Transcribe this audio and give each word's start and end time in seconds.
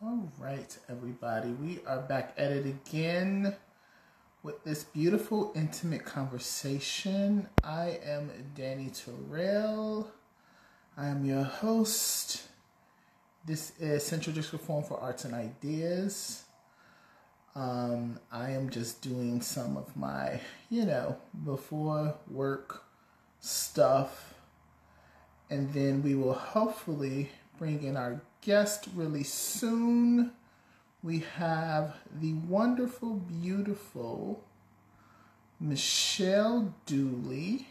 All 0.00 0.30
right, 0.38 0.78
everybody, 0.88 1.48
we 1.50 1.80
are 1.84 1.98
back 1.98 2.32
at 2.38 2.52
it 2.52 2.66
again 2.66 3.56
with 4.44 4.62
this 4.62 4.84
beautiful, 4.84 5.50
intimate 5.56 6.04
conversation. 6.04 7.48
I 7.64 7.98
am 8.04 8.30
Dani 8.56 8.92
Tirrell. 8.92 10.06
I 10.96 11.08
am 11.08 11.24
your 11.24 11.42
host. 11.42 12.42
This 13.44 13.72
is 13.80 14.06
Central 14.06 14.36
District 14.36 14.64
Forum 14.64 14.84
for 14.84 15.00
Arts 15.00 15.24
and 15.24 15.34
Ideas. 15.34 16.44
Um, 17.56 18.20
I 18.30 18.50
am 18.50 18.70
just 18.70 19.02
doing 19.02 19.40
some 19.40 19.76
of 19.76 19.96
my, 19.96 20.40
you 20.70 20.84
know, 20.84 21.16
before 21.44 22.14
work 22.30 22.84
stuff. 23.40 24.34
And 25.50 25.72
then 25.72 26.04
we 26.04 26.14
will 26.14 26.34
hopefully 26.34 27.30
bring 27.58 27.82
in 27.82 27.96
our 27.96 28.20
guest 28.40 28.88
really 28.94 29.24
soon. 29.24 30.32
We 31.02 31.20
have 31.36 31.96
the 32.20 32.34
wonderful, 32.34 33.14
beautiful 33.14 34.42
Michelle 35.60 36.74
Dooley. 36.86 37.68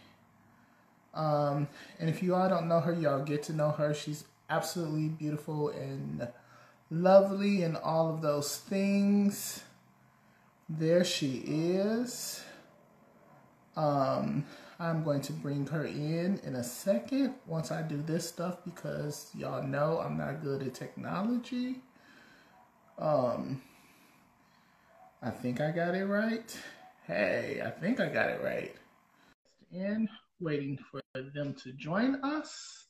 Um, 1.14 1.68
and 2.00 2.10
if 2.10 2.22
you 2.22 2.36
all 2.36 2.48
don't 2.48 2.68
know 2.68 2.80
her, 2.80 2.94
y'all 2.94 3.24
get 3.24 3.44
to 3.44 3.54
know 3.54 3.72
her. 3.72 3.94
She's 3.94 4.26
absolutely 4.50 5.10
beautiful 5.10 5.70
and 5.70 6.28
lovely 6.90 7.64
and 7.64 7.76
all 7.78 8.14
of 8.14 8.22
those 8.22 8.58
things. 8.58 9.64
There 10.70 11.04
she 11.04 11.44
is. 11.46 12.44
Um, 13.76 14.46
I'm 14.80 15.04
going 15.04 15.22
to 15.22 15.34
bring 15.34 15.66
her 15.68 15.86
in 15.86 16.40
in 16.44 16.56
a 16.56 16.64
second 16.64 17.34
once 17.48 17.72
I 17.72 17.82
do 17.82 18.02
this 18.04 18.28
stuff 18.28 18.64
because 18.64 19.32
y'all 19.36 19.64
know 19.64 20.00
I'm 20.00 20.18
not 20.18 20.44
good 20.44 20.62
at 20.62 20.76
technology. 20.76 21.78
Um, 23.00 23.62
I 25.24 25.32
think 25.32 25.62
I 25.62 25.72
got 25.72 25.96
it 25.96 26.06
right. 26.06 26.56
Hey, 27.08 27.60
I 27.66 27.72
think 27.72 28.00
I 28.00 28.08
got 28.08 28.30
it 28.30 28.44
right. 28.44 28.76
In 29.72 30.08
waiting 30.40 30.78
for 30.92 31.02
them 31.16 31.56
to 31.64 31.72
join 31.74 32.24
us. 32.24 32.86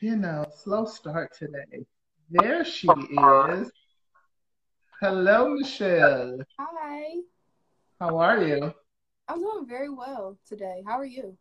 You 0.00 0.16
know, 0.16 0.44
slow 0.62 0.84
start 0.84 1.34
today. 1.34 1.86
There 2.30 2.62
she 2.64 2.88
is. 2.88 3.70
Hello, 5.00 5.48
Michelle. 5.48 6.38
Hi. 6.58 7.14
How 7.98 8.18
are 8.18 8.42
you? 8.42 8.74
I'm 9.32 9.40
doing 9.40 9.66
very 9.66 9.88
well 9.88 10.36
today. 10.46 10.82
How 10.86 10.98
are 10.98 11.06
you? 11.06 11.38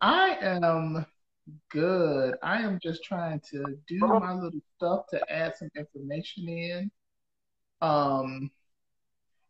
I 0.00 0.36
am 0.40 1.04
good. 1.68 2.36
I 2.44 2.62
am 2.62 2.78
just 2.80 3.02
trying 3.02 3.40
to 3.50 3.76
do 3.88 3.98
my 3.98 4.34
little 4.34 4.60
stuff 4.76 5.06
to 5.10 5.20
add 5.28 5.56
some 5.56 5.68
information 5.76 6.48
in. 6.48 6.90
Um, 7.82 8.52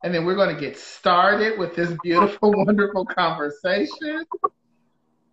and 0.03 0.15
then 0.15 0.25
we're 0.25 0.35
going 0.35 0.55
to 0.55 0.59
get 0.59 0.79
started 0.79 1.59
with 1.59 1.77
this 1.77 1.95
beautiful, 2.03 2.53
wonderful 2.57 3.05
conversation. 3.05 4.25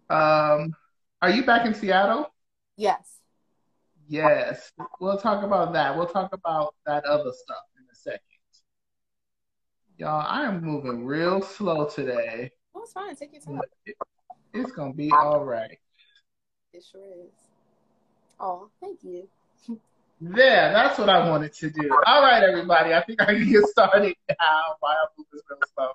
Um, 0.10 0.76
are 1.22 1.30
you 1.30 1.46
back 1.46 1.66
in 1.66 1.74
Seattle? 1.74 2.34
Yes. 2.76 3.20
Yes. 4.10 4.74
We'll 5.00 5.20
talk 5.20 5.46
about 5.46 5.72
that. 5.72 5.96
We'll 5.96 6.08
talk 6.08 6.34
about 6.34 6.76
that 6.86 7.06
other 7.06 7.32
stuff 7.32 7.64
in 7.78 7.86
a 7.90 7.96
second. 7.96 8.31
Y'all, 10.02 10.26
I 10.28 10.46
am 10.46 10.64
moving 10.64 11.06
real 11.06 11.44
slow 11.44 11.88
today. 11.88 12.50
Oh, 12.74 12.82
it's 12.82 12.92
fine. 12.92 13.16
Take 13.16 13.34
your 13.34 13.42
time. 13.44 13.62
It, 13.86 13.96
it's 14.52 14.72
gonna 14.72 14.96
be 14.96 15.12
all 15.12 15.46
right. 15.46 15.78
It 16.74 16.84
sure 16.92 17.02
is. 17.24 17.32
Oh, 18.40 18.72
thank 18.82 19.04
you. 19.04 19.28
There, 20.20 20.74
that's 20.74 20.98
what 20.98 21.08
I 21.08 21.30
wanted 21.30 21.54
to 21.54 21.70
do. 21.70 21.92
All 22.08 22.24
right, 22.24 22.42
everybody. 22.42 22.96
I 22.96 23.04
think 23.04 23.22
I 23.22 23.26
can 23.26 23.48
get 23.48 23.64
started 23.66 24.16
now 24.30 24.76
while 24.80 24.94
I 24.94 25.06
move 25.16 25.28
this 25.32 25.44
real 25.48 25.60
slow. 25.76 25.92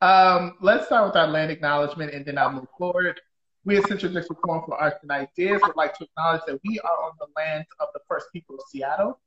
Um, 0.00 0.56
let's 0.60 0.86
start 0.86 1.06
with 1.06 1.14
our 1.14 1.28
land 1.28 1.52
acknowledgement 1.52 2.12
and 2.12 2.26
then 2.26 2.38
I'll 2.38 2.50
move 2.50 2.66
forward. 2.76 3.20
We 3.64 3.76
at 3.76 3.86
Central 3.86 4.12
District 4.12 4.42
Forum 4.44 4.64
for 4.66 4.76
Arts 4.76 4.98
and 5.02 5.12
Ideas 5.12 5.62
would 5.62 5.76
like 5.76 5.96
to 5.98 6.04
acknowledge 6.06 6.42
that 6.48 6.58
we 6.64 6.80
are 6.80 7.04
on 7.04 7.12
the 7.20 7.28
land 7.36 7.66
of 7.78 7.86
the 7.94 8.00
first 8.08 8.26
people 8.32 8.56
of 8.56 8.62
Seattle, 8.68 9.20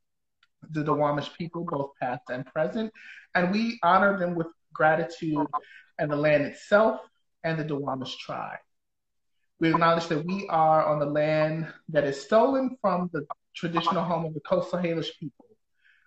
the 0.71 0.83
Duwamish 0.83 1.35
people, 1.37 1.65
both 1.65 1.91
past 1.99 2.23
and 2.29 2.45
present, 2.45 2.91
and 3.35 3.51
we 3.51 3.79
honor 3.83 4.17
them 4.17 4.35
with 4.35 4.47
gratitude 4.73 5.47
and 5.99 6.11
the 6.11 6.15
land 6.15 6.43
itself 6.43 7.01
and 7.43 7.57
the 7.59 7.63
Duwamish 7.63 8.17
tribe. 8.17 8.59
We 9.59 9.71
acknowledge 9.71 10.07
that 10.07 10.25
we 10.25 10.47
are 10.49 10.85
on 10.85 10.99
the 10.99 11.05
land 11.05 11.67
that 11.89 12.03
is 12.03 12.21
stolen 12.21 12.77
from 12.81 13.09
the 13.11 13.25
traditional 13.55 14.03
home 14.03 14.25
of 14.25 14.33
the 14.33 14.39
Coastal 14.41 14.79
Salish 14.79 15.17
people. 15.19 15.45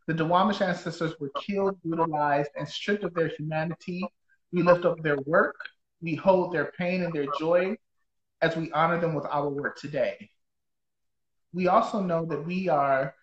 The 0.07 0.15
Duwamish 0.15 0.61
ancestors 0.61 1.15
were 1.19 1.31
killed, 1.41 1.81
brutalized, 1.83 2.51
and 2.57 2.69
stripped 2.69 3.05
of 3.05 3.15
their 3.15 3.29
humanity. 3.29 4.07
We 4.53 4.63
lift 4.63 4.85
up 4.85 5.03
their 5.03 5.19
work. 5.27 5.57
We 6.01 6.15
hold 6.15 6.53
their 6.53 6.73
pain 6.79 7.03
and 7.03 7.13
their 7.13 7.27
joy 7.39 7.77
as 8.41 8.57
we 8.57 8.73
honor 8.73 9.01
them 9.01 9.15
with 9.15 9.27
our 9.27 9.49
work 9.49 9.79
today. 9.79 10.31
We 11.53 11.69
also 11.69 12.01
know 12.01 12.25
that 12.27 12.47
we 12.47 12.69
are 12.69 13.15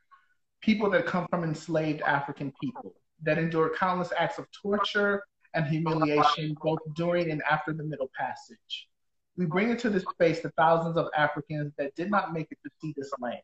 people 0.61 0.89
that 0.91 1.05
come 1.05 1.27
from 1.29 1.43
enslaved 1.43 2.01
African 2.01 2.53
people 2.61 2.93
that 3.23 3.37
endure 3.37 3.73
countless 3.77 4.11
acts 4.17 4.37
of 4.37 4.45
torture 4.51 5.23
and 5.53 5.65
humiliation 5.65 6.55
both 6.61 6.79
during 6.95 7.31
and 7.31 7.41
after 7.49 7.73
the 7.73 7.83
Middle 7.83 8.11
Passage. 8.17 8.87
We 9.37 9.45
bring 9.45 9.69
into 9.69 9.89
this 9.89 10.03
space 10.11 10.41
the 10.41 10.51
thousands 10.51 10.97
of 10.97 11.07
Africans 11.15 11.73
that 11.77 11.95
did 11.95 12.11
not 12.11 12.33
make 12.33 12.47
it 12.51 12.57
to 12.63 12.69
see 12.81 12.93
this 12.95 13.11
land. 13.19 13.41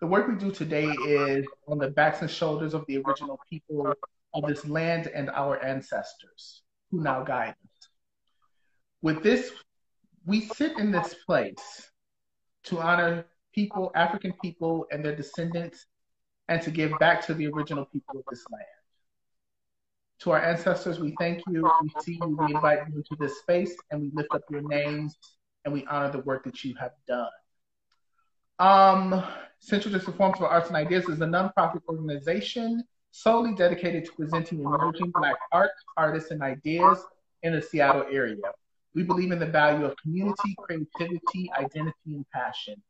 The 0.00 0.06
work 0.06 0.28
we 0.28 0.36
do 0.36 0.52
today 0.52 0.86
is 0.86 1.44
on 1.66 1.78
the 1.78 1.90
backs 1.90 2.22
and 2.22 2.30
shoulders 2.30 2.74
of 2.74 2.84
the 2.86 2.98
original 2.98 3.40
people 3.50 3.92
of 4.34 4.46
this 4.46 4.64
land 4.64 5.08
and 5.08 5.28
our 5.30 5.62
ancestors 5.62 6.62
who 6.90 7.02
now 7.02 7.24
guide 7.24 7.50
us. 7.50 7.88
With 9.02 9.22
this, 9.22 9.50
we 10.24 10.42
sit 10.42 10.78
in 10.78 10.92
this 10.92 11.14
place 11.26 11.90
to 12.64 12.78
honor 12.78 13.26
people, 13.58 13.90
African 13.96 14.32
people, 14.40 14.86
and 14.92 15.04
their 15.04 15.16
descendants, 15.16 15.86
and 16.48 16.62
to 16.62 16.70
give 16.70 16.96
back 17.00 17.26
to 17.26 17.34
the 17.34 17.48
original 17.48 17.84
people 17.86 18.16
of 18.20 18.24
this 18.30 18.44
land. 18.52 18.64
To 20.20 20.30
our 20.30 20.40
ancestors, 20.40 21.00
we 21.00 21.16
thank 21.18 21.42
you. 21.48 21.68
We 21.82 21.90
see 22.00 22.20
you. 22.22 22.36
We 22.36 22.54
invite 22.54 22.80
you 22.88 22.98
into 22.98 23.16
this 23.18 23.40
space, 23.40 23.74
and 23.90 24.00
we 24.00 24.10
lift 24.14 24.32
up 24.32 24.42
your 24.48 24.62
names, 24.62 25.16
and 25.64 25.74
we 25.74 25.84
honor 25.86 26.08
the 26.08 26.20
work 26.20 26.44
that 26.44 26.62
you 26.62 26.76
have 26.76 26.92
done. 27.08 27.36
Um, 28.60 29.24
Central 29.58 29.92
District 29.92 30.16
Forum 30.16 30.34
for 30.34 30.46
Arts 30.46 30.68
and 30.68 30.76
Ideas 30.76 31.08
is 31.08 31.20
a 31.20 31.26
nonprofit 31.26 31.82
organization 31.88 32.84
solely 33.10 33.56
dedicated 33.56 34.04
to 34.04 34.12
presenting 34.12 34.60
emerging 34.60 35.10
Black 35.10 35.34
art, 35.50 35.70
artists, 35.96 36.30
and 36.30 36.42
ideas 36.42 37.04
in 37.42 37.52
the 37.54 37.62
Seattle 37.62 38.04
area. 38.08 38.36
We 38.94 39.02
believe 39.02 39.32
in 39.32 39.40
the 39.40 39.46
value 39.46 39.84
of 39.84 39.96
community, 39.96 40.54
creativity, 40.58 41.50
identity, 41.58 42.14
and 42.14 42.24
passion. 42.32 42.80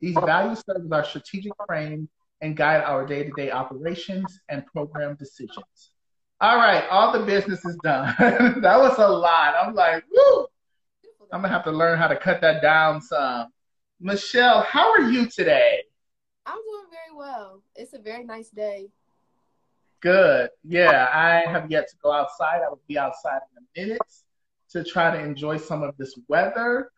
These 0.00 0.14
values 0.14 0.62
serve 0.64 0.84
as 0.84 0.92
our 0.92 1.04
strategic 1.04 1.52
frame 1.66 2.08
and 2.40 2.56
guide 2.56 2.82
our 2.82 3.04
day 3.04 3.24
to 3.24 3.30
day 3.36 3.50
operations 3.50 4.40
and 4.48 4.64
program 4.66 5.16
decisions. 5.16 5.92
All 6.40 6.56
right, 6.56 6.84
all 6.88 7.12
the 7.12 7.24
business 7.24 7.64
is 7.64 7.76
done. 7.82 8.14
that 8.18 8.78
was 8.78 8.96
a 8.98 9.08
lot. 9.08 9.54
I'm 9.60 9.74
like, 9.74 10.04
woo! 10.10 10.46
I'm 11.32 11.42
gonna 11.42 11.52
have 11.52 11.64
to 11.64 11.72
learn 11.72 11.98
how 11.98 12.08
to 12.08 12.16
cut 12.16 12.40
that 12.42 12.62
down 12.62 13.00
some. 13.00 13.48
Michelle, 14.00 14.62
how 14.62 14.92
are 14.92 15.10
you 15.10 15.26
today? 15.26 15.82
I'm 16.46 16.54
doing 16.54 16.86
very 16.90 17.16
well. 17.16 17.62
It's 17.74 17.92
a 17.92 17.98
very 17.98 18.24
nice 18.24 18.48
day. 18.50 18.88
Good. 20.00 20.50
Yeah, 20.62 21.08
I 21.12 21.50
have 21.50 21.70
yet 21.70 21.88
to 21.88 21.96
go 22.02 22.12
outside. 22.12 22.60
I 22.64 22.68
will 22.68 22.80
be 22.86 22.96
outside 22.96 23.40
in 23.50 23.82
a 23.84 23.86
minute 23.86 24.12
to 24.70 24.84
try 24.84 25.10
to 25.10 25.22
enjoy 25.22 25.56
some 25.56 25.82
of 25.82 25.96
this 25.96 26.18
weather. 26.28 26.90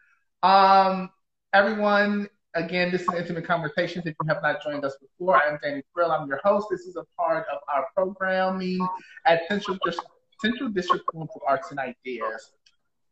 Um, 0.42 1.10
everyone, 1.54 2.28
again, 2.54 2.90
this 2.90 3.02
is 3.02 3.08
Intimate 3.14 3.46
Conversations. 3.46 4.06
If 4.06 4.14
you 4.20 4.28
have 4.28 4.42
not 4.42 4.62
joined 4.62 4.84
us 4.84 4.96
before, 5.00 5.40
I'm 5.42 5.58
Dani 5.58 5.82
Tirrell. 5.96 6.10
I'm 6.10 6.28
your 6.28 6.40
host. 6.44 6.66
This 6.70 6.80
is 6.80 6.96
a 6.96 7.04
part 7.16 7.46
of 7.52 7.58
our 7.72 7.86
programming 7.94 8.86
at 9.26 9.42
Central, 9.48 9.78
Central 10.40 10.70
District 10.70 11.04
for 11.12 11.28
Arts 11.46 11.70
and 11.70 11.78
Ideas. 11.78 12.52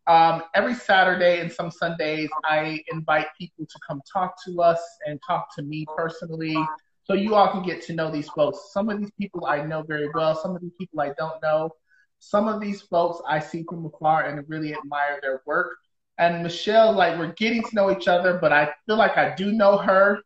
Um, 0.06 0.44
every 0.54 0.74
Saturday 0.74 1.40
and 1.40 1.52
some 1.52 1.70
Sundays, 1.70 2.30
I 2.44 2.82
invite 2.90 3.26
people 3.38 3.66
to 3.66 3.78
come 3.86 4.00
talk 4.10 4.34
to 4.46 4.62
us 4.62 4.80
and 5.06 5.20
talk 5.26 5.54
to 5.56 5.62
me 5.62 5.86
personally 5.96 6.56
so 7.04 7.14
you 7.14 7.34
all 7.34 7.50
can 7.50 7.62
get 7.62 7.82
to 7.82 7.92
know 7.92 8.10
these 8.10 8.28
folks. 8.30 8.70
Some 8.72 8.88
of 8.88 8.98
these 8.98 9.10
people 9.18 9.46
I 9.46 9.62
know 9.62 9.82
very 9.82 10.08
well, 10.14 10.34
some 10.34 10.56
of 10.56 10.62
these 10.62 10.72
people 10.78 11.00
I 11.00 11.12
don't 11.18 11.40
know. 11.42 11.70
Some 12.20 12.48
of 12.48 12.60
these 12.60 12.82
folks 12.82 13.22
I 13.28 13.38
see 13.38 13.64
from 13.68 13.86
afar 13.86 14.24
and 14.24 14.44
really 14.48 14.74
admire 14.74 15.18
their 15.22 15.42
work. 15.46 15.76
And 16.18 16.42
Michelle, 16.42 16.92
like 16.92 17.18
we're 17.18 17.32
getting 17.34 17.62
to 17.62 17.74
know 17.74 17.90
each 17.90 18.08
other, 18.08 18.38
but 18.38 18.52
I 18.52 18.70
feel 18.86 18.96
like 18.96 19.16
I 19.16 19.34
do 19.36 19.52
know 19.52 19.78
her, 19.78 20.18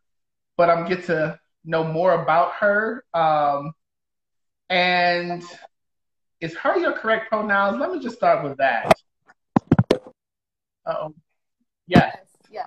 but 0.57 0.69
I'm 0.69 0.87
get 0.87 1.05
to 1.05 1.39
know 1.65 1.83
more 1.83 2.23
about 2.23 2.53
her. 2.53 3.05
Um, 3.13 3.73
and 4.69 5.43
is 6.41 6.55
her 6.55 6.77
your 6.79 6.93
correct 6.93 7.29
pronouns? 7.29 7.79
Let 7.79 7.91
me 7.91 7.99
just 7.99 8.15
start 8.15 8.43
with 8.43 8.57
that. 8.57 8.91
oh. 10.85 11.13
Yes. 11.85 12.15
Yes. 12.49 12.65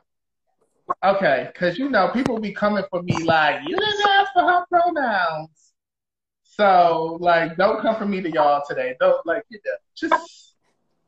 Yeah. 1.02 1.10
Okay, 1.10 1.50
because 1.52 1.78
you 1.78 1.88
know 1.88 2.10
people 2.12 2.38
be 2.38 2.52
coming 2.52 2.84
for 2.90 3.02
me 3.02 3.24
like 3.24 3.60
you 3.66 3.76
didn't 3.76 4.06
ask 4.08 4.32
for 4.32 4.42
her 4.42 4.64
pronouns. 4.70 5.72
So 6.44 7.18
like, 7.20 7.56
don't 7.56 7.80
come 7.80 7.96
for 7.96 8.06
me 8.06 8.20
to 8.22 8.30
y'all 8.30 8.62
today. 8.68 8.94
Don't 9.00 9.24
like 9.26 9.42
you 9.48 9.58
know, 9.64 9.72
just 9.96 10.54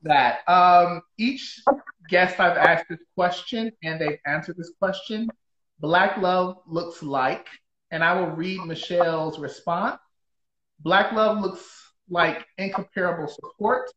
that. 0.02 0.40
Um, 0.48 1.02
each 1.16 1.62
guest 2.08 2.40
I've 2.40 2.56
asked 2.56 2.86
this 2.88 3.00
question 3.14 3.70
and 3.82 4.00
they've 4.00 4.18
answered 4.26 4.56
this 4.56 4.72
question. 4.78 5.28
Black 5.80 6.16
love 6.18 6.56
looks 6.66 7.02
like, 7.02 7.46
and 7.90 8.02
I 8.02 8.18
will 8.18 8.30
read 8.30 8.60
Michelle's 8.60 9.38
response. 9.38 10.00
Black 10.80 11.12
love 11.12 11.40
looks 11.40 11.62
like 12.08 12.46
incomparable 12.56 13.28
support. 13.28 13.90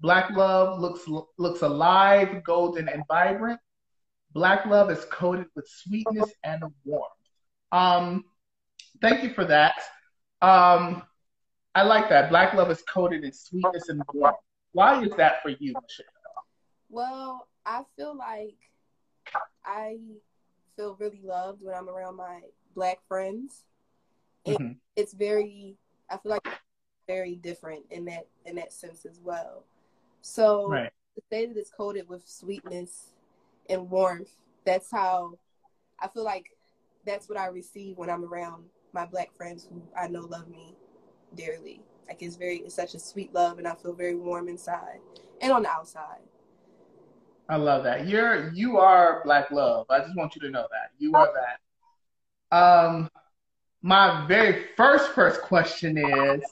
Black 0.00 0.30
love 0.30 0.80
looks 0.80 1.06
looks 1.38 1.62
alive, 1.62 2.42
golden, 2.42 2.88
and 2.88 3.04
vibrant. 3.06 3.60
Black 4.32 4.66
love 4.66 4.90
is 4.90 5.04
coated 5.06 5.46
with 5.54 5.68
sweetness 5.68 6.32
and 6.42 6.64
warmth. 6.84 7.12
Um, 7.70 8.24
thank 9.00 9.22
you 9.22 9.32
for 9.32 9.44
that. 9.44 9.76
Um, 10.40 11.02
I 11.74 11.82
like 11.82 12.08
that. 12.08 12.30
Black 12.30 12.54
love 12.54 12.70
is 12.70 12.82
coated 12.82 13.22
in 13.24 13.32
sweetness 13.32 13.88
and 13.88 14.02
warmth. 14.12 14.38
Why 14.72 15.02
is 15.02 15.12
that 15.16 15.42
for 15.42 15.50
you, 15.50 15.74
Michelle? 15.80 16.11
Well, 16.92 17.48
I 17.64 17.84
feel 17.96 18.14
like 18.14 18.58
I 19.64 19.96
feel 20.76 20.94
really 21.00 21.22
loved 21.24 21.62
when 21.62 21.74
I'm 21.74 21.88
around 21.88 22.16
my 22.16 22.40
black 22.74 22.98
friends. 23.08 23.64
Mm-hmm. 24.46 24.72
It's 24.94 25.14
very 25.14 25.76
I 26.10 26.18
feel 26.18 26.32
like 26.32 26.46
very 27.08 27.36
different 27.36 27.84
in 27.90 28.04
that 28.04 28.26
in 28.44 28.56
that 28.56 28.74
sense 28.74 29.06
as 29.06 29.18
well. 29.24 29.64
So 30.20 30.68
right. 30.68 30.92
to 31.16 31.22
say 31.30 31.46
that 31.46 31.56
it's 31.56 31.70
coated 31.70 32.10
with 32.10 32.28
sweetness 32.28 33.14
and 33.70 33.88
warmth, 33.88 34.36
that's 34.66 34.90
how 34.90 35.38
I 35.98 36.08
feel 36.08 36.24
like 36.24 36.50
that's 37.06 37.26
what 37.26 37.38
I 37.38 37.46
receive 37.46 37.96
when 37.96 38.10
I'm 38.10 38.26
around 38.26 38.64
my 38.92 39.06
black 39.06 39.34
friends 39.34 39.66
who 39.72 39.82
I 39.98 40.08
know 40.08 40.20
love 40.20 40.46
me 40.46 40.76
dearly. 41.36 41.80
Like 42.06 42.20
it's 42.20 42.36
very 42.36 42.58
it's 42.58 42.74
such 42.74 42.94
a 42.94 42.98
sweet 42.98 43.32
love 43.32 43.56
and 43.56 43.66
I 43.66 43.74
feel 43.76 43.94
very 43.94 44.14
warm 44.14 44.48
inside 44.48 44.98
and 45.40 45.50
on 45.50 45.62
the 45.62 45.70
outside. 45.70 46.20
I 47.52 47.56
love 47.56 47.84
that. 47.84 48.08
You're 48.08 48.50
you 48.54 48.78
are 48.78 49.20
black 49.24 49.50
love. 49.50 49.84
I 49.90 49.98
just 49.98 50.16
want 50.16 50.34
you 50.34 50.40
to 50.40 50.48
know 50.48 50.66
that. 50.70 50.92
You 50.98 51.12
are 51.14 51.30
that. 52.50 52.56
Um 52.56 53.10
my 53.82 54.24
very 54.26 54.68
first 54.74 55.10
first 55.10 55.42
question 55.42 55.98
is 55.98 56.42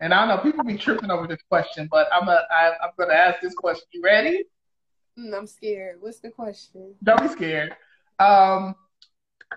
and 0.00 0.14
I 0.14 0.24
know 0.28 0.38
people 0.38 0.62
be 0.62 0.78
tripping 0.78 1.10
over 1.10 1.26
this 1.26 1.42
question, 1.48 1.88
but 1.90 2.06
I'm 2.12 2.28
a, 2.28 2.42
I, 2.50 2.74
I'm 2.82 2.90
going 2.96 3.08
to 3.08 3.16
ask 3.16 3.40
this 3.40 3.54
question. 3.54 3.86
You 3.92 4.02
ready? 4.02 4.44
Mm, 5.18 5.34
I'm 5.34 5.46
scared. 5.46 5.96
What's 6.00 6.18
the 6.18 6.30
question? 6.30 6.94
Don't 7.02 7.22
be 7.22 7.28
scared. 7.28 7.74
Um, 8.18 8.74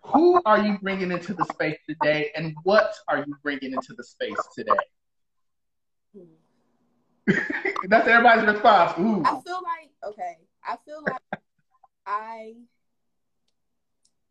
who 0.06 0.42
are 0.46 0.64
you 0.64 0.78
bringing 0.82 1.12
into 1.12 1.34
the 1.34 1.44
space 1.46 1.78
today, 1.90 2.32
and 2.36 2.56
what 2.64 2.94
are 3.08 3.26
you 3.28 3.36
bringing 3.44 3.74
into 3.74 3.94
the 3.98 4.04
space 4.04 4.38
today? 4.56 4.72
Hmm. 6.16 7.34
That's 7.90 8.08
everybody's 8.08 8.46
response. 8.46 8.98
Ooh. 9.00 9.24
I 9.26 9.42
feel 9.42 9.62
like 9.64 9.92
okay. 10.06 10.38
I 10.68 10.76
feel 10.86 11.04
like 11.04 11.42
I 12.06 12.56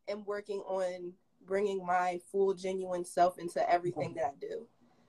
am 0.09 0.25
working 0.25 0.61
on 0.61 1.13
bringing 1.47 1.85
my 1.85 2.21
full, 2.31 2.55
genuine 2.55 3.05
self 3.05 3.39
into 3.39 3.69
everything 3.71 4.15
that 4.15 4.25
I 4.25 4.33
do. 4.41 4.67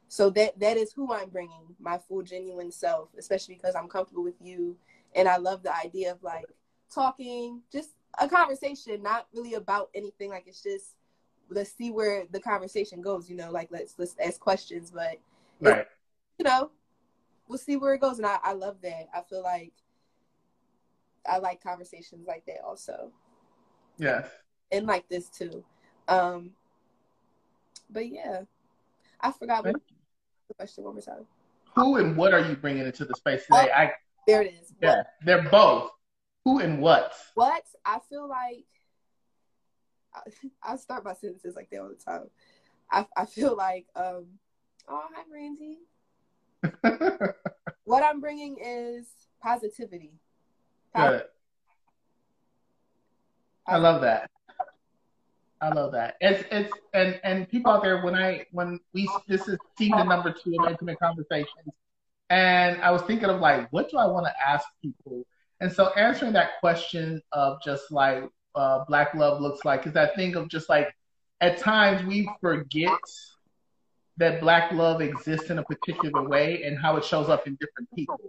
So 0.07 0.29
that 0.31 0.57
that 0.59 0.77
is 0.77 0.93
who 0.93 1.13
I'm 1.13 1.29
bringing, 1.29 1.75
my 1.79 1.97
full, 1.97 2.21
genuine 2.21 2.71
self, 2.71 3.09
especially 3.17 3.55
because 3.55 3.75
I'm 3.75 3.89
comfortable 3.89 4.23
with 4.23 4.39
you, 4.39 4.77
and 5.15 5.27
I 5.27 5.37
love 5.37 5.63
the 5.63 5.75
idea 5.75 6.11
of 6.11 6.23
like 6.23 6.45
talking, 6.93 7.61
just 7.71 7.89
a 8.19 8.29
conversation, 8.29 9.03
not 9.03 9.27
really 9.33 9.55
about 9.55 9.89
anything. 9.93 10.29
Like 10.29 10.45
it's 10.47 10.63
just 10.63 10.95
let's 11.49 11.71
see 11.71 11.91
where 11.91 12.25
the 12.31 12.39
conversation 12.39 13.01
goes. 13.01 13.29
You 13.29 13.35
know, 13.35 13.51
like 13.51 13.67
let's 13.69 13.95
let's 13.97 14.15
ask 14.23 14.39
questions, 14.39 14.91
but 14.91 15.17
right. 15.59 15.85
you 16.39 16.45
know, 16.45 16.71
we'll 17.49 17.57
see 17.57 17.75
where 17.75 17.93
it 17.93 18.01
goes. 18.01 18.17
And 18.17 18.27
I, 18.27 18.37
I 18.43 18.53
love 18.53 18.77
that. 18.83 19.09
I 19.13 19.21
feel 19.29 19.43
like 19.43 19.73
I 21.27 21.37
like 21.39 21.61
conversations 21.61 22.27
like 22.27 22.45
that 22.45 22.61
also. 22.65 23.11
Yeah. 23.97 24.25
And 24.71 24.85
like 24.85 25.07
this 25.09 25.29
too. 25.29 25.63
Um 26.07 26.51
but 27.89 28.07
yeah. 28.07 28.41
I 29.21 29.31
forgot 29.31 29.65
what 29.65 29.75
the 30.47 30.53
question 30.53 30.83
one 30.83 30.93
more 30.93 31.01
time. 31.01 31.25
Who 31.75 31.97
and 31.97 32.15
what 32.17 32.33
are 32.33 32.39
you 32.39 32.55
bringing 32.55 32.85
into 32.85 33.05
the 33.05 33.15
space 33.15 33.45
today? 33.45 33.69
Oh, 33.71 33.77
I 33.77 33.91
there 34.25 34.41
it 34.41 34.53
is. 34.61 34.73
Yeah, 34.81 34.97
what? 34.97 35.07
they're 35.23 35.49
both. 35.49 35.91
Who 36.43 36.59
and 36.59 36.81
what? 36.81 37.13
What 37.35 37.63
I 37.85 37.99
feel 38.09 38.27
like. 38.27 38.65
I, 40.13 40.73
I 40.73 40.75
start 40.77 41.03
my 41.03 41.13
sentences 41.13 41.55
like 41.55 41.69
that 41.69 41.81
all 41.81 41.89
the 41.89 41.95
time. 41.95 42.29
I 42.91 43.05
I 43.15 43.25
feel 43.25 43.55
like 43.55 43.85
um. 43.95 44.25
Oh 44.87 45.03
hi 45.13 45.23
Randy. 45.31 45.79
what 47.85 48.03
I'm 48.03 48.19
bringing 48.21 48.57
is 48.63 49.07
positivity. 49.41 50.19
Good. 50.95 51.23
I 53.67 53.77
love 53.77 54.01
that. 54.01 54.29
I 55.59 55.69
love 55.69 55.91
that. 55.93 56.15
It's 56.21 56.43
it's 56.51 56.71
and 56.93 57.19
and 57.23 57.49
people 57.49 57.71
out 57.71 57.83
there 57.83 58.01
when 58.03 58.15
I 58.15 58.45
when 58.51 58.79
we 58.93 59.09
this 59.27 59.47
is 59.47 59.57
season 59.77 60.07
number 60.07 60.31
two 60.31 60.55
of 60.59 60.69
intimate 60.69 60.99
conversations, 60.99 61.73
and 62.29 62.81
I 62.81 62.91
was 62.91 63.01
thinking 63.03 63.29
of 63.29 63.41
like 63.41 63.71
what 63.73 63.89
do 63.89 63.97
I 63.97 64.05
want 64.05 64.25
to 64.27 64.33
ask 64.47 64.65
people, 64.81 65.25
and 65.59 65.71
so 65.71 65.89
answering 65.93 66.33
that 66.33 66.59
question 66.59 67.21
of 67.31 67.61
just 67.63 67.91
like 67.91 68.23
uh, 68.55 68.85
black 68.85 69.15
love 69.15 69.41
looks 69.41 69.65
like 69.65 69.87
is 69.87 69.93
that 69.93 70.15
thing 70.15 70.35
of 70.35 70.47
just 70.47 70.69
like 70.69 70.93
at 71.41 71.57
times 71.57 72.05
we 72.05 72.29
forget 72.39 72.91
that 74.17 74.41
black 74.41 74.71
love 74.71 75.01
exists 75.01 75.49
in 75.49 75.59
a 75.59 75.63
particular 75.63 76.27
way 76.27 76.63
and 76.63 76.77
how 76.79 76.97
it 76.97 77.05
shows 77.05 77.29
up 77.29 77.47
in 77.47 77.55
different 77.55 77.89
people 77.95 78.19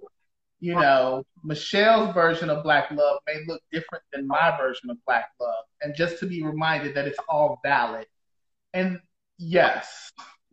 you 0.60 0.74
know, 0.74 1.24
Michelle's 1.44 2.12
version 2.14 2.50
of 2.50 2.64
Black 2.64 2.90
Love 2.90 3.20
may 3.26 3.44
look 3.46 3.62
different 3.72 4.02
than 4.12 4.26
my 4.26 4.56
version 4.58 4.90
of 4.90 4.96
Black 5.06 5.28
Love. 5.40 5.64
And 5.82 5.94
just 5.94 6.18
to 6.20 6.26
be 6.26 6.42
reminded 6.42 6.94
that 6.94 7.06
it's 7.06 7.18
all 7.28 7.60
valid. 7.64 8.06
And 8.74 9.00
yes. 9.38 10.12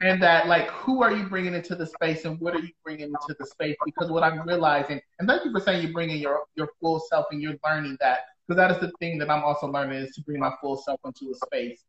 and 0.00 0.22
that, 0.22 0.46
like, 0.46 0.68
who 0.70 1.02
are 1.02 1.12
you 1.12 1.24
bringing 1.24 1.54
into 1.54 1.74
the 1.74 1.86
space 1.86 2.24
and 2.24 2.40
what 2.40 2.54
are 2.54 2.60
you 2.60 2.72
bringing 2.84 3.08
into 3.08 3.36
the 3.38 3.46
space? 3.46 3.76
Because 3.84 4.10
what 4.10 4.22
I'm 4.22 4.46
realizing, 4.46 5.00
and 5.18 5.28
thank 5.28 5.44
you 5.44 5.52
for 5.52 5.60
saying 5.60 5.82
you're 5.82 5.92
bringing 5.92 6.18
your, 6.18 6.44
your 6.56 6.68
full 6.80 7.00
self 7.10 7.26
and 7.30 7.42
you're 7.42 7.56
learning 7.64 7.98
that, 8.00 8.20
because 8.46 8.56
that 8.56 8.70
is 8.70 8.78
the 8.80 8.92
thing 8.98 9.18
that 9.18 9.30
I'm 9.30 9.44
also 9.44 9.66
learning 9.66 9.98
is 9.98 10.14
to 10.14 10.22
bring 10.22 10.40
my 10.40 10.52
full 10.60 10.76
self 10.76 11.00
into 11.04 11.32
a 11.32 11.46
space. 11.46 11.84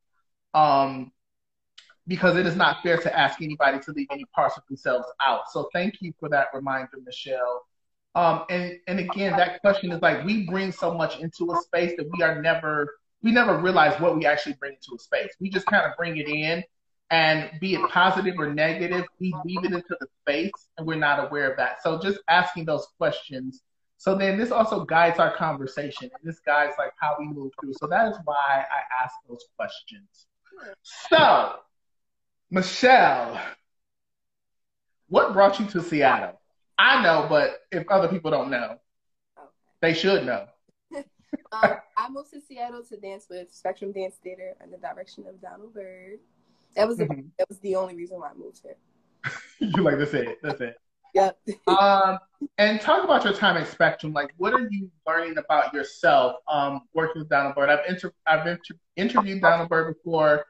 Um, 0.53 1.11
because 2.07 2.37
it 2.37 2.45
is 2.45 2.55
not 2.55 2.83
fair 2.83 2.97
to 2.97 3.17
ask 3.17 3.41
anybody 3.41 3.79
to 3.79 3.91
leave 3.91 4.07
any 4.11 4.25
parts 4.25 4.57
of 4.57 4.63
themselves 4.67 5.07
out. 5.25 5.51
So 5.51 5.69
thank 5.73 5.95
you 6.01 6.13
for 6.19 6.29
that 6.29 6.47
reminder, 6.53 6.97
Michelle. 7.03 7.65
Um, 8.13 8.45
and 8.49 8.79
and 8.87 8.99
again, 8.99 9.35
that 9.37 9.59
question 9.61 9.91
is 9.91 10.01
like 10.01 10.25
we 10.25 10.45
bring 10.45 10.71
so 10.71 10.93
much 10.93 11.19
into 11.19 11.51
a 11.51 11.57
space 11.61 11.93
that 11.97 12.09
we 12.11 12.23
are 12.23 12.41
never 12.41 12.95
we 13.21 13.31
never 13.31 13.57
realize 13.57 13.99
what 13.99 14.15
we 14.15 14.25
actually 14.25 14.53
bring 14.53 14.73
into 14.73 14.95
a 14.95 14.99
space. 14.99 15.31
We 15.39 15.49
just 15.49 15.65
kind 15.65 15.85
of 15.85 15.97
bring 15.97 16.17
it 16.17 16.29
in, 16.29 16.63
and 17.09 17.51
be 17.59 17.75
it 17.75 17.89
positive 17.89 18.35
or 18.37 18.53
negative, 18.53 19.05
we 19.19 19.35
leave 19.43 19.65
it 19.65 19.73
into 19.73 19.97
the 19.99 20.07
space, 20.21 20.51
and 20.77 20.87
we're 20.87 20.95
not 20.95 21.27
aware 21.27 21.51
of 21.51 21.57
that. 21.57 21.83
So 21.83 21.99
just 21.99 22.19
asking 22.29 22.65
those 22.65 22.87
questions. 22.97 23.61
So 23.97 24.15
then 24.15 24.37
this 24.37 24.51
also 24.51 24.85
guides 24.85 25.19
our 25.19 25.35
conversation, 25.35 26.09
and 26.13 26.23
this 26.23 26.39
guides 26.39 26.75
like 26.77 26.91
how 26.99 27.15
we 27.19 27.27
move 27.27 27.51
through. 27.59 27.73
So 27.73 27.87
that 27.87 28.11
is 28.11 28.17
why 28.23 28.35
I 28.69 29.03
ask 29.03 29.15
those 29.27 29.43
questions. 29.57 30.27
So 31.09 31.55
Michelle, 32.55 33.37
what 35.09 35.33
brought 35.33 35.59
you 35.59 35.65
to 35.65 35.81
Seattle? 35.81 36.39
I 36.77 37.03
know, 37.03 37.25
but 37.27 37.57
if 37.69 37.85
other 37.89 38.07
people 38.07 38.31
don't 38.31 38.49
know, 38.49 38.77
okay. 39.37 39.47
they 39.81 39.93
should 39.93 40.25
know. 40.25 40.45
um, 40.95 41.03
I 41.97 42.09
moved 42.09 42.31
to 42.31 42.39
Seattle 42.39 42.81
to 42.85 42.95
dance 42.95 43.25
with 43.29 43.53
Spectrum 43.53 43.91
Dance 43.91 44.15
Theater 44.23 44.53
under 44.63 44.77
the 44.77 44.81
direction 44.81 45.25
of 45.27 45.41
Donald 45.41 45.73
Byrd. 45.73 46.19
That 46.77 46.87
was 46.87 46.95
the, 46.95 47.03
mm-hmm. 47.07 47.27
that 47.37 47.49
was 47.49 47.59
the 47.59 47.75
only 47.75 47.97
reason 47.97 48.21
why 48.21 48.29
I 48.29 48.33
moved 48.35 48.61
here. 48.63 48.77
you 49.59 49.83
like 49.83 49.97
that's 49.97 50.13
it. 50.13 50.37
That's 50.41 50.61
it. 50.61 50.77
Yep. 51.13 51.37
um, 51.67 52.19
and 52.57 52.79
talk 52.79 53.03
about 53.03 53.25
your 53.25 53.33
time 53.33 53.57
at 53.57 53.67
Spectrum. 53.67 54.13
Like, 54.13 54.29
what 54.37 54.53
are 54.53 54.69
you 54.71 54.89
learning 55.05 55.37
about 55.37 55.73
yourself 55.73 56.37
um, 56.49 56.83
working 56.93 57.19
with 57.19 57.27
Donald 57.27 57.53
Byrd? 57.53 57.67
I've 57.67 57.85
inter- 57.89 58.13
I've 58.25 58.47
inter- 58.47 58.79
interviewed 58.95 59.41
Donald 59.41 59.67
Byrd 59.67 59.93
before 59.93 60.45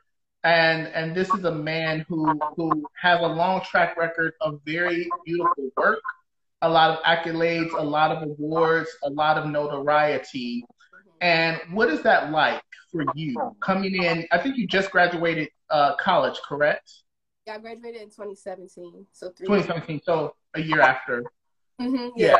and 0.45 0.87
and 0.89 1.15
this 1.15 1.27
is 1.33 1.43
a 1.43 1.51
man 1.51 2.05
who 2.07 2.39
who 2.55 2.85
has 3.01 3.19
a 3.19 3.27
long 3.27 3.61
track 3.61 3.97
record 3.97 4.33
of 4.41 4.61
very 4.63 5.09
beautiful 5.25 5.69
work, 5.75 5.99
a 6.61 6.69
lot 6.69 6.91
of 6.91 7.03
accolades, 7.03 7.73
a 7.77 7.83
lot 7.83 8.11
of 8.11 8.23
awards, 8.23 8.89
a 9.03 9.09
lot 9.09 9.37
of 9.37 9.47
notoriety. 9.47 10.63
And 11.19 11.59
what 11.71 11.89
is 11.89 12.03
that 12.03 12.31
like 12.31 12.61
for 12.91 13.03
you 13.15 13.35
coming 13.59 14.03
in? 14.03 14.27
I 14.31 14.37
think 14.37 14.57
you 14.57 14.67
just 14.67 14.91
graduated 14.91 15.49
uh, 15.71 15.95
college, 15.95 16.39
correct? 16.47 16.91
Yeah, 17.47 17.55
I 17.55 17.57
graduated 17.57 18.01
in 18.01 18.09
2017. 18.09 19.07
So 19.13 19.29
2017, 19.29 20.01
so 20.03 20.35
a 20.53 20.61
year 20.61 20.81
after. 20.81 21.23
Mm-hmm, 21.81 22.09
yeah. 22.17 22.27
yeah. 22.27 22.37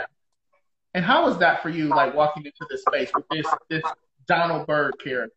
And 0.94 1.04
how 1.04 1.26
was 1.26 1.40
that 1.40 1.64
for 1.64 1.70
you, 1.70 1.88
like 1.88 2.14
walking 2.14 2.46
into 2.46 2.68
this 2.70 2.84
space 2.84 3.10
with 3.16 3.26
this 3.32 3.48
this 3.70 3.84
Donald 4.28 4.68
Byrd 4.68 4.94
character? 5.04 5.36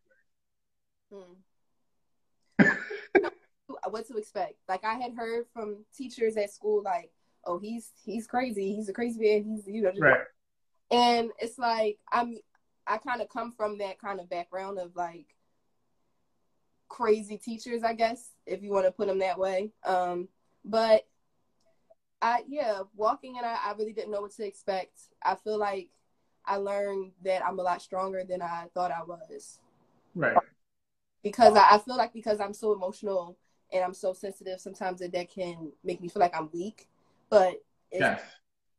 What 3.89 4.07
to 4.07 4.17
expect? 4.17 4.55
Like 4.67 4.83
I 4.83 4.95
had 4.95 5.13
heard 5.15 5.45
from 5.53 5.85
teachers 5.95 6.37
at 6.37 6.51
school, 6.51 6.81
like, 6.83 7.11
"Oh, 7.45 7.59
he's 7.59 7.91
he's 8.03 8.27
crazy. 8.27 8.75
He's 8.75 8.89
a 8.89 8.93
crazy 8.93 9.19
man. 9.19 9.43
He's 9.43 9.67
you 9.67 9.81
know." 9.81 9.91
Right. 9.97 10.21
And 10.91 11.31
it's 11.39 11.57
like 11.57 11.97
I'm, 12.11 12.37
I 12.87 12.97
kind 12.97 13.21
of 13.21 13.29
come 13.29 13.51
from 13.51 13.77
that 13.77 13.99
kind 13.99 14.19
of 14.19 14.29
background 14.29 14.79
of 14.79 14.95
like 14.95 15.27
crazy 16.87 17.37
teachers, 17.37 17.83
I 17.83 17.93
guess, 17.93 18.31
if 18.45 18.61
you 18.61 18.71
want 18.71 18.85
to 18.85 18.91
put 18.91 19.07
them 19.07 19.19
that 19.19 19.39
way. 19.39 19.71
Um, 19.85 20.27
but 20.65 21.07
I 22.21 22.43
yeah, 22.47 22.81
walking 22.95 23.37
and 23.37 23.45
I, 23.45 23.55
I 23.65 23.73
really 23.77 23.93
didn't 23.93 24.11
know 24.11 24.21
what 24.21 24.35
to 24.35 24.45
expect. 24.45 24.99
I 25.23 25.35
feel 25.35 25.57
like 25.57 25.89
I 26.45 26.57
learned 26.57 27.11
that 27.23 27.45
I'm 27.45 27.59
a 27.59 27.63
lot 27.63 27.81
stronger 27.81 28.23
than 28.27 28.41
I 28.41 28.65
thought 28.73 28.91
I 28.91 29.03
was. 29.03 29.59
Right. 30.15 30.35
Because 31.23 31.55
I, 31.55 31.75
I 31.75 31.77
feel 31.79 31.97
like 31.97 32.13
because 32.13 32.39
I'm 32.39 32.53
so 32.53 32.73
emotional 32.73 33.37
and 33.71 33.83
I'm 33.83 33.93
so 33.93 34.13
sensitive, 34.13 34.59
sometimes 34.59 34.99
that, 34.99 35.11
that 35.13 35.31
can 35.31 35.71
make 35.83 36.01
me 36.01 36.07
feel 36.07 36.21
like 36.21 36.35
I'm 36.35 36.49
weak. 36.51 36.87
But 37.29 37.61
it's, 37.91 38.01
yes. 38.01 38.21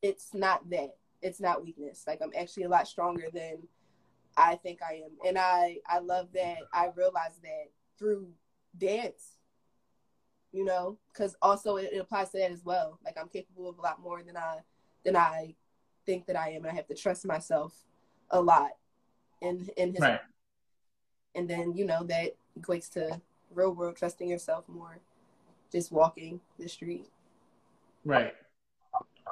it's 0.03 0.35
not 0.35 0.69
that. 0.71 0.97
It's 1.23 1.41
not 1.41 1.63
weakness. 1.63 2.05
Like 2.07 2.21
I'm 2.23 2.33
actually 2.37 2.65
a 2.65 2.69
lot 2.69 2.89
stronger 2.89 3.27
than 3.33 3.59
I 4.37 4.57
think 4.57 4.81
I 4.83 5.03
am. 5.05 5.11
And 5.27 5.39
I, 5.39 5.79
I 5.87 5.99
love 5.99 6.29
that 6.35 6.59
I 6.73 6.89
realized 6.97 7.43
that 7.43 7.71
through 7.99 8.29
dance 8.77 9.37
you 10.53 10.65
know, 10.65 10.99
because 11.13 11.37
also 11.43 11.77
it, 11.77 11.91
it, 11.93 11.99
applies 11.99 12.31
to 12.31 12.39
that 12.39 12.51
as 12.51 12.65
well. 12.65 12.99
Like 13.05 13.17
I'm 13.19 13.29
capable 13.29 13.69
of 13.69 13.79
a 13.79 13.83
lot 13.83 14.01
more 14.03 14.23
than 14.23 14.37
I 14.37 14.59
than 15.05 15.17
I 15.17 15.55
think 16.07 16.27
that 16.27 16.37
I 16.37 16.51
am, 16.51 16.65
and 16.65 16.73
I 16.73 16.75
have 16.75 16.89
to 16.89 16.95
trust 16.95 17.25
myself 17.27 17.73
a 18.31 18.41
lot 18.41 18.71
in 19.41 19.69
in 19.77 19.93
his. 19.93 20.01
Right. 20.01 20.21
And 21.35 21.49
then 21.49 21.75
you 21.77 21.85
know 21.85 22.03
that 22.05 22.35
equates 22.59 22.91
to 22.93 23.21
real 23.55 23.73
world 23.73 23.97
trusting 23.97 24.29
yourself 24.29 24.65
more, 24.69 24.99
just 25.73 25.93
walking 25.93 26.41
the 26.59 26.69
street. 26.69 27.07
Right. 28.05 28.35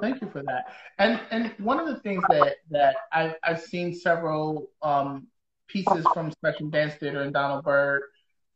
Thank 0.01 0.21
you 0.21 0.29
for 0.31 0.43
that. 0.43 0.67
And 0.99 1.21
and 1.31 1.53
one 1.59 1.81
of 1.81 1.87
the 1.87 2.01
things 2.01 2.23
that 2.31 2.57
that 2.71 2.97
I've 3.13 3.35
I've 3.43 3.61
seen 3.61 3.95
several 3.95 4.69
um, 4.83 5.27
pieces 5.69 6.05
from 6.15 6.31
Spectrum 6.31 6.71
Dance 6.71 6.95
Theater 6.95 7.23
and 7.23 7.33
Donald 7.33 7.65
Byrd 7.65 8.03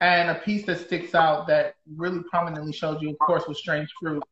and 0.03 0.31
a 0.31 0.35
piece 0.35 0.67
that 0.67 0.81
sticks 0.81 1.15
out 1.15 1.47
that 1.47 1.77
really 1.97 2.23
prominently 2.29 2.73
shows 2.73 3.01
you, 3.01 3.11
of 3.11 3.19
course, 3.21 3.47
was 3.47 3.59
Strange 3.59 3.89
Fruit. 4.01 4.23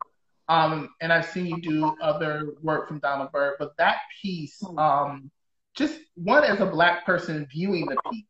Um, 0.48 0.90
and 1.00 1.12
I've 1.12 1.26
seen 1.26 1.46
you 1.46 1.60
do 1.60 1.96
other 2.02 2.54
work 2.60 2.88
from 2.88 2.98
Donald 2.98 3.30
Byrd, 3.30 3.54
but 3.60 3.76
that 3.78 3.98
piece, 4.20 4.60
um, 4.76 5.30
just 5.76 6.00
one 6.16 6.42
as 6.42 6.58
a 6.58 6.66
black 6.66 7.06
person 7.06 7.46
viewing 7.52 7.86
the 7.86 7.96
piece, 8.10 8.24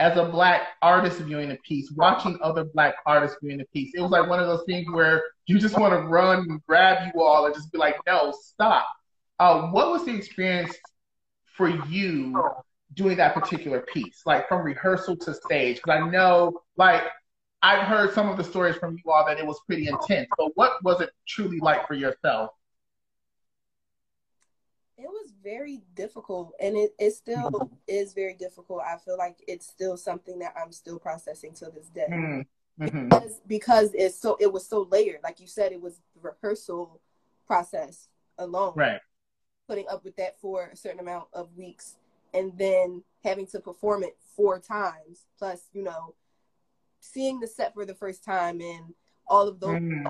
as 0.00 0.16
a 0.16 0.24
black 0.24 0.62
artist 0.80 1.18
viewing 1.20 1.50
a 1.50 1.56
piece, 1.56 1.92
watching 1.92 2.38
other 2.42 2.64
black 2.64 2.94
artists 3.04 3.36
viewing 3.42 3.60
a 3.60 3.64
piece, 3.66 3.92
it 3.94 4.00
was 4.00 4.10
like 4.10 4.28
one 4.28 4.40
of 4.40 4.46
those 4.46 4.64
things 4.64 4.90
where 4.90 5.22
you 5.46 5.58
just 5.58 5.78
want 5.78 5.92
to 5.92 6.08
run 6.08 6.38
and 6.48 6.60
grab 6.66 7.12
you 7.14 7.22
all 7.22 7.44
and 7.44 7.54
just 7.54 7.70
be 7.70 7.76
like, 7.78 7.96
no, 8.06 8.32
stop. 8.42 8.88
Uh, 9.38 9.68
what 9.68 9.90
was 9.90 10.06
the 10.06 10.14
experience 10.14 10.74
for 11.54 11.68
you 11.68 12.42
doing 12.94 13.18
that 13.18 13.34
particular 13.34 13.80
piece, 13.92 14.22
like 14.24 14.48
from 14.48 14.62
rehearsal 14.62 15.16
to 15.18 15.34
stage? 15.34 15.76
Because 15.76 16.00
I 16.00 16.08
know, 16.08 16.62
like, 16.78 17.02
I've 17.62 17.86
heard 17.86 18.14
some 18.14 18.30
of 18.30 18.38
the 18.38 18.44
stories 18.44 18.76
from 18.76 18.96
you 19.04 19.12
all 19.12 19.26
that 19.26 19.38
it 19.38 19.46
was 19.46 19.60
pretty 19.66 19.86
intense. 19.86 20.28
But 20.38 20.52
what 20.54 20.82
was 20.82 21.02
it 21.02 21.10
truly 21.28 21.60
like 21.60 21.86
for 21.86 21.92
yourself? 21.92 22.52
Very 25.42 25.82
difficult, 25.94 26.52
and 26.60 26.76
it, 26.76 26.94
it 26.98 27.12
still 27.12 27.50
mm-hmm. 27.50 27.74
is 27.88 28.12
very 28.12 28.34
difficult. 28.34 28.82
I 28.86 28.98
feel 28.98 29.16
like 29.16 29.36
it's 29.48 29.66
still 29.66 29.96
something 29.96 30.38
that 30.40 30.54
I'm 30.60 30.72
still 30.72 30.98
processing 30.98 31.54
to 31.54 31.70
this 31.74 31.88
day. 31.88 32.06
Mm-hmm. 32.10 32.84
mm-hmm. 32.84 33.08
Because, 33.08 33.40
because 33.46 33.94
it's 33.94 34.20
so 34.20 34.36
it 34.40 34.52
was 34.52 34.66
so 34.66 34.86
layered. 34.90 35.20
Like 35.22 35.40
you 35.40 35.46
said, 35.46 35.72
it 35.72 35.80
was 35.80 36.00
the 36.14 36.20
rehearsal 36.20 37.00
process 37.46 38.08
alone. 38.38 38.74
Right. 38.76 39.00
Putting 39.68 39.88
up 39.88 40.04
with 40.04 40.16
that 40.16 40.38
for 40.40 40.70
a 40.72 40.76
certain 40.76 41.00
amount 41.00 41.28
of 41.32 41.56
weeks 41.56 41.96
and 42.34 42.56
then 42.56 43.02
having 43.24 43.46
to 43.46 43.60
perform 43.60 44.02
it 44.02 44.16
four 44.36 44.58
times 44.58 45.26
plus 45.38 45.68
you 45.72 45.82
know 45.82 46.14
seeing 47.00 47.40
the 47.40 47.46
set 47.46 47.74
for 47.74 47.84
the 47.84 47.94
first 47.94 48.24
time 48.24 48.60
and 48.60 48.94
all 49.26 49.48
of 49.48 49.60
those 49.60 49.78
mm. 49.78 50.06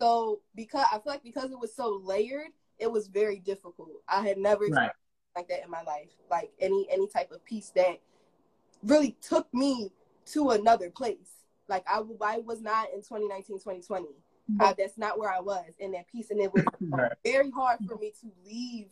so 0.00 0.40
because 0.54 0.84
i 0.92 0.94
feel 0.96 1.02
like 1.06 1.22
because 1.22 1.50
it 1.50 1.58
was 1.58 1.74
so 1.74 2.00
layered 2.04 2.50
it 2.82 2.90
was 2.90 3.06
very 3.08 3.38
difficult 3.38 3.90
i 4.08 4.26
had 4.26 4.38
never 4.38 4.66
right. 4.66 4.90
like 5.36 5.48
that 5.48 5.64
in 5.64 5.70
my 5.70 5.82
life 5.82 6.10
like 6.30 6.50
any 6.60 6.86
any 6.90 7.06
type 7.06 7.30
of 7.32 7.44
piece 7.44 7.70
that 7.70 8.00
really 8.82 9.16
took 9.22 9.52
me 9.54 9.90
to 10.26 10.50
another 10.50 10.90
place 10.90 11.46
like 11.68 11.84
i, 11.88 12.02
I 12.22 12.38
was 12.38 12.60
not 12.60 12.88
in 12.92 13.00
2019 13.00 13.58
2020 13.58 14.06
mm-hmm. 14.06 14.62
I, 14.62 14.74
that's 14.76 14.98
not 14.98 15.18
where 15.18 15.32
i 15.32 15.40
was 15.40 15.70
in 15.78 15.92
that 15.92 16.08
piece 16.08 16.30
and 16.30 16.40
it 16.40 16.52
was 16.52 16.64
right. 16.80 17.12
very 17.24 17.50
hard 17.50 17.78
for 17.86 17.96
me 17.96 18.12
to 18.20 18.30
leave 18.44 18.88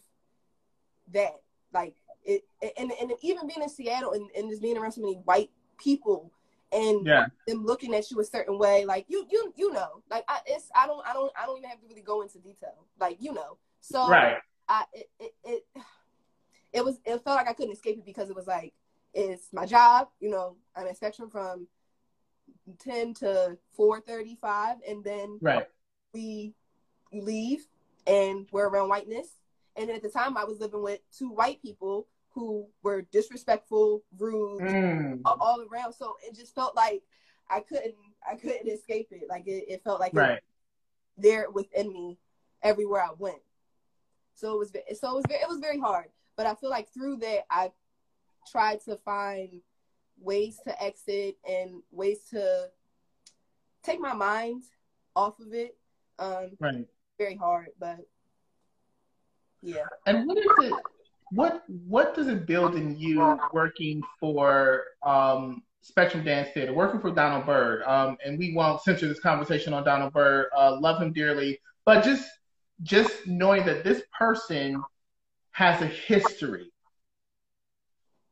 that 1.13 1.41
like 1.73 1.95
it, 2.25 2.45
and 2.79 2.93
and 3.01 3.13
even 3.23 3.47
being 3.47 3.63
in 3.63 3.69
Seattle 3.69 4.13
and, 4.13 4.29
and 4.37 4.51
just 4.51 4.63
being 4.63 4.77
around 4.77 4.93
so 4.93 5.01
many 5.01 5.15
white 5.25 5.51
people 5.79 6.31
and 6.73 7.07
yeah. 7.07 7.27
them 7.49 7.65
looking 7.65 7.95
at 7.95 8.11
you 8.11 8.21
a 8.21 8.25
certain 8.25 8.59
way, 8.59 8.85
like 8.85 9.07
you 9.09 9.27
you 9.31 9.53
you 9.57 9.73
know, 9.73 10.03
like 10.11 10.25
I 10.29 10.39
it's 10.47 10.71
I 10.75 10.87
don't 10.87 11.07
I 11.07 11.13
don't 11.13 11.33
I 11.41 11.47
don't 11.47 11.59
even 11.59 11.71
have 11.71 11.81
to 11.81 11.87
really 11.89 12.03
go 12.03 12.23
into 12.23 12.39
detail, 12.39 12.87
like 12.99 13.17
you 13.21 13.33
know. 13.33 13.57
So 13.81 14.09
right. 14.09 14.39
I 14.69 14.85
it, 14.93 15.09
it 15.19 15.33
it 15.45 15.63
it 16.73 16.85
was 16.85 17.01
it 17.05 17.23
felt 17.25 17.37
like 17.37 17.49
I 17.49 17.53
couldn't 17.53 17.73
escape 17.73 17.99
it 17.99 18.07
because 18.07 18.31
it 18.31 18.37
was 18.37 18.47
like 18.47 18.73
it's 19.13 19.53
my 19.53 19.67
job, 19.67 20.09
you 20.21 20.31
know. 20.31 20.57
I'm 20.77 20.87
at 20.87 20.97
Spectrum 20.97 21.31
from 21.31 21.67
ten 22.79 23.15
to 23.15 23.57
four 23.75 24.01
thirty 24.01 24.37
five, 24.41 24.77
and 24.89 25.03
then 25.03 25.39
right 25.41 25.67
we 26.13 26.55
leave 27.13 27.67
and 28.07 28.47
we're 28.53 28.69
around 28.69 28.89
whiteness 28.89 29.29
and 29.77 29.89
then 29.89 29.97
at 29.97 30.03
the 30.03 30.11
time, 30.11 30.37
I 30.37 30.45
was 30.45 30.61
living 30.61 30.83
with 30.83 31.01
two 31.17 31.31
white 31.31 31.63
people 31.63 32.07
who 32.31 32.67
were 32.83 33.03
disrespectful, 33.03 34.03
rude, 34.19 34.61
mm. 34.61 35.21
all 35.25 35.65
around. 35.71 35.95
So 35.95 36.17
it 36.27 36.35
just 36.35 36.55
felt 36.55 36.77
like 36.77 37.03
I 37.49 37.61
couldn't, 37.61 37.95
I 38.29 38.35
couldn't 38.37 38.69
escape 38.69 39.09
it. 39.11 39.23
Like 39.29 39.47
it, 39.47 39.65
it 39.69 39.85
felt 39.85 40.01
like 40.01 40.13
right. 40.15 40.33
it 40.33 40.45
there 41.17 41.51
within 41.51 41.93
me 41.93 42.19
everywhere 42.63 43.03
I 43.03 43.11
went. 43.19 43.41
So 44.41 44.55
it 44.55 44.59
was, 44.59 44.73
so 44.99 45.11
it 45.11 45.15
was, 45.15 45.25
very, 45.29 45.43
it 45.43 45.49
was 45.49 45.59
very 45.59 45.79
hard. 45.79 46.07
But 46.37 46.47
I 46.47 46.55
feel 46.55 46.71
like 46.71 46.89
through 46.95 47.19
that, 47.19 47.41
I 47.51 47.71
tried 48.51 48.81
to 48.87 48.97
find 48.97 49.61
ways 50.19 50.59
to 50.65 50.83
exit 50.83 51.37
and 51.47 51.83
ways 51.91 52.21
to 52.31 52.69
take 53.83 54.01
my 54.01 54.15
mind 54.15 54.63
off 55.15 55.39
of 55.41 55.53
it. 55.53 55.77
Um, 56.19 56.53
right. 56.59 56.87
Very 57.19 57.37
hard, 57.37 57.69
but 57.79 57.99
yeah. 59.63 59.85
And 60.07 60.27
what 60.27 60.39
is 60.39 60.47
it? 60.59 60.73
What 61.33 61.63
what 61.69 62.15
does 62.15 62.29
it 62.29 62.47
build 62.47 62.75
in 62.77 62.97
you 62.97 63.39
working 63.53 64.03
for 64.19 64.85
um, 65.03 65.63
Spectrum 65.83 66.25
Dance 66.25 66.49
Theater, 66.55 66.73
working 66.73 66.99
for 66.99 67.11
Donald 67.11 67.45
Byrd? 67.45 67.83
Um, 67.83 68.17
and 68.25 68.39
we 68.39 68.55
won't 68.55 68.81
censor 68.83 69.07
this 69.07 69.21
conversation 69.21 69.75
on 69.75 69.85
Donald 69.85 70.15
Byrd. 70.15 70.47
Uh, 70.57 70.81
love 70.81 71.01
him 71.01 71.13
dearly, 71.13 71.61
but 71.85 72.03
just 72.03 72.27
just 72.83 73.27
knowing 73.27 73.65
that 73.67 73.85
this 73.85 74.03
person 74.17 74.83
has 75.53 75.81
a 75.83 75.87
history 75.87 76.73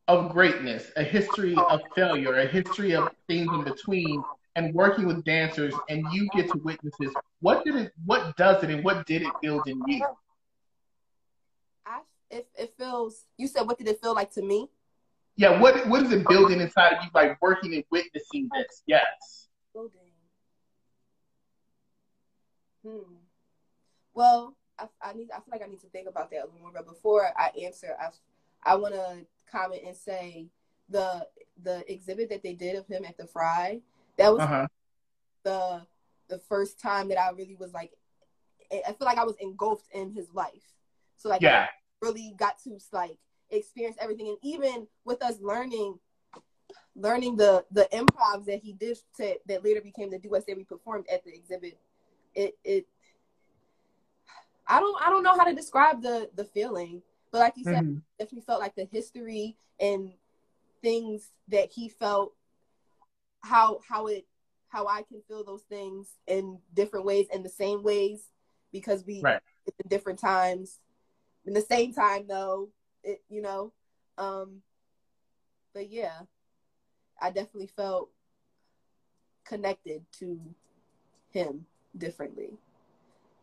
of 0.07 0.33
greatness, 0.33 0.91
a 0.97 1.03
history 1.03 1.55
of 1.57 1.81
failure, 1.95 2.35
a 2.35 2.47
history 2.47 2.93
of 2.95 3.11
things 3.27 3.53
in 3.53 3.65
between, 3.65 4.23
and 4.57 4.75
working 4.75 5.07
with 5.07 5.23
dancers, 5.25 5.75
and 5.89 6.11
you 6.13 6.29
get 6.35 6.51
to 6.51 6.59
witness 6.59 6.95
this. 6.99 7.13
What 7.41 7.65
did 7.65 7.77
it? 7.77 7.93
What 8.07 8.37
does 8.37 8.65
it, 8.65 8.71
and 8.71 8.83
what 8.83 9.07
did 9.07 9.23
it 9.23 9.33
build 9.43 9.69
in 9.69 9.83
you? 9.87 10.03
it, 12.31 12.49
it 12.59 12.75
feels 12.79 13.25
you 13.37 13.47
said 13.47 13.63
what 13.63 13.79
did 13.79 13.89
it 13.89 14.01
feel 14.01 14.15
like 14.15 14.31
to 14.33 14.43
me 14.43 14.69
yeah 15.37 15.61
what 15.61 15.87
what 15.89 16.03
is 16.03 16.13
it 16.13 16.27
building 16.29 16.61
inside 16.61 16.95
of 16.95 17.05
you 17.05 17.11
like 17.15 17.41
working 17.41 17.75
and 17.75 17.85
witnessing 17.91 18.49
this 18.53 18.83
yes 18.87 19.49
building 19.73 20.01
hmm 22.85 23.28
well 24.19 24.57
I, 24.79 24.87
I 25.01 25.13
need 25.13 25.31
i 25.31 25.37
feel 25.37 25.53
like 25.53 25.63
i 25.63 25.71
need 25.71 25.81
to 25.81 25.89
think 25.89 26.09
about 26.09 26.31
that 26.33 26.43
a 26.43 26.47
little 26.47 26.61
more 26.61 26.73
but 26.75 26.87
before 26.87 27.29
i 27.39 27.51
answer 27.65 27.97
i 28.01 28.09
i 28.65 28.75
want 28.75 28.95
to 28.95 29.25
comment 29.51 29.83
and 29.87 29.97
say 29.97 30.49
the 30.89 31.27
the 31.63 31.91
exhibit 31.91 32.29
that 32.31 32.43
they 32.43 32.55
did 32.55 32.75
of 32.77 32.87
him 32.87 33.05
at 33.05 33.17
the 33.17 33.27
Frye 33.27 33.81
that 34.17 34.33
was 34.33 34.41
uh-huh. 34.41 34.67
the 35.45 35.83
the 36.29 36.39
first 36.41 36.81
time 36.81 37.09
that 37.09 37.19
i 37.19 37.31
really 37.31 37.55
was 37.55 37.73
like 37.73 37.93
i 38.73 38.93
feel 38.93 39.07
like 39.07 39.19
i 39.19 39.25
was 39.25 39.37
engulfed 39.41 39.87
in 39.93 40.13
his 40.13 40.29
life. 40.35 40.75
So 41.17 41.29
like 41.29 41.43
yeah. 41.43 41.67
Really 42.01 42.35
got 42.39 42.63
to 42.63 42.79
like 42.93 43.19
experience 43.51 43.97
everything. 44.01 44.29
And 44.29 44.39
even 44.43 44.87
with 45.05 45.23
us 45.23 45.37
learning 45.41 45.99
learning 46.95 47.37
the 47.37 47.65
the 47.73 47.89
improvs 47.93 48.45
that 48.47 48.61
he 48.63 48.73
did 48.73 48.99
to, 49.17 49.37
that 49.47 49.65
later 49.65 49.81
became 49.81 50.11
the 50.11 50.19
duets 50.19 50.47
that 50.47 50.57
we 50.57 50.65
performed 50.65 51.07
at 51.13 51.25
the 51.25 51.35
exhibit 51.35 51.79
it 52.35 52.57
it 52.63 52.87
i 54.69 54.79
don't 54.81 55.01
i 55.03 55.11
don't 55.11 55.23
know 55.23 55.37
how 55.37 55.45
to 55.45 55.55
describe 55.55 56.03
the 56.03 56.31
the 56.35 56.45
feeling 56.45 57.03
but 57.31 57.39
like 57.39 57.55
you 57.57 57.65
said 57.65 57.85
mm-hmm. 57.85 57.99
definitely 58.19 58.45
felt 58.47 58.61
like 58.61 58.75
the 58.75 58.89
history 58.91 59.57
and 59.81 60.13
things 60.83 61.29
that 61.49 61.71
he 61.73 61.89
felt 61.89 62.33
how 63.43 63.81
how 63.89 64.07
it 64.07 64.27
how 64.69 64.87
I 64.87 65.03
can 65.03 65.21
feel 65.27 65.45
those 65.45 65.63
things 65.63 66.09
in 66.27 66.59
different 66.75 67.07
ways 67.07 67.27
in 67.33 67.43
the 67.43 67.49
same 67.49 67.83
ways 67.83 68.29
because 68.73 69.05
we 69.05 69.21
right. 69.23 69.41
in 69.67 69.89
different 69.89 70.19
times 70.19 70.79
in 71.47 71.55
the 71.55 71.61
same 71.61 71.93
time 71.93 72.27
though 72.29 72.69
it 73.03 73.23
you 73.29 73.41
know 73.43 73.73
um 74.19 74.63
but 75.75 75.91
yeah 75.91 76.21
I 77.21 77.31
definitely 77.31 77.71
felt 77.75 78.11
connected 79.45 80.03
to 80.19 80.39
him 81.31 81.67
differently 81.97 82.51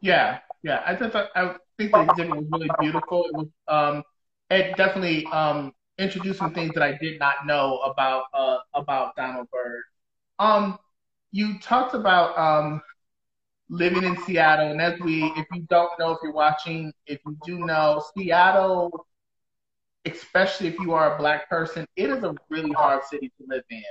yeah 0.06 0.40
yeah. 0.64 0.82
I 0.86 0.92
I 1.36 1.56
think 1.78 1.92
the 1.92 2.02
exhibit 2.02 2.36
was 2.36 2.46
really 2.52 2.70
beautiful. 2.80 3.26
It 3.26 3.36
was 3.36 3.48
um 3.68 4.04
it 4.50 4.76
definitely 4.78 5.26
um 5.28 5.74
introduced 5.98 6.40
some 6.40 6.54
things 6.54 6.74
that 6.74 6.84
I 6.84 6.98
did 7.02 7.20
not 7.20 7.46
know 7.46 7.80
about 7.80 8.26
uh 8.34 8.58
about 8.74 9.16
Donald 9.16 9.48
Byrd. 9.52 9.84
Um 10.40 10.80
you 11.32 11.60
talked 11.60 11.94
about 11.94 12.38
um, 12.38 12.82
living 13.70 14.04
in 14.04 14.18
Seattle, 14.24 14.72
and 14.72 14.82
as 14.82 15.00
we, 15.02 15.26
if 15.36 15.46
you 15.54 15.64
don't 15.70 15.92
know, 16.00 16.12
if 16.12 16.20
you're 16.24 16.32
watching, 16.32 16.94
if 17.08 17.20
you 17.26 17.38
do 17.46 17.60
know, 17.60 18.02
Seattle, 18.18 19.06
especially 20.06 20.68
if 20.68 20.80
you 20.80 20.94
are 20.94 21.16
a 21.16 21.18
black 21.18 21.50
person, 21.50 21.86
it 21.98 22.10
is 22.10 22.24
a 22.24 22.34
really 22.50 22.72
hard 22.72 23.04
city 23.04 23.32
to 23.38 23.46
live 23.48 23.64
in. 23.70 23.84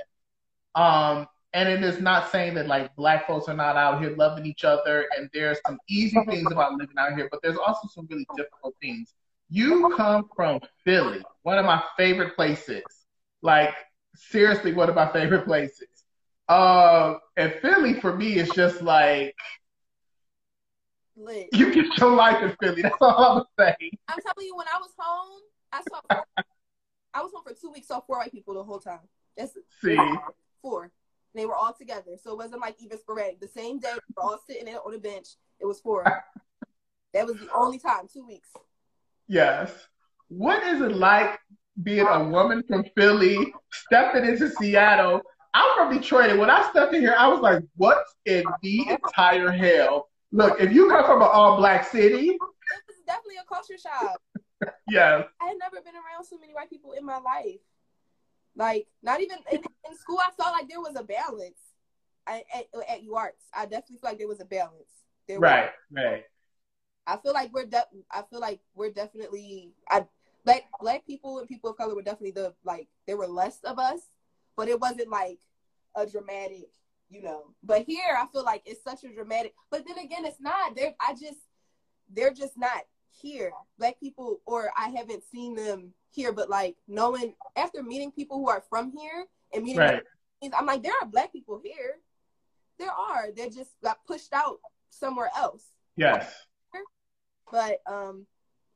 Um, 0.75 1.27
and 1.55 1.69
it 1.69 1.83
is 1.83 2.01
not 2.01 2.29
saying 2.31 2.53
that 2.55 2.67
like 2.67 2.93
black 2.97 3.25
folks 3.25 3.47
are 3.47 3.55
not 3.55 3.77
out 3.77 4.01
here 4.01 4.13
loving 4.17 4.45
each 4.45 4.65
other, 4.65 5.07
and 5.17 5.29
there's 5.33 5.57
some 5.65 5.79
easy 5.87 6.19
things 6.25 6.51
about 6.51 6.73
living 6.73 6.97
out 6.97 7.13
here, 7.15 7.29
but 7.31 7.41
there's 7.41 7.57
also 7.57 7.87
some 7.87 8.05
really 8.09 8.27
difficult 8.35 8.75
things. 8.81 9.13
You 9.49 9.93
come 9.95 10.29
from 10.35 10.59
Philly, 10.83 11.23
one 11.43 11.57
of 11.57 11.65
my 11.65 11.81
favorite 11.97 12.35
places. 12.35 12.83
Like 13.41 13.73
seriously, 14.15 14.73
one 14.73 14.89
of 14.89 14.95
my 14.95 15.11
favorite 15.13 15.45
places. 15.45 15.87
Uh, 16.49 17.15
and 17.37 17.53
Philly 17.61 17.93
for 18.01 18.15
me 18.15 18.35
is 18.35 18.49
just 18.49 18.81
like 18.81 19.33
Lit. 21.15 21.47
you 21.53 21.73
get 21.73 21.97
your 21.97 22.15
life 22.15 22.43
in 22.43 22.53
Philly. 22.61 22.81
That's 22.81 22.97
all 22.99 23.37
I'm 23.37 23.43
saying. 23.57 23.91
I'm 24.09 24.19
telling 24.21 24.45
you, 24.45 24.57
when 24.57 24.67
I 24.67 24.77
was 24.77 24.91
home, 24.99 25.41
I 25.71 25.81
saw 25.89 26.01
four, 26.11 26.25
I 27.13 27.21
was 27.21 27.31
home 27.33 27.43
for 27.47 27.53
two 27.53 27.71
weeks, 27.71 27.87
saw 27.87 28.01
four 28.01 28.17
white 28.17 28.33
people 28.33 28.55
the 28.55 28.63
whole 28.63 28.79
time. 28.79 28.99
That's 29.37 29.53
See, 29.81 29.97
four. 30.61 30.91
And 31.35 31.41
they 31.41 31.45
were 31.47 31.55
all 31.55 31.73
together, 31.77 32.11
so 32.23 32.31
it 32.31 32.37
wasn't 32.37 32.61
like 32.61 32.77
even 32.79 32.97
sporadic. 32.97 33.41
The 33.41 33.49
same 33.49 33.77
day, 33.79 33.91
we 33.91 34.13
were 34.15 34.23
all 34.23 34.39
sitting 34.47 34.63
there 34.63 34.77
on 34.85 34.95
a 34.95 34.97
bench. 34.97 35.27
It 35.59 35.65
was 35.65 35.81
four. 35.81 36.01
that 37.13 37.25
was 37.25 37.35
the 37.35 37.49
only 37.53 37.77
time. 37.77 38.07
Two 38.11 38.25
weeks. 38.25 38.47
yes. 39.27 39.69
What 40.29 40.63
is 40.63 40.79
it 40.79 40.95
like 40.95 41.37
being 41.83 42.07
a 42.07 42.23
woman 42.23 42.63
from 42.69 42.85
Philly 42.95 43.53
stepping 43.73 44.23
into 44.23 44.49
Seattle? 44.49 45.21
I'm 45.53 45.69
from 45.75 45.97
Detroit, 45.97 46.29
and 46.29 46.39
when 46.39 46.49
I 46.49 46.69
stepped 46.69 46.93
in 46.93 47.01
here, 47.01 47.15
I 47.17 47.27
was 47.27 47.41
like, 47.41 47.61
"What 47.75 47.97
in 48.25 48.45
the 48.61 48.87
entire 48.89 49.51
hell?" 49.51 50.07
Look, 50.31 50.61
if 50.61 50.71
you 50.71 50.89
come 50.89 51.05
from 51.05 51.21
an 51.21 51.29
all-black 51.31 51.85
city, 51.85 52.29
It 52.29 52.39
was 52.39 52.97
definitely 53.05 53.37
a 53.43 53.53
culture 53.53 53.77
shock. 53.77 54.21
yes, 54.89 55.27
I 55.41 55.47
had 55.47 55.57
never 55.59 55.81
been 55.83 55.95
around 55.95 56.23
so 56.23 56.37
many 56.37 56.53
white 56.53 56.69
people 56.69 56.93
in 56.93 57.05
my 57.05 57.17
life. 57.19 57.59
Like, 58.55 58.87
not 59.03 59.21
even 59.21 59.37
in, 59.51 59.59
in 59.59 59.97
school, 59.97 60.19
I 60.19 60.31
felt 60.31 60.53
like 60.53 60.69
there 60.69 60.79
was 60.79 60.95
a 60.95 61.03
balance. 61.03 61.59
I, 62.27 62.43
at, 62.53 62.65
at 62.89 63.05
UArts, 63.05 63.43
I 63.53 63.65
definitely 63.65 63.97
feel 63.97 64.09
like 64.09 64.17
there 64.17 64.27
was 64.27 64.41
a 64.41 64.45
balance. 64.45 64.89
There 65.27 65.39
right, 65.39 65.69
was, 65.91 66.03
right, 66.03 66.23
I 67.07 67.17
feel 67.17 67.33
like 67.33 67.53
we're 67.53 67.65
de- 67.65 67.85
I 68.11 68.23
feel 68.29 68.39
like 68.39 68.59
we're 68.73 68.91
definitely 68.91 69.73
I 69.89 70.05
black 70.43 70.63
black 70.79 71.05
people 71.05 71.39
and 71.39 71.47
people 71.47 71.69
of 71.69 71.77
color 71.77 71.95
were 71.95 72.01
definitely 72.01 72.31
the 72.31 72.53
like 72.63 72.87
there 73.07 73.17
were 73.17 73.27
less 73.27 73.59
of 73.63 73.79
us, 73.79 74.01
but 74.55 74.67
it 74.67 74.79
wasn't 74.79 75.09
like 75.09 75.39
a 75.95 76.05
dramatic, 76.05 76.69
you 77.09 77.21
know. 77.21 77.43
But 77.63 77.83
here 77.83 78.17
I 78.17 78.25
feel 78.27 78.43
like 78.43 78.63
it's 78.65 78.83
such 78.83 79.03
a 79.03 79.13
dramatic. 79.13 79.53
But 79.69 79.85
then 79.87 80.03
again, 80.03 80.25
it's 80.25 80.41
not. 80.41 80.75
They're 80.75 80.95
I 80.99 81.13
just 81.13 81.39
they're 82.11 82.33
just 82.33 82.57
not 82.57 82.83
here. 83.21 83.51
Black 83.77 83.99
people, 83.99 84.39
or 84.45 84.69
I 84.77 84.89
haven't 84.89 85.23
seen 85.31 85.55
them 85.55 85.93
here. 86.11 86.31
But 86.31 86.49
like 86.49 86.75
knowing 86.87 87.33
after 87.55 87.83
meeting 87.83 88.11
people 88.11 88.37
who 88.37 88.49
are 88.49 88.63
from 88.69 88.91
here 88.91 89.25
and 89.53 89.63
meeting, 89.63 89.79
right. 89.79 90.03
I'm 90.57 90.65
like 90.65 90.83
there 90.83 90.93
are 91.01 91.07
black 91.07 91.31
people 91.31 91.59
here. 91.63 91.97
There 92.77 92.91
are. 92.91 93.31
They 93.35 93.49
just 93.49 93.71
got 93.81 94.05
pushed 94.05 94.33
out 94.33 94.59
somewhere 94.89 95.29
else. 95.37 95.63
Yes. 95.95 96.33
But 97.51 97.81
um, 97.85 98.25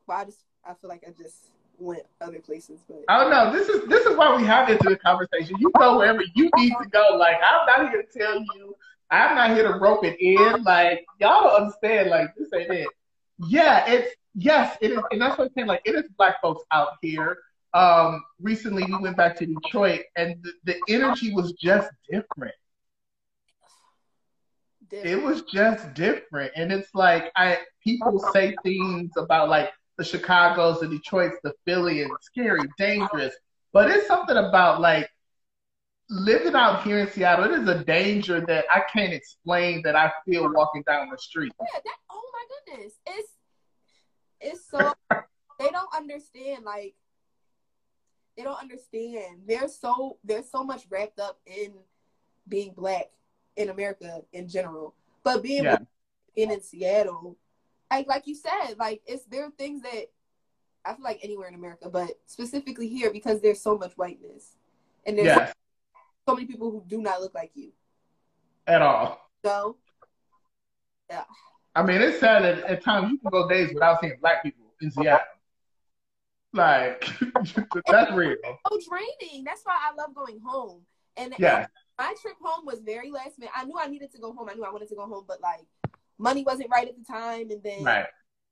well, 0.08 0.20
I 0.20 0.26
just 0.26 0.40
I 0.66 0.74
feel 0.74 0.90
like 0.90 1.04
I 1.08 1.12
just 1.12 1.52
went 1.78 2.04
other 2.22 2.40
places. 2.40 2.80
But 2.88 3.04
I 3.08 3.20
don't 3.20 3.32
know. 3.32 3.52
This 3.52 3.68
is 3.70 3.88
this 3.90 4.06
is 4.06 4.16
why 4.16 4.36
we 4.36 4.44
have 4.46 4.68
this 4.68 4.98
conversation. 5.04 5.56
You 5.60 5.72
go 5.78 5.98
wherever 5.98 6.22
you 6.36 6.50
need 6.56 6.74
to 6.82 6.90
go. 6.90 7.16
Like 7.18 7.38
I'm 7.44 7.66
not 7.66 7.92
here 7.92 8.04
to 8.04 8.20
tell 8.20 8.40
you. 8.40 8.76
I'm 9.12 9.36
not 9.36 9.52
here 9.52 9.68
to 9.72 9.80
rope 9.80 10.06
it 10.06 10.20
in. 10.20 10.64
Like 10.64 11.06
y'all 11.20 11.44
don't 11.44 11.62
understand. 11.64 12.10
Like 12.10 12.36
this 12.36 12.50
ain't 12.54 12.72
it. 12.72 12.88
Yeah, 13.48 13.86
it's 13.88 14.16
yes, 14.40 14.78
it 14.82 14.92
is, 14.92 15.00
and 15.12 15.22
that's 15.22 15.38
what 15.38 15.46
I'm 15.46 15.54
saying. 15.54 15.68
Like 15.68 15.82
it 15.86 15.96
is 15.96 16.06
black 16.18 16.42
folks 16.42 16.64
out 16.72 16.94
here. 17.02 17.38
Um, 17.74 18.24
recently 18.42 18.84
we 18.86 18.98
went 18.98 19.18
back 19.18 19.36
to 19.38 19.46
Detroit, 19.46 20.02
and 20.16 20.36
the, 20.42 20.54
the 20.64 20.94
energy 20.94 21.34
was 21.34 21.54
just 21.54 21.90
different. 22.10 22.56
different. 24.90 25.20
It 25.20 25.24
was 25.24 25.44
just 25.44 25.94
different, 25.94 26.52
and 26.56 26.72
it's 26.72 26.94
like 26.94 27.32
I 27.36 27.60
people 27.84 28.20
say 28.34 28.56
things 28.64 29.12
about 29.18 29.50
like 29.50 29.72
the 29.98 30.04
Chicago's, 30.04 30.80
the 30.80 30.88
Detroit's, 30.88 31.38
the 31.44 31.54
Philly, 31.66 32.02
and 32.02 32.12
scary, 32.22 32.62
dangerous. 32.78 33.36
But 33.72 33.92
it's 33.92 34.08
something 34.08 34.38
about 34.38 34.82
like 34.82 35.10
living 36.10 36.56
out 36.56 36.84
here 36.84 37.00
in 37.00 37.12
Seattle. 37.12 37.46
It 37.46 37.60
is 37.62 37.68
a 37.68 37.84
danger 37.84 38.42
that 38.48 38.66
I 38.72 38.82
can't 38.92 39.14
explain 39.14 39.84
that 39.84 39.96
I 39.96 40.12
feel 40.26 40.52
walking 40.52 40.84
down 40.88 41.10
the 41.10 41.18
street. 41.18 41.54
Yeah, 41.60 41.80
that 41.86 41.96
oh 42.10 42.24
my 42.34 42.74
goodness. 42.74 42.94
It's 43.06 43.30
it's 44.42 44.70
so 44.70 44.94
they 45.60 45.70
don't 45.70 45.94
understand 45.96 46.64
like 46.64 46.96
they 48.38 48.44
don't 48.44 48.60
understand. 48.62 49.42
They're 49.48 49.68
so 49.68 50.18
they're 50.24 50.44
so 50.44 50.64
much 50.64 50.86
wrapped 50.90 51.20
up 51.20 51.40
in 51.46 51.74
being 52.48 52.74
black 52.74 53.12
in 53.58 53.70
America 53.70 54.22
in 54.32 54.48
general. 54.48 54.96
But 55.24 55.44
being 55.44 55.64
Yeah. 55.66 55.78
being 56.36 56.52
in 56.52 56.62
Seattle, 56.62 57.38
like 57.92 58.08
like 58.08 58.28
you 58.28 58.36
said, 58.36 58.76
like 58.78 59.02
it's 59.06 59.26
there 59.26 59.46
are 59.46 59.52
things 59.52 59.82
that 59.82 60.06
I 60.86 60.94
feel 60.94 61.04
like 61.04 61.20
anywhere 61.22 61.50
in 61.50 61.56
America, 61.56 61.90
but 61.90 62.12
specifically 62.28 62.88
here 62.88 63.12
because 63.12 63.42
there's 63.42 63.62
so 63.62 63.78
much 63.78 63.94
whiteness. 63.98 64.56
And 65.06 65.18
there's 65.18 65.28
Yes, 65.28 65.54
so 66.28 66.36
many 66.36 66.46
people 66.48 66.72
who 66.72 66.84
do 66.88 67.02
not 67.02 67.20
look 67.22 67.34
like 67.34 67.52
you. 67.56 67.72
at 68.68 68.82
all. 68.82 69.30
So 69.44 69.78
I 71.80 71.84
mean, 71.84 72.02
it's 72.02 72.20
sad 72.20 72.44
that 72.44 72.66
at 72.66 72.84
times 72.84 73.10
you 73.10 73.18
can 73.20 73.30
go 73.32 73.48
days 73.48 73.74
without 73.74 74.02
seeing 74.02 74.18
black 74.20 74.44
people 74.44 74.66
in 74.82 74.92
Seattle. 74.92 75.26
Like 76.52 77.08
that's 77.88 78.12
real. 78.12 78.36
so 78.44 78.80
draining. 78.90 79.46
That's 79.46 79.62
why 79.64 79.78
I 79.82 79.96
love 79.96 80.14
going 80.14 80.42
home. 80.46 80.82
And 81.16 81.34
Yes, 81.40 81.70
my 81.98 82.14
trip 82.22 82.36
home 82.42 82.66
was 82.66 82.82
very 82.82 83.12
last 83.12 83.40
minute. 83.40 83.54
I 83.56 83.64
knew 83.64 83.78
I 83.80 83.88
needed 83.88 84.12
to 84.12 84.20
go 84.20 84.34
home. 84.34 84.50
I 84.50 84.56
knew 84.56 84.66
I 84.66 84.72
wanted 84.72 84.90
to 84.90 84.96
go 84.96 85.06
home, 85.08 85.24
but 85.26 85.40
like 85.42 85.66
money 86.18 86.44
wasn't 86.44 86.70
right 86.70 86.86
at 86.86 86.96
the 86.98 87.06
time. 87.06 87.50
And 87.50 87.64
then 87.64 87.86
right. 87.86 88.08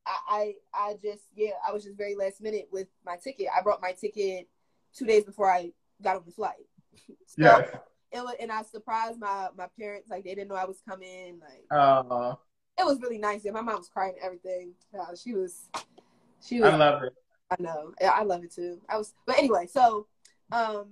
I, 0.06 0.18
I, 0.30 0.54
I 0.74 0.94
just, 1.04 1.24
yeah, 1.36 1.52
I 1.68 1.74
was 1.74 1.84
just 1.84 1.98
very 1.98 2.16
last 2.16 2.40
minute 2.40 2.70
with 2.72 2.88
my 3.06 3.18
ticket. 3.18 3.48
I 3.54 3.62
brought 3.62 3.82
my 3.82 3.92
ticket 3.92 4.48
two 4.96 5.06
days 5.06 5.26
before 5.26 5.52
I 5.52 5.72
got 6.02 6.16
on 6.16 6.24
the 6.26 6.32
flight. 6.32 6.54
so 7.26 7.44
Yes. 7.44 7.68
it 8.14 8.22
was, 8.22 8.36
and 8.40 8.54
I 8.54 8.62
surprised 8.64 9.20
my, 9.20 9.50
my 9.58 9.68
parents. 9.78 10.10
Like 10.10 10.24
they 10.24 10.34
didn't 10.34 10.48
know 10.48 10.56
I 10.56 10.66
was 10.66 10.82
coming. 10.88 11.42
Like 11.42 11.66
Uh, 11.78 12.36
it 12.80 12.86
was 12.86 13.00
really 13.02 13.18
nice. 13.18 13.44
Yeah, 13.44 13.52
my 13.52 13.62
mom 13.62 13.78
was 13.78 13.90
crying 13.90 14.16
and 14.16 14.24
everything. 14.24 14.74
Uh, 14.98 15.16
she 15.16 15.34
was, 15.34 15.70
she 16.42 16.60
was. 16.62 16.74
I 16.74 16.76
love 16.76 17.04
it. 17.04 17.14
I 17.50 17.56
know. 17.62 17.94
Yeah, 18.02 18.12
I 18.12 18.24
love 18.24 18.44
it 18.44 18.54
too. 18.54 18.80
I 18.90 18.98
was, 18.98 19.14
but 19.26 19.38
anyway, 19.38 19.68
so, 19.68 20.08
um, 20.52 20.88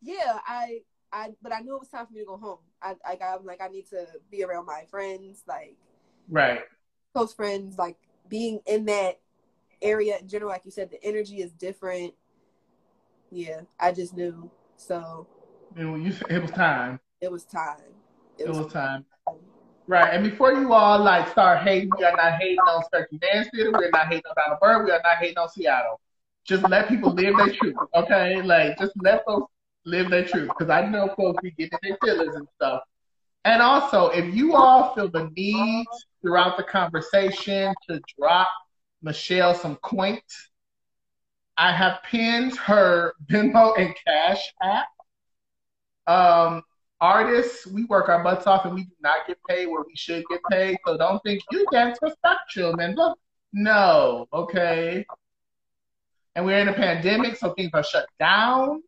yeah, 0.00 0.38
I, 0.46 0.80
I, 1.12 1.30
but 1.42 1.52
I 1.52 1.60
knew 1.60 1.74
it 1.74 1.80
was 1.80 1.88
time 1.88 2.06
for 2.06 2.12
me 2.14 2.20
to 2.20 2.26
go 2.26 2.36
home. 2.38 2.58
I, 2.80 2.96
I 3.06 3.16
got, 3.16 3.38
I'm 3.38 3.44
like, 3.44 3.60
I 3.60 3.68
need 3.68 3.86
to 3.90 4.06
be 4.30 4.42
around 4.42 4.66
my 4.66 4.84
friends, 4.90 5.42
like 5.46 5.76
Right. 6.28 6.62
close 7.12 7.34
friends, 7.34 7.76
like 7.78 7.96
being 8.28 8.60
in 8.66 8.86
that 8.86 9.20
area 9.82 10.16
in 10.18 10.28
general. 10.28 10.50
Like 10.50 10.64
you 10.64 10.70
said, 10.70 10.90
the 10.90 11.02
energy 11.04 11.42
is 11.42 11.52
different. 11.52 12.14
Yeah, 13.30 13.60
I 13.78 13.92
just 13.92 14.16
knew. 14.16 14.50
So 14.76 15.26
It 15.76 15.84
was, 15.84 16.22
it 16.28 16.40
was 16.40 16.50
time. 16.50 17.00
it 17.20 17.30
was 17.30 17.44
time. 17.44 17.76
It 18.38 18.48
was 18.48 18.72
time. 18.72 19.04
Right. 19.86 20.14
And 20.14 20.22
before 20.22 20.52
you 20.52 20.72
all 20.72 21.02
like 21.02 21.28
start 21.28 21.58
hating, 21.58 21.90
we 21.98 22.04
are 22.04 22.16
not 22.16 22.34
hating 22.34 22.58
on 22.58 22.84
Spectrum 22.84 23.20
Dance 23.20 23.48
Theater. 23.52 23.72
We're 23.72 23.90
not 23.90 24.06
hating 24.06 24.22
on 24.28 24.34
Donald 24.36 24.60
Byrd. 24.60 24.84
We 24.84 24.90
are 24.92 25.00
not 25.02 25.16
hating 25.16 25.38
on 25.38 25.48
Seattle. 25.48 26.00
Just 26.44 26.68
let 26.68 26.88
people 26.88 27.12
live 27.12 27.36
their 27.36 27.52
truth. 27.52 27.76
Okay? 27.94 28.42
Like 28.42 28.78
just 28.78 28.92
let 29.02 29.24
folks 29.24 29.52
live 29.84 30.10
their 30.10 30.24
truth. 30.24 30.48
Because 30.48 30.70
I 30.70 30.86
know 30.86 31.12
folks 31.16 31.42
be 31.42 31.50
getting 31.52 31.78
their 31.82 31.98
feelings 32.02 32.36
and 32.36 32.46
stuff. 32.54 32.82
And 33.44 33.60
also, 33.60 34.08
if 34.10 34.32
you 34.34 34.54
all 34.54 34.94
feel 34.94 35.08
the 35.08 35.28
need 35.36 35.86
throughout 36.20 36.56
the 36.56 36.62
conversation 36.62 37.74
to 37.88 38.00
drop 38.16 38.48
Michelle 39.02 39.54
some 39.54 39.76
quaint, 39.82 40.22
I 41.56 41.72
have 41.72 41.98
pinned 42.04 42.56
her 42.56 43.14
Venmo 43.30 43.76
and 43.78 43.94
Cash 44.06 44.52
app. 44.62 44.86
Um, 46.06 46.62
artists, 47.02 47.66
we 47.66 47.84
work 47.84 48.08
our 48.08 48.22
butts 48.22 48.46
off 48.46 48.64
and 48.64 48.74
we 48.74 48.84
do 48.84 48.94
not 49.02 49.26
get 49.26 49.36
paid 49.48 49.66
where 49.66 49.82
we 49.86 49.94
should 49.96 50.24
get 50.30 50.40
paid. 50.50 50.78
So 50.86 50.96
don't 50.96 51.20
think 51.24 51.42
you 51.50 51.66
dance 51.72 51.98
for 51.98 52.10
spectrum 52.10 52.78
and 52.78 52.96
look, 52.96 53.18
no, 53.52 54.28
okay. 54.32 55.04
And 56.34 56.46
we're 56.46 56.60
in 56.60 56.68
a 56.68 56.72
pandemic, 56.72 57.36
so 57.36 57.52
things 57.52 57.70
are 57.74 57.82
shut 57.82 58.06
down. 58.18 58.82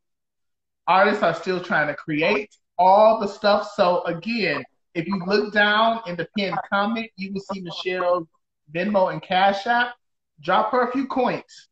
Artists 0.86 1.22
are 1.22 1.34
still 1.34 1.60
trying 1.60 1.88
to 1.88 1.94
create 1.94 2.54
all 2.78 3.20
the 3.20 3.26
stuff. 3.26 3.72
So 3.74 4.02
again, 4.04 4.64
if 4.94 5.06
you 5.08 5.20
look 5.26 5.52
down 5.52 6.00
in 6.06 6.16
the 6.16 6.28
pinned 6.38 6.56
comment, 6.72 7.10
you 7.16 7.32
will 7.32 7.42
see 7.52 7.60
Michelle's 7.60 8.28
Venmo 8.72 9.12
and 9.12 9.20
Cash 9.20 9.66
App. 9.66 9.94
Drop 10.40 10.70
her 10.70 10.88
a 10.88 10.92
few 10.92 11.06
coins. 11.06 11.68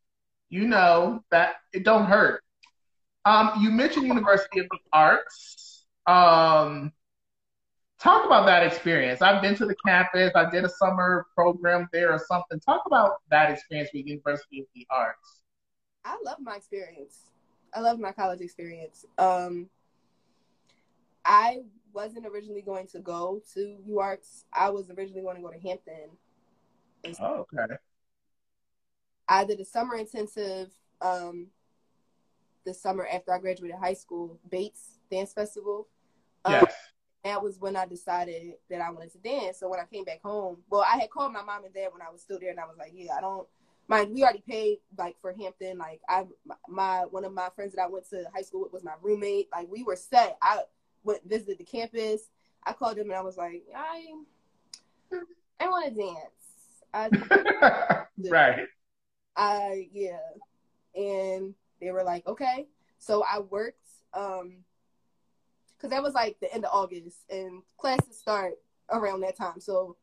You 0.50 0.66
know 0.66 1.22
that 1.30 1.54
it 1.72 1.84
don't 1.84 2.06
hurt. 2.06 2.42
Um, 3.24 3.52
you 3.60 3.70
mentioned 3.70 4.08
University 4.08 4.58
of 4.60 4.66
the 4.70 4.78
Arts. 4.92 5.71
Um, 6.06 6.92
talk 8.00 8.26
about 8.26 8.46
that 8.46 8.64
experience. 8.64 9.22
I've 9.22 9.42
been 9.42 9.54
to 9.56 9.66
the 9.66 9.76
campus. 9.86 10.32
I 10.34 10.50
did 10.50 10.64
a 10.64 10.68
summer 10.68 11.26
program 11.34 11.88
there 11.92 12.12
or 12.12 12.18
something. 12.18 12.58
Talk 12.60 12.82
about 12.86 13.22
that 13.30 13.50
experience 13.50 13.90
with 13.94 14.06
University 14.06 14.60
of 14.60 14.66
the 14.74 14.86
Arts. 14.90 15.42
I 16.04 16.16
love 16.24 16.38
my 16.40 16.56
experience. 16.56 17.30
I 17.74 17.80
love 17.80 17.98
my 17.98 18.12
college 18.12 18.40
experience. 18.40 19.04
Um, 19.18 19.68
I 21.24 21.60
wasn't 21.92 22.26
originally 22.26 22.62
going 22.62 22.86
to 22.88 22.98
go 22.98 23.40
to 23.54 23.76
UArts. 23.88 24.44
I 24.52 24.70
was 24.70 24.90
originally 24.90 25.22
going 25.22 25.36
to 25.36 25.42
go 25.42 25.50
to 25.50 25.60
Hampton. 25.60 26.10
Oh, 27.20 27.46
okay. 27.54 27.74
I 29.28 29.44
did 29.44 29.60
a 29.60 29.64
summer 29.64 29.96
intensive 29.96 30.70
um, 31.00 31.48
the 32.64 32.74
summer 32.74 33.06
after 33.12 33.32
I 33.32 33.38
graduated 33.38 33.76
high 33.76 33.94
school, 33.94 34.38
Bates 34.50 34.91
Dance 35.12 35.32
Festival. 35.32 35.88
Um, 36.44 36.54
yes. 36.54 36.74
That 37.24 37.42
was 37.42 37.60
when 37.60 37.76
I 37.76 37.86
decided 37.86 38.54
that 38.68 38.80
I 38.80 38.90
wanted 38.90 39.12
to 39.12 39.18
dance. 39.18 39.60
So 39.60 39.68
when 39.68 39.78
I 39.78 39.84
came 39.84 40.04
back 40.04 40.20
home, 40.22 40.56
well, 40.68 40.84
I 40.92 40.98
had 40.98 41.10
called 41.10 41.32
my 41.32 41.42
mom 41.42 41.64
and 41.64 41.72
dad 41.72 41.90
when 41.92 42.02
I 42.02 42.10
was 42.10 42.20
still 42.20 42.40
there, 42.40 42.50
and 42.50 42.58
I 42.58 42.64
was 42.64 42.76
like, 42.78 42.92
"Yeah, 42.94 43.12
I 43.16 43.20
don't 43.20 43.46
mind. 43.86 44.12
We 44.12 44.24
already 44.24 44.42
paid 44.48 44.78
like 44.98 45.16
for 45.20 45.32
Hampton. 45.32 45.78
Like 45.78 46.00
I, 46.08 46.24
my 46.68 47.04
one 47.10 47.24
of 47.24 47.32
my 47.32 47.48
friends 47.54 47.74
that 47.74 47.82
I 47.82 47.86
went 47.86 48.08
to 48.10 48.24
high 48.34 48.42
school 48.42 48.62
with 48.62 48.72
was 48.72 48.82
my 48.82 48.94
roommate. 49.00 49.48
Like 49.52 49.68
we 49.70 49.84
were 49.84 49.96
set. 49.96 50.36
I 50.42 50.62
went 51.04 51.28
visited 51.28 51.58
the 51.58 51.64
campus. 51.64 52.22
I 52.64 52.72
called 52.72 52.96
them 52.96 53.10
and 53.10 53.14
I 53.14 53.22
was 53.22 53.36
like, 53.36 53.62
I, 53.76 54.14
I 55.60 55.68
want 55.68 55.94
to 55.94 56.00
dance. 56.00 56.42
I, 56.94 58.06
right. 58.30 58.66
I 59.36 59.88
yeah, 59.92 60.18
and 60.94 61.54
they 61.80 61.90
were 61.90 62.04
like, 62.04 62.26
okay. 62.26 62.66
So 62.98 63.24
I 63.28 63.40
worked, 63.40 63.88
um, 64.14 64.58
cause 65.82 65.90
that 65.90 66.02
was 66.02 66.14
like 66.14 66.38
the 66.40 66.52
end 66.54 66.64
of 66.64 66.70
August, 66.72 67.18
and 67.28 67.62
classes 67.76 68.16
start 68.16 68.54
around 68.90 69.20
that 69.20 69.36
time. 69.36 69.60
So 69.60 69.96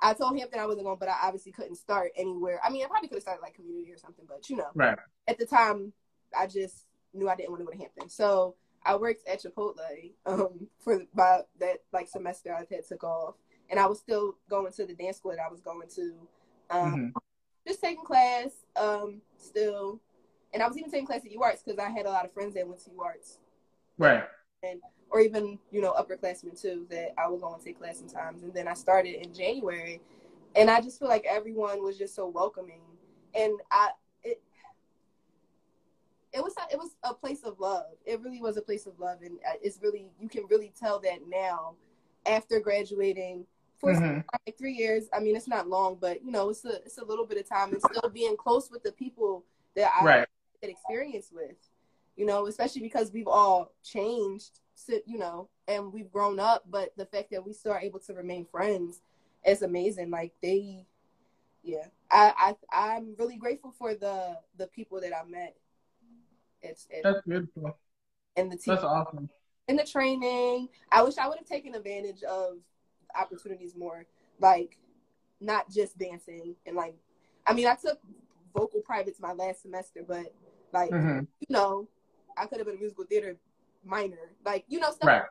I 0.00 0.14
told 0.14 0.38
him 0.38 0.46
that 0.50 0.60
I 0.60 0.66
wasn't 0.66 0.86
going, 0.86 0.98
but 0.98 1.08
I 1.08 1.16
obviously 1.24 1.52
couldn't 1.52 1.76
start 1.76 2.12
anywhere. 2.16 2.60
I 2.64 2.70
mean, 2.70 2.84
I 2.84 2.88
probably 2.88 3.08
could 3.08 3.16
have 3.16 3.22
started 3.22 3.42
like 3.42 3.54
community 3.54 3.92
or 3.92 3.98
something, 3.98 4.24
but 4.28 4.48
you 4.48 4.56
know, 4.56 4.68
right. 4.74 4.96
At 5.26 5.38
the 5.38 5.46
time, 5.46 5.92
I 6.38 6.46
just 6.46 6.86
knew 7.12 7.28
I 7.28 7.34
didn't 7.34 7.50
want 7.50 7.60
to 7.60 7.66
go 7.66 7.72
to 7.72 7.78
Hampton, 7.78 8.08
so 8.08 8.54
I 8.84 8.96
worked 8.96 9.26
at 9.28 9.42
Chipotle 9.42 10.12
um, 10.26 10.68
for 10.78 11.02
about 11.12 11.48
that 11.60 11.78
like 11.92 12.08
semester 12.08 12.54
I 12.54 12.60
had 12.72 12.86
took 12.86 13.04
off, 13.04 13.34
and 13.70 13.80
I 13.80 13.86
was 13.86 13.98
still 13.98 14.36
going 14.48 14.72
to 14.72 14.86
the 14.86 14.94
dance 14.94 15.18
school 15.18 15.32
that 15.32 15.40
I 15.40 15.50
was 15.50 15.60
going 15.60 15.88
to, 15.96 16.14
um, 16.70 16.94
mm-hmm. 16.94 17.08
just 17.66 17.80
taking 17.80 18.04
class, 18.04 18.50
um, 18.76 19.20
still, 19.36 20.00
and 20.54 20.62
I 20.62 20.68
was 20.68 20.78
even 20.78 20.90
taking 20.90 21.06
class 21.06 21.22
at 21.24 21.32
UArts 21.32 21.64
because 21.64 21.78
I 21.78 21.90
had 21.90 22.06
a 22.06 22.10
lot 22.10 22.24
of 22.24 22.32
friends 22.32 22.54
that 22.54 22.66
went 22.66 22.84
to 22.84 22.90
UArts, 22.90 23.38
right, 23.98 24.24
and 24.62 24.80
or 25.10 25.20
even 25.20 25.58
you 25.70 25.80
know 25.80 25.92
upperclassmen 25.92 26.60
too 26.60 26.86
that 26.90 27.14
I 27.18 27.28
would 27.28 27.40
go 27.40 27.52
and 27.54 27.62
take 27.62 27.78
class 27.78 27.98
sometimes, 27.98 28.42
and 28.42 28.52
then 28.52 28.68
I 28.68 28.74
started 28.74 29.22
in 29.22 29.32
January, 29.32 30.00
and 30.56 30.70
I 30.70 30.80
just 30.80 30.98
feel 30.98 31.08
like 31.08 31.24
everyone 31.28 31.82
was 31.82 31.98
just 31.98 32.14
so 32.14 32.26
welcoming, 32.28 32.80
and 33.34 33.54
I 33.70 33.90
it 36.32 36.42
was 36.42 36.54
it 36.70 36.78
was 36.78 36.96
a 37.02 37.14
place 37.14 37.42
of 37.42 37.58
love. 37.58 37.86
It 38.04 38.20
really 38.20 38.40
was 38.40 38.56
a 38.56 38.62
place 38.62 38.86
of 38.86 38.98
love, 38.98 39.18
and 39.22 39.38
it's 39.62 39.78
really 39.82 40.06
you 40.20 40.28
can 40.28 40.44
really 40.50 40.72
tell 40.78 40.98
that 41.00 41.20
now 41.28 41.74
after 42.26 42.60
graduating 42.60 43.46
for 43.78 43.94
mm-hmm. 43.94 44.20
like 44.46 44.58
three 44.58 44.74
years. 44.74 45.04
I 45.12 45.20
mean, 45.20 45.36
it's 45.36 45.48
not 45.48 45.68
long, 45.68 45.96
but 46.00 46.24
you 46.24 46.30
know, 46.30 46.50
it's 46.50 46.64
a 46.64 46.76
it's 46.84 46.98
a 46.98 47.04
little 47.04 47.26
bit 47.26 47.38
of 47.38 47.48
time, 47.48 47.72
and 47.72 47.80
still 47.80 48.10
being 48.10 48.36
close 48.36 48.70
with 48.70 48.82
the 48.82 48.92
people 48.92 49.44
that 49.74 49.90
I 50.00 50.04
right. 50.04 50.28
had 50.62 50.70
experience 50.70 51.30
with. 51.32 51.56
You 52.18 52.26
know, 52.26 52.46
especially 52.48 52.82
because 52.82 53.12
we've 53.12 53.28
all 53.28 53.72
changed, 53.82 54.60
you 55.06 55.18
know, 55.18 55.48
and 55.66 55.92
we've 55.92 56.12
grown 56.12 56.38
up. 56.38 56.64
But 56.68 56.92
the 56.98 57.06
fact 57.06 57.30
that 57.30 57.46
we 57.46 57.54
still 57.54 57.72
are 57.72 57.80
able 57.80 58.00
to 58.00 58.12
remain 58.12 58.44
friends 58.44 59.00
is 59.46 59.62
amazing. 59.62 60.10
Like 60.10 60.34
they, 60.42 60.84
yeah, 61.62 61.86
I 62.10 62.54
I 62.72 62.92
I'm 62.96 63.14
really 63.18 63.36
grateful 63.36 63.72
for 63.78 63.94
the 63.94 64.36
the 64.58 64.66
people 64.66 65.00
that 65.00 65.12
I 65.16 65.26
met 65.26 65.56
it's, 66.62 66.86
it's 66.90 67.02
that's 67.02 67.26
beautiful. 67.26 67.76
And 68.36 68.50
the 68.50 68.56
team, 68.56 68.74
that's 68.74 68.84
awesome. 68.84 69.28
And 69.68 69.78
the 69.78 69.84
training, 69.84 70.68
I 70.90 71.02
wish 71.02 71.18
I 71.18 71.28
would 71.28 71.38
have 71.38 71.46
taken 71.46 71.74
advantage 71.74 72.22
of 72.22 72.58
opportunities 73.18 73.74
more, 73.76 74.06
like 74.40 74.78
not 75.40 75.70
just 75.70 75.98
dancing 75.98 76.56
and 76.66 76.76
like. 76.76 76.94
I 77.46 77.54
mean, 77.54 77.66
I 77.66 77.76
took 77.76 77.98
vocal 78.54 78.80
privates 78.80 79.20
my 79.20 79.32
last 79.32 79.62
semester, 79.62 80.00
but 80.06 80.32
like 80.72 80.90
mm-hmm. 80.90 81.20
you 81.40 81.46
know, 81.48 81.88
I 82.38 82.46
could 82.46 82.58
have 82.58 82.66
been 82.66 82.76
a 82.76 82.80
musical 82.80 83.04
theater 83.04 83.36
minor, 83.84 84.32
like 84.44 84.64
you 84.68 84.80
know 84.80 84.90
stuff 84.90 85.08
right. 85.08 85.22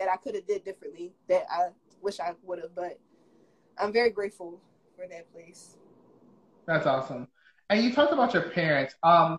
that 0.00 0.08
I 0.08 0.16
could 0.16 0.34
have 0.34 0.46
did 0.46 0.64
differently 0.64 1.14
that 1.28 1.44
I 1.50 1.68
wish 2.02 2.20
I 2.20 2.34
would 2.42 2.60
have. 2.60 2.74
But 2.74 2.98
I'm 3.78 3.92
very 3.92 4.10
grateful 4.10 4.60
for 4.96 5.06
that 5.08 5.32
place. 5.32 5.76
That's 6.66 6.86
awesome. 6.86 7.28
And 7.70 7.82
you 7.82 7.92
talked 7.92 8.12
about 8.12 8.34
your 8.34 8.44
parents. 8.50 8.94
Um, 9.02 9.38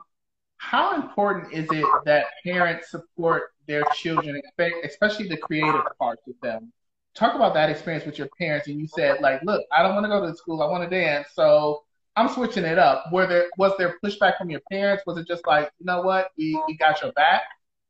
how 0.57 0.95
important 0.95 1.53
is 1.53 1.67
it 1.71 1.85
that 2.05 2.25
parents 2.43 2.91
support 2.91 3.51
their 3.67 3.83
children, 3.93 4.41
especially 4.83 5.27
the 5.27 5.37
creative 5.37 5.81
parts 5.99 6.27
of 6.27 6.35
them? 6.41 6.71
Talk 7.13 7.35
about 7.35 7.53
that 7.53 7.69
experience 7.69 8.05
with 8.05 8.17
your 8.17 8.27
parents, 8.37 8.67
and 8.67 8.79
you 8.79 8.87
said 8.87 9.21
like, 9.21 9.41
"Look, 9.43 9.63
I 9.71 9.83
don't 9.83 9.93
want 9.93 10.05
to 10.05 10.09
go 10.09 10.25
to 10.25 10.35
school. 10.35 10.61
I 10.61 10.65
want 10.65 10.89
to 10.89 10.89
dance, 10.89 11.29
so 11.33 11.83
I'm 12.15 12.29
switching 12.29 12.65
it 12.65 12.79
up." 12.79 13.11
Were 13.11 13.27
there 13.27 13.49
was 13.57 13.73
there 13.77 13.97
pushback 14.03 14.37
from 14.37 14.49
your 14.49 14.61
parents? 14.71 15.03
Was 15.05 15.17
it 15.17 15.27
just 15.27 15.45
like, 15.47 15.71
you 15.79 15.85
know 15.85 16.01
what, 16.01 16.31
we 16.37 16.59
we 16.67 16.75
got 16.77 17.01
your 17.01 17.11
back? 17.13 17.43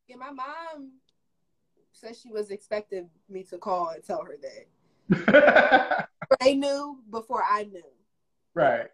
Yeah, 0.07 0.17
my 0.17 0.31
mom 0.31 0.91
said 1.91 2.15
she 2.15 2.29
was 2.29 2.51
expecting 2.51 3.09
me 3.29 3.43
to 3.43 3.57
call 3.57 3.89
and 3.89 4.03
tell 4.03 4.23
her 4.23 4.35
that. 4.41 6.07
they 6.39 6.55
knew 6.55 6.99
before 7.09 7.43
I 7.47 7.63
knew. 7.63 7.83
Right. 8.53 8.87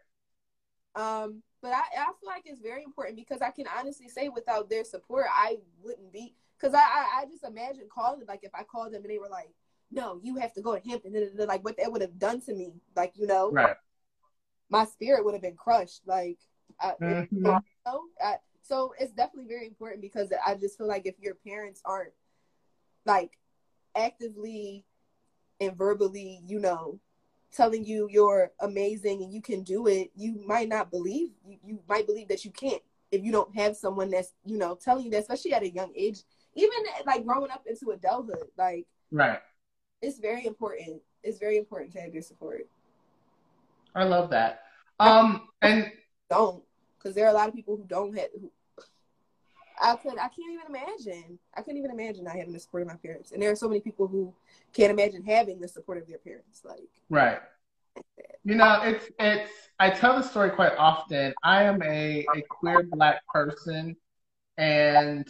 Um, 0.96 1.41
but 1.62 1.72
I, 1.74 1.82
I 1.98 2.06
feel 2.20 2.28
like 2.28 2.44
it's 2.46 2.60
very 2.60 2.84
important 2.84 3.15
because 3.15 3.41
I 3.41 3.52
can 3.52 3.65
honestly 3.78 4.10
say 4.10 4.30
without 4.30 4.70
their 4.70 4.84
support, 4.84 5.26
I 5.32 5.58
wouldn't 5.82 6.12
be. 6.12 6.36
Because 6.60 6.74
I, 6.74 6.80
I, 6.80 7.22
I, 7.22 7.26
just 7.26 7.44
imagine 7.44 7.88
calling, 7.91 8.26
like 8.28 8.44
if 8.44 8.54
I 8.54 8.63
called 8.63 8.94
them 8.94 9.02
and 9.02 9.10
they 9.10 9.17
were 9.17 9.30
like, 9.30 9.50
no, 9.91 10.20
you 10.22 10.36
have 10.38 10.54
to 10.54 10.62
go 10.62 10.78
to 10.78 10.89
Hampton, 10.89 11.15
like 11.48 11.63
what 11.63 11.78
that 11.78 11.91
would 11.91 12.02
have 12.02 12.20
done 12.20 12.41
to 12.41 12.54
me. 12.54 12.74
Like, 12.96 13.13
you 13.15 13.26
know, 13.26 13.52
right. 13.52 13.76
My 14.71 14.86
spirit 14.86 15.23
would 15.23 15.34
have 15.34 15.43
been 15.43 15.55
crushed. 15.55 16.01
Like, 16.07 16.39
I, 16.79 16.93
mm-hmm. 17.01 17.36
you 17.36 17.41
know, 17.41 17.60
I, 18.23 18.36
so 18.63 18.93
it's 18.99 19.12
definitely 19.12 19.49
very 19.49 19.67
important 19.67 20.01
because 20.01 20.31
I 20.45 20.55
just 20.55 20.77
feel 20.77 20.88
like 20.88 21.05
if 21.05 21.15
your 21.19 21.36
parents 21.36 21.81
aren't 21.86 22.13
like 23.05 23.38
actively 23.95 24.86
and 25.60 25.77
verbally, 25.77 26.41
you 26.45 26.60
know, 26.60 26.99
telling 27.53 27.84
you 27.84 28.07
you're 28.10 28.51
amazing 28.62 29.21
and 29.21 29.34
you 29.34 29.41
can 29.41 29.62
do 29.63 29.88
it, 29.88 30.12
you 30.15 30.41
might 30.47 30.69
not 30.69 30.89
believe 30.89 31.29
you, 31.45 31.57
you 31.63 31.79
might 31.88 32.07
believe 32.07 32.29
that 32.29 32.45
you 32.45 32.51
can't 32.51 32.81
if 33.12 33.23
you 33.23 33.31
don't 33.34 33.53
have 33.53 33.75
someone 33.75 34.10
that's, 34.10 34.31
you 34.45 34.57
know, 34.57 34.75
telling 34.81 35.03
you 35.03 35.12
that, 35.12 35.19
especially 35.19 35.53
at 35.53 35.63
a 35.63 35.69
young 35.69 35.91
age, 35.97 36.19
even 36.55 36.77
like 37.05 37.25
growing 37.25 37.51
up 37.51 37.63
into 37.67 37.91
adulthood, 37.91 38.47
like 38.57 38.88
right. 39.12 39.39
It's 40.01 40.17
very 40.19 40.45
important. 40.47 41.01
It's 41.23 41.38
very 41.38 41.57
important 41.57 41.91
to 41.93 42.01
have 42.01 42.13
your 42.13 42.23
support. 42.23 42.67
I 43.95 44.04
love 44.04 44.30
that. 44.32 44.62
Um 44.99 45.47
and 45.62 45.91
don't 46.30 46.63
because 46.97 47.15
there 47.15 47.25
are 47.25 47.32
a 47.32 47.34
lot 47.34 47.49
of 47.49 47.56
people 47.56 47.75
who 47.75 47.86
don't 47.88 48.15
have 48.17 48.27
who, 48.39 48.51
I 49.82 49.95
could 49.95 50.17
I 50.17 50.30
can't 50.30 50.54
even 50.54 50.67
imagine. 50.69 51.39
I 51.56 51.62
couldn't 51.62 51.77
even 51.77 51.91
imagine 51.91 52.23
not 52.23 52.36
having 52.36 52.54
the 52.54 52.60
support 52.60 52.84
of 52.84 52.88
my 52.88 52.95
parents. 52.95 53.32
And 53.32 53.41
there 53.41 53.51
are 53.51 53.56
so 53.56 53.67
many 53.67 53.82
people 53.82 54.08
who 54.08 54.34
can't 54.73 54.91
imagine 54.91 55.23
having 55.23 55.60
the 55.60 55.67
support 55.67 55.97
of 55.97 56.08
their 56.08 56.19
parents. 56.19 56.62
Like 56.63 56.80
Right. 57.10 57.39
You 58.43 58.56
know, 58.56 58.82
it's 58.84 59.10
it's 59.19 59.51
I 59.80 59.89
tell 59.89 60.15
the 60.15 60.23
story 60.23 60.51
quite 60.51 60.73
often. 60.77 61.34
I 61.43 61.63
am 61.63 61.82
a, 61.84 62.25
a 62.36 62.41
queer 62.49 62.84
black 62.84 63.25
person 63.27 63.95
and 64.58 65.27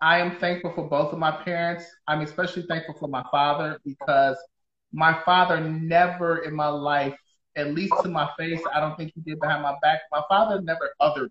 I 0.00 0.18
am 0.18 0.36
thankful 0.36 0.72
for 0.72 0.88
both 0.88 1.12
of 1.12 1.18
my 1.18 1.30
parents. 1.30 1.84
I'm 2.08 2.22
especially 2.22 2.62
thankful 2.62 2.94
for 2.98 3.08
my 3.08 3.24
father 3.30 3.78
because 3.84 4.36
my 4.92 5.18
father 5.24 5.60
never 5.60 6.38
in 6.38 6.54
my 6.54 6.68
life, 6.68 7.16
at 7.56 7.74
least 7.74 7.94
to 8.02 8.08
my 8.08 8.28
face, 8.38 8.60
I 8.74 8.80
don't 8.80 8.96
think 8.96 9.12
he 9.14 9.20
did 9.20 9.40
behind 9.40 9.62
my 9.62 9.74
back. 9.82 10.02
My 10.10 10.22
father 10.28 10.60
never 10.60 10.94
othered 11.00 11.30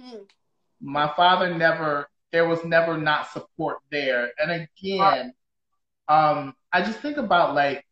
Hmm. 0.00 0.18
My 0.80 1.12
father 1.16 1.54
never. 1.54 2.08
There 2.32 2.48
was 2.48 2.64
never 2.64 2.98
not 2.98 3.30
support 3.30 3.78
there, 3.90 4.30
and 4.38 4.50
again, 4.50 5.32
um, 6.08 6.54
I 6.72 6.82
just 6.82 7.00
think 7.00 7.16
about 7.16 7.54
like 7.54 7.84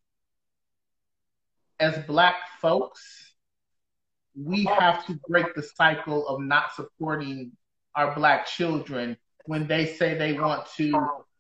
as 1.81 1.99
black 2.07 2.35
folks, 2.61 3.35
we 4.35 4.65
have 4.65 5.07
to 5.07 5.19
break 5.29 5.55
the 5.55 5.63
cycle 5.63 6.27
of 6.29 6.41
not 6.41 6.75
supporting 6.75 7.53
our 7.95 8.15
black 8.15 8.47
children 8.47 9.17
when 9.47 9.67
they 9.67 9.87
say 9.87 10.15
they 10.15 10.33
want 10.35 10.67
to 10.77 10.91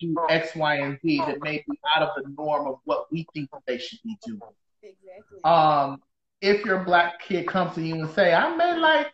do 0.00 0.16
X, 0.28 0.54
Y, 0.54 0.76
and 0.76 0.98
Z 1.00 1.18
that 1.26 1.42
may 1.42 1.64
be 1.68 1.78
out 1.94 2.02
of 2.02 2.10
the 2.22 2.30
norm 2.36 2.66
of 2.68 2.78
what 2.84 3.10
we 3.12 3.26
think 3.34 3.50
they 3.66 3.78
should 3.78 3.98
be 4.04 4.16
doing. 4.24 4.40
Exactly. 4.84 5.42
Um, 5.44 6.00
if 6.40 6.64
your 6.64 6.84
black 6.84 7.20
kid 7.20 7.46
comes 7.46 7.74
to 7.74 7.82
you 7.82 7.94
and 7.94 8.10
say, 8.10 8.34
I 8.34 8.54
may 8.54 8.78
like 8.78 9.10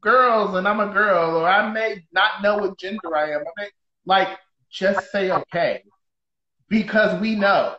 girls 0.00 0.56
and 0.56 0.66
I'm 0.66 0.80
a 0.80 0.92
girl, 0.92 1.36
or 1.36 1.48
I 1.48 1.70
may 1.70 2.04
not 2.12 2.42
know 2.42 2.58
what 2.58 2.78
gender 2.78 3.16
I 3.16 3.30
am, 3.30 3.40
I 3.40 3.62
may, 3.62 3.68
like, 4.04 4.28
just 4.70 5.10
say 5.12 5.30
okay. 5.30 5.84
Because 6.68 7.20
we 7.20 7.36
know. 7.36 7.76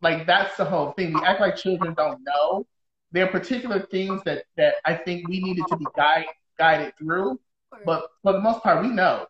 Like, 0.00 0.26
that's 0.26 0.56
the 0.56 0.64
whole 0.64 0.92
thing. 0.92 1.12
We 1.14 1.20
act 1.24 1.40
like 1.40 1.56
children 1.56 1.94
don't 1.94 2.20
know. 2.24 2.66
There 3.12 3.24
are 3.24 3.30
particular 3.30 3.86
things 3.90 4.22
that, 4.24 4.44
that 4.56 4.74
I 4.84 4.94
think 4.94 5.28
we 5.28 5.40
needed 5.40 5.64
to 5.68 5.76
be 5.76 5.86
guide, 5.96 6.26
guided 6.58 6.94
through. 6.98 7.38
But 7.84 8.08
for 8.22 8.32
the 8.32 8.40
most 8.40 8.62
part, 8.62 8.82
we 8.82 8.88
know. 8.88 9.26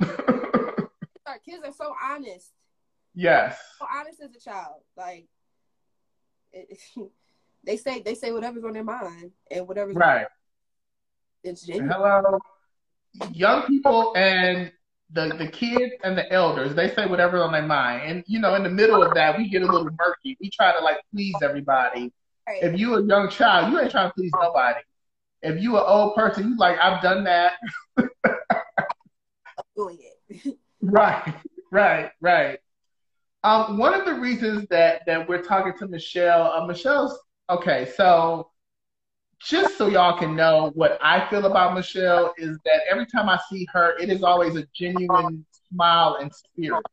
Our 0.00 1.38
kids 1.44 1.62
are 1.64 1.72
so 1.72 1.94
honest. 2.02 2.50
Yes. 3.14 3.58
So 3.78 3.86
honest 3.92 4.20
as 4.22 4.34
a 4.34 4.40
child. 4.40 4.82
Like, 4.96 5.26
it, 6.52 6.78
they 7.64 7.76
say 7.76 8.02
they 8.02 8.14
say 8.14 8.32
whatever's 8.32 8.64
on 8.64 8.72
their 8.72 8.84
mind 8.84 9.32
and 9.50 9.66
whatever's 9.68 9.96
right. 9.96 10.26
it's 11.44 11.62
genuine. 11.62 11.90
Hello, 11.90 12.38
young 13.32 13.66
people 13.66 14.12
and 14.16 14.72
the 15.12 15.34
the 15.38 15.48
kids 15.48 15.92
and 16.04 16.16
the 16.16 16.30
elders. 16.32 16.74
They 16.74 16.88
say 16.94 17.06
whatever's 17.06 17.42
on 17.42 17.52
their 17.52 17.62
mind, 17.62 18.10
and 18.10 18.24
you 18.26 18.38
know, 18.38 18.54
in 18.54 18.62
the 18.62 18.70
middle 18.70 19.02
of 19.02 19.14
that, 19.14 19.36
we 19.36 19.48
get 19.48 19.62
a 19.62 19.66
little 19.66 19.90
murky. 19.98 20.36
We 20.40 20.50
try 20.50 20.72
to 20.72 20.82
like 20.82 20.98
please 21.14 21.34
everybody. 21.42 22.12
Right. 22.48 22.62
If 22.62 22.78
you 22.78 22.94
a 22.94 23.04
young 23.04 23.28
child, 23.28 23.72
you 23.72 23.80
ain't 23.80 23.90
trying 23.90 24.08
to 24.08 24.14
please 24.14 24.32
nobody. 24.40 24.80
If 25.42 25.60
you 25.60 25.76
an 25.76 25.84
old 25.86 26.14
person, 26.14 26.48
you 26.50 26.56
like 26.56 26.78
I've 26.78 27.02
done 27.02 27.24
that. 27.24 27.54
doing 29.76 29.98
it. 30.28 30.56
right, 30.80 31.34
right, 31.70 32.10
right. 32.20 32.58
Um, 33.44 33.76
one 33.76 33.92
of 33.92 34.04
the 34.04 34.14
reasons 34.14 34.66
that 34.70 35.02
that 35.06 35.28
we're 35.28 35.42
talking 35.42 35.76
to 35.78 35.88
Michelle, 35.88 36.52
uh, 36.52 36.66
Michelle's 36.66 37.18
okay. 37.50 37.90
So, 37.96 38.50
just 39.40 39.76
so 39.76 39.88
y'all 39.88 40.16
can 40.16 40.36
know 40.36 40.70
what 40.74 40.96
I 41.02 41.28
feel 41.28 41.46
about 41.46 41.74
Michelle 41.74 42.34
is 42.38 42.56
that 42.64 42.82
every 42.88 43.06
time 43.06 43.28
I 43.28 43.38
see 43.50 43.66
her, 43.72 43.98
it 43.98 44.10
is 44.10 44.22
always 44.22 44.54
a 44.54 44.64
genuine 44.72 45.44
smile 45.68 46.18
and 46.20 46.32
spirit. 46.32 46.84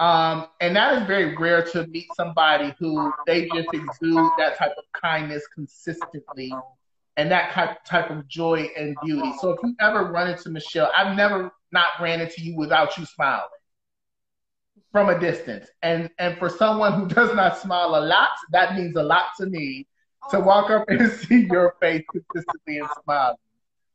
Um, 0.00 0.46
and 0.60 0.74
that 0.74 1.00
is 1.00 1.06
very 1.06 1.36
rare 1.36 1.62
to 1.66 1.86
meet 1.86 2.06
somebody 2.14 2.74
who 2.78 3.12
they 3.26 3.48
just 3.50 3.68
exude 3.72 4.30
that 4.38 4.56
type 4.56 4.72
of 4.76 4.84
kindness 5.00 5.46
consistently 5.54 6.52
and 7.18 7.30
that 7.30 7.52
type 7.52 7.84
type 7.84 8.10
of 8.10 8.26
joy 8.26 8.68
and 8.76 8.96
beauty. 9.04 9.32
So 9.40 9.50
if 9.50 9.60
you 9.62 9.76
ever 9.78 10.10
run 10.10 10.28
into 10.28 10.50
Michelle, 10.50 10.90
I've 10.96 11.16
never 11.16 11.52
not 11.70 11.90
ran 12.00 12.20
into 12.20 12.40
you 12.40 12.56
without 12.56 12.98
you 12.98 13.04
smiling 13.04 13.46
from 14.92 15.08
a 15.08 15.18
distance. 15.18 15.68
And 15.82 16.10
and 16.18 16.38
for 16.38 16.48
someone 16.48 16.94
who 16.94 17.08
does 17.08 17.34
not 17.34 17.58
smile 17.58 17.96
a 17.96 18.02
lot, 18.04 18.30
that 18.52 18.76
means 18.76 18.96
a 18.96 19.02
lot 19.02 19.26
to 19.38 19.46
me 19.46 19.86
to 20.30 20.38
oh. 20.38 20.40
walk 20.40 20.70
up 20.70 20.88
and 20.88 21.10
see 21.22 21.46
your 21.50 21.74
face 21.80 22.04
consistently 22.10 22.78
and 22.78 22.88
smiling. 23.02 23.36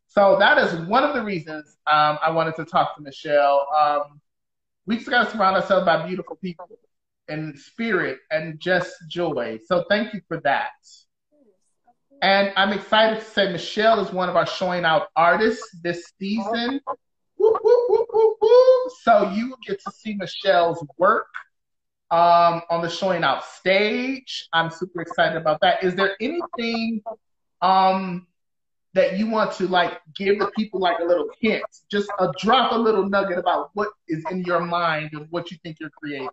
So 0.08 0.38
that 0.40 0.58
is 0.58 0.88
one 0.88 1.04
of 1.04 1.14
the 1.14 1.24
reasons 1.24 1.78
um, 1.88 2.18
I 2.22 2.32
wanted 2.32 2.56
to 2.56 2.66
talk 2.66 2.96
to 2.96 3.02
Michelle. 3.02 3.68
Um, 3.78 4.22
we 4.86 4.98
just 4.98 5.10
got 5.10 5.26
to 5.26 5.32
surround 5.32 5.56
ourselves 5.58 5.86
by 5.86 6.06
beautiful 6.08 6.38
people 6.38 6.70
and 7.28 7.58
spirit 7.58 8.20
and 8.32 8.60
just 8.60 8.94
joy. 9.10 9.60
So 9.66 9.84
thank 9.90 10.14
you 10.14 10.22
for 10.28 10.40
that. 10.42 10.72
And 12.22 12.54
I'm 12.56 12.72
excited 12.72 13.20
to 13.20 13.26
say 13.26 13.52
Michelle 13.52 14.00
is 14.00 14.12
one 14.12 14.30
of 14.30 14.36
our 14.36 14.46
showing 14.46 14.86
out 14.86 15.08
artists 15.16 15.68
this 15.84 16.14
season. 16.18 16.80
So 19.04 19.30
you 19.32 19.50
will 19.50 19.60
get 19.66 19.80
to 19.84 19.92
see 19.92 20.16
Michelle's 20.16 20.84
work 20.98 21.28
um, 22.12 22.62
on 22.70 22.82
the 22.82 22.90
showing 22.90 23.24
out 23.24 23.44
stage. 23.46 24.48
I'm 24.52 24.72
super 24.72 25.02
excited 25.02 25.38
about 25.38 25.62
that. 25.62 25.84
Is 25.84 25.96
there 25.96 26.16
anything 26.20 27.04
um, 27.62 28.28
that 28.94 29.18
you 29.18 29.30
want 29.30 29.52
to 29.54 29.68
like 29.68 30.00
give 30.16 30.40
the 30.40 30.52
people 30.58 30.80
like 30.80 31.00
a 31.00 31.04
little 31.04 31.30
hint, 31.40 31.64
just 31.92 32.10
a 32.20 32.30
drop 32.40 32.72
a 32.72 32.76
little 32.76 33.08
nugget 33.08 33.38
about 33.38 33.70
what 33.74 33.90
is 34.08 34.24
in 34.32 34.44
your 34.44 34.62
mind 34.62 35.12
and 35.14 35.28
what 35.30 35.52
you 35.52 35.58
think 35.62 35.78
you're 35.80 35.92
creating? 35.92 36.30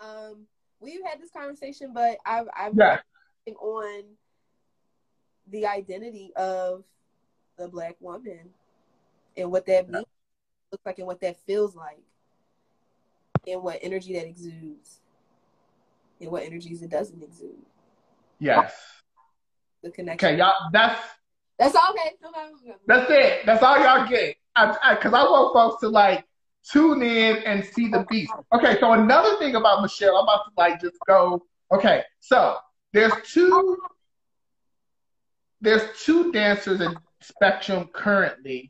Um, 0.00 0.46
we've 0.80 1.04
had 1.04 1.20
this 1.20 1.30
conversation, 1.30 1.92
but 1.94 2.18
I've 2.26 2.48
I've 2.56 2.74
yeah. 2.76 2.98
been 3.46 3.54
on 3.56 4.04
the 5.50 5.66
identity 5.66 6.32
of 6.36 6.84
the 7.58 7.68
black 7.68 7.96
woman 8.00 8.50
and 9.36 9.50
what 9.50 9.66
that 9.66 9.88
means, 9.90 10.04
looks 10.70 10.86
like, 10.86 10.98
and 10.98 11.06
what 11.06 11.20
that 11.20 11.36
feels 11.46 11.74
like, 11.74 12.02
and 13.46 13.62
what 13.62 13.78
energy 13.82 14.14
that 14.14 14.26
exudes, 14.26 15.00
and 16.20 16.30
what 16.30 16.44
energies 16.44 16.82
it 16.82 16.90
doesn't 16.90 17.22
exude. 17.22 17.54
Yes. 18.38 18.74
The 19.82 19.90
connection. 19.90 20.28
Okay, 20.28 20.38
y'all. 20.38 20.52
That's 20.72 21.00
that's 21.58 21.74
all. 21.74 21.90
Okay. 21.90 22.74
That's 22.86 23.10
it. 23.10 23.46
That's 23.46 23.62
all 23.62 23.78
y'all 23.78 24.08
get. 24.08 24.36
Because 24.56 24.76
I, 24.82 25.18
I, 25.18 25.22
I 25.26 25.30
want 25.30 25.54
folks 25.54 25.80
to 25.80 25.88
like 25.88 26.24
tune 26.70 27.02
in 27.02 27.36
and 27.38 27.64
see 27.64 27.88
the 27.88 28.04
beast. 28.08 28.32
Okay. 28.52 28.78
So 28.80 28.92
another 28.92 29.36
thing 29.38 29.54
about 29.54 29.82
Michelle, 29.82 30.16
I'm 30.16 30.24
about 30.24 30.44
to 30.46 30.50
like 30.56 30.80
just 30.80 30.96
go. 31.06 31.42
Okay. 31.72 32.02
So 32.20 32.56
there's 32.92 33.12
two. 33.30 33.78
There's 35.60 35.82
two 36.04 36.30
dancers 36.32 36.80
in 36.82 36.94
Spectrum 37.20 37.88
currently 37.94 38.68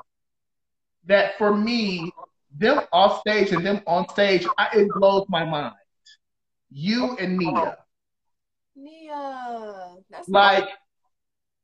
that 1.06 1.36
for 1.38 1.56
me, 1.56 2.12
them 2.56 2.80
off 2.92 3.20
stage 3.20 3.52
and 3.52 3.64
them 3.64 3.80
on 3.86 4.08
stage, 4.08 4.46
I, 4.58 4.68
it 4.74 4.88
blows 4.94 5.26
my 5.28 5.44
mind. 5.44 5.74
You 6.70 7.16
and 7.18 7.38
Nia. 7.38 7.78
Nia. 8.76 9.96
That's 10.10 10.28
like 10.28 10.68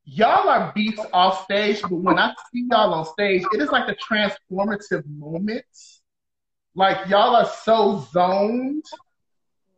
y'all 0.04 0.48
are 0.48 0.72
beats 0.74 1.00
off 1.12 1.44
stage, 1.44 1.82
but 1.82 1.92
when 1.92 2.18
I 2.18 2.34
see 2.52 2.66
y'all 2.70 2.94
on 2.94 3.04
stage, 3.06 3.44
it 3.52 3.60
is 3.60 3.70
like 3.70 3.88
a 3.88 3.96
transformative 3.96 5.04
moment. 5.06 5.64
Like 6.74 7.08
y'all 7.08 7.36
are 7.36 7.50
so 7.64 8.06
zoned. 8.12 8.84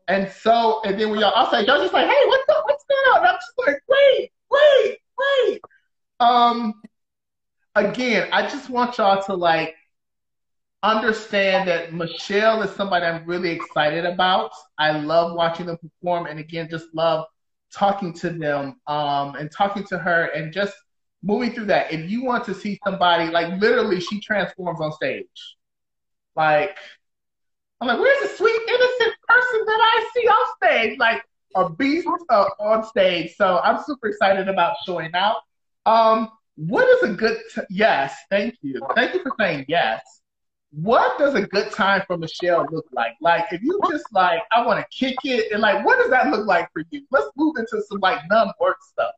And 0.09 0.31
so, 0.31 0.83
and 0.85 0.99
then 0.99 1.11
when 1.11 1.21
y'all 1.21 1.33
I'll 1.35 1.51
say, 1.51 1.65
y'all 1.65 1.81
just 1.81 1.95
like, 1.95 2.09
hey, 2.09 2.27
what's 2.27 2.49
up? 2.51 2.65
What's 2.65 2.85
going 2.85 3.15
on? 3.15 3.19
And 3.21 3.29
I'm 3.29 3.37
just 3.37 3.53
like, 3.59 3.81
wait, 3.89 4.33
wait, 4.51 4.99
wait. 5.19 5.61
Um, 6.21 6.75
again, 7.75 8.29
I 8.33 8.43
just 8.43 8.71
want 8.71 8.99
y'all 8.99 9.23
to 9.25 9.35
like 9.35 9.75
understand 10.83 11.69
that 11.69 11.93
Michelle 11.93 12.63
is 12.63 12.71
somebody 12.71 13.07
I'm 13.07 13.25
really 13.27 13.51
excited 13.51 14.05
about. 14.05 14.51
I 14.79 14.93
love 14.93 15.35
watching 15.35 15.67
them 15.67 15.79
perform, 15.79 16.27
and 16.27 16.39
again, 16.39 16.69
just 16.71 16.87
love 16.95 17.27
talking 17.73 18.13
to 18.13 18.31
them 18.31 18.81
um, 18.87 19.37
and 19.37 19.51
talking 19.51 19.85
to 19.85 19.99
her 19.99 20.27
and 20.27 20.53
just 20.53 20.75
moving 21.23 21.53
through 21.53 21.67
that. 21.67 21.93
If 21.93 22.11
you 22.11 22.25
want 22.25 22.45
to 22.45 22.55
see 22.55 22.79
somebody, 22.85 23.31
like 23.31 23.61
literally, 23.61 24.01
she 24.01 24.21
transforms 24.21 24.81
on 24.81 24.93
stage. 24.93 25.57
Like, 26.35 26.77
I'm 27.81 27.89
like, 27.89 27.99
where's 27.99 28.31
the 28.31 28.37
sweet, 28.37 28.61
innocent 28.69 29.15
person 29.29 29.65
that 29.67 29.81
I 29.81 30.11
see 30.15 30.27
off 30.27 30.49
stage? 30.63 30.99
Like, 30.99 31.23
a 31.55 31.69
beast 31.69 32.09
uh, 32.31 32.47
on 32.61 32.85
stage. 32.85 33.37
So 33.37 33.59
I'm 33.59 33.83
super 33.85 34.09
excited 34.09 34.49
about 34.49 34.77
showing 34.87 35.11
out. 35.15 35.37
Um, 35.85 36.31
what 36.57 36.87
is 36.89 37.11
a 37.11 37.15
good, 37.15 37.39
t- 37.55 37.63
yes, 37.71 38.15
thank 38.31 38.57
you. 38.63 38.81
Thank 38.95 39.15
you 39.15 39.23
for 39.23 39.33
saying 39.39 39.67
yes 39.69 40.23
what 40.73 41.19
does 41.19 41.35
a 41.35 41.43
good 41.43 41.71
time 41.71 42.03
for 42.07 42.17
Michelle 42.17 42.67
look 42.71 42.87
like? 42.93 43.13
Like, 43.21 43.45
if 43.53 43.63
you 43.63 43.79
just 43.91 44.07
like, 44.13 44.41
I 44.51 44.65
want 44.65 44.81
to 44.81 44.87
kick 44.97 45.17
it, 45.23 45.53
and 45.53 45.61
like, 45.61 45.85
what 45.85 45.99
does 45.99 46.11
that 46.11 46.29
look 46.29 46.47
like 46.47 46.73
for 46.73 46.83
you? 46.91 47.03
Let's 47.11 47.29
move 47.37 47.57
into 47.59 47.83
some 47.87 48.01
like 48.01 48.21
numb 48.31 48.51
work 48.59 48.79
stuff. 48.83 49.13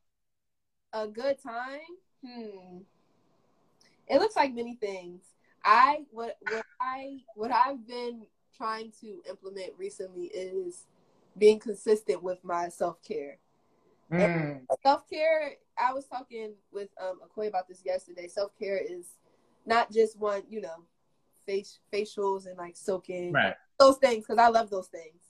A 0.93 1.07
good 1.07 1.41
time? 1.41 1.81
Hmm. 2.27 2.79
It 4.09 4.19
looks 4.19 4.37
like 4.37 4.53
many 4.53 4.75
things. 4.75 5.23
I 5.65 6.05
what 6.11 6.37
what 6.51 6.65
I 6.81 7.21
what 7.37 7.51
I've 7.53 7.87
been 7.87 8.27
trying 8.57 8.93
to 9.01 9.23
implement 9.29 9.73
recently 9.79 10.27
is 10.27 10.87
being 11.39 11.59
consistent 11.59 12.23
with 12.23 12.39
my 12.45 12.69
self 12.69 13.03
care. 13.03 13.39
Mm. 14.13 14.61
Self 14.83 15.09
care. 15.09 15.53
I 15.79 15.93
was 15.93 16.07
talking 16.07 16.55
with 16.73 16.89
um 17.01 17.21
Akoy 17.25 17.49
about 17.49 17.69
this 17.69 17.83
yesterday. 17.85 18.29
Self 18.29 18.53
care 18.59 18.79
is 18.79 19.07
not 19.67 19.91
just 19.91 20.19
one, 20.19 20.43
you 20.49 20.61
know, 20.61 20.85
face 21.47 21.79
facials 21.93 22.47
and 22.47 22.57
like 22.59 22.77
soaking 22.77 23.33
right. 23.33 23.55
those 23.79 23.97
things 23.99 24.25
because 24.27 24.39
I 24.39 24.49
love 24.49 24.71
those 24.71 24.89
things. 24.89 25.23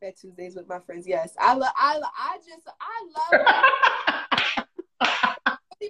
Fat 0.00 0.16
Tuesdays 0.16 0.56
with 0.56 0.68
my 0.68 0.80
friends. 0.80 1.06
Yes, 1.06 1.34
I 1.38 1.54
love. 1.54 1.72
I 1.76 2.00
I 2.16 2.38
just 2.38 2.66
I 2.80 3.06
love. 3.30 3.46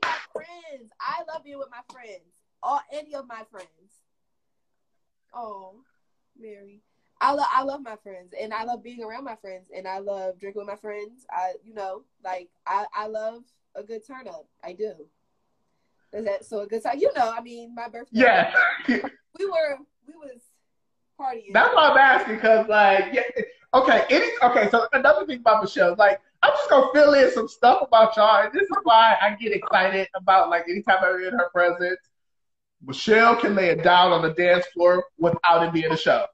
my 0.02 0.16
friends. 0.32 0.90
I 1.00 1.22
love 1.32 1.44
being 1.44 1.58
with 1.58 1.70
my 1.70 1.82
friends. 1.92 2.22
All 2.62 2.80
any 2.92 3.14
of 3.14 3.26
my 3.26 3.42
friends. 3.50 3.68
Oh, 5.34 5.76
Mary. 6.38 6.82
I 7.20 7.32
love 7.32 7.46
I 7.54 7.62
love 7.62 7.82
my 7.82 7.96
friends 7.96 8.34
and 8.38 8.52
I 8.52 8.64
love 8.64 8.82
being 8.82 9.02
around 9.02 9.24
my 9.24 9.36
friends 9.36 9.68
and 9.74 9.86
I 9.86 9.98
love 10.00 10.40
drinking 10.40 10.60
with 10.60 10.68
my 10.68 10.76
friends. 10.76 11.24
I 11.30 11.52
you 11.62 11.72
know, 11.72 12.02
like 12.24 12.48
I, 12.66 12.86
I 12.92 13.06
love 13.06 13.44
a 13.74 13.82
good 13.82 14.06
turn 14.06 14.28
up. 14.28 14.46
I 14.62 14.72
do. 14.72 14.92
Is 16.12 16.24
that 16.24 16.44
so 16.44 16.60
a 16.60 16.66
good 16.66 16.82
time? 16.82 16.98
You 16.98 17.10
know, 17.14 17.32
I 17.36 17.40
mean 17.40 17.74
my 17.74 17.88
birthday. 17.88 18.20
Yeah. 18.20 18.54
we 18.88 19.46
were 19.46 19.78
we 20.06 20.14
was 20.14 20.42
partying. 21.18 21.52
That's 21.52 21.74
why 21.74 21.88
I'm 21.88 21.96
asking 21.96 22.36
because 22.36 22.68
like 22.68 23.12
yeah 23.12 23.22
okay, 23.74 24.04
any 24.10 24.26
okay, 24.42 24.68
so 24.70 24.86
another 24.92 25.26
thing 25.26 25.40
about 25.40 25.62
Michelle, 25.62 25.94
like 25.98 26.20
I'm 26.42 26.52
just 26.52 26.70
gonna 26.70 26.88
fill 26.92 27.14
in 27.14 27.30
some 27.32 27.48
stuff 27.48 27.82
about 27.82 28.16
y'all, 28.16 28.44
and 28.44 28.52
this 28.52 28.62
is 28.62 28.76
why 28.82 29.16
I 29.20 29.34
get 29.34 29.52
excited 29.52 30.08
about 30.14 30.50
like 30.50 30.68
anytime 30.68 30.98
I'm 31.02 31.22
in 31.22 31.32
her 31.32 31.50
presence. 31.52 32.00
Michelle 32.84 33.36
can 33.36 33.54
lay 33.54 33.68
it 33.68 33.84
down 33.84 34.10
on 34.10 34.22
the 34.22 34.30
dance 34.30 34.66
floor 34.74 35.04
without 35.16 35.62
it 35.62 35.72
being 35.72 35.92
a 35.92 35.96
show. 35.96 36.26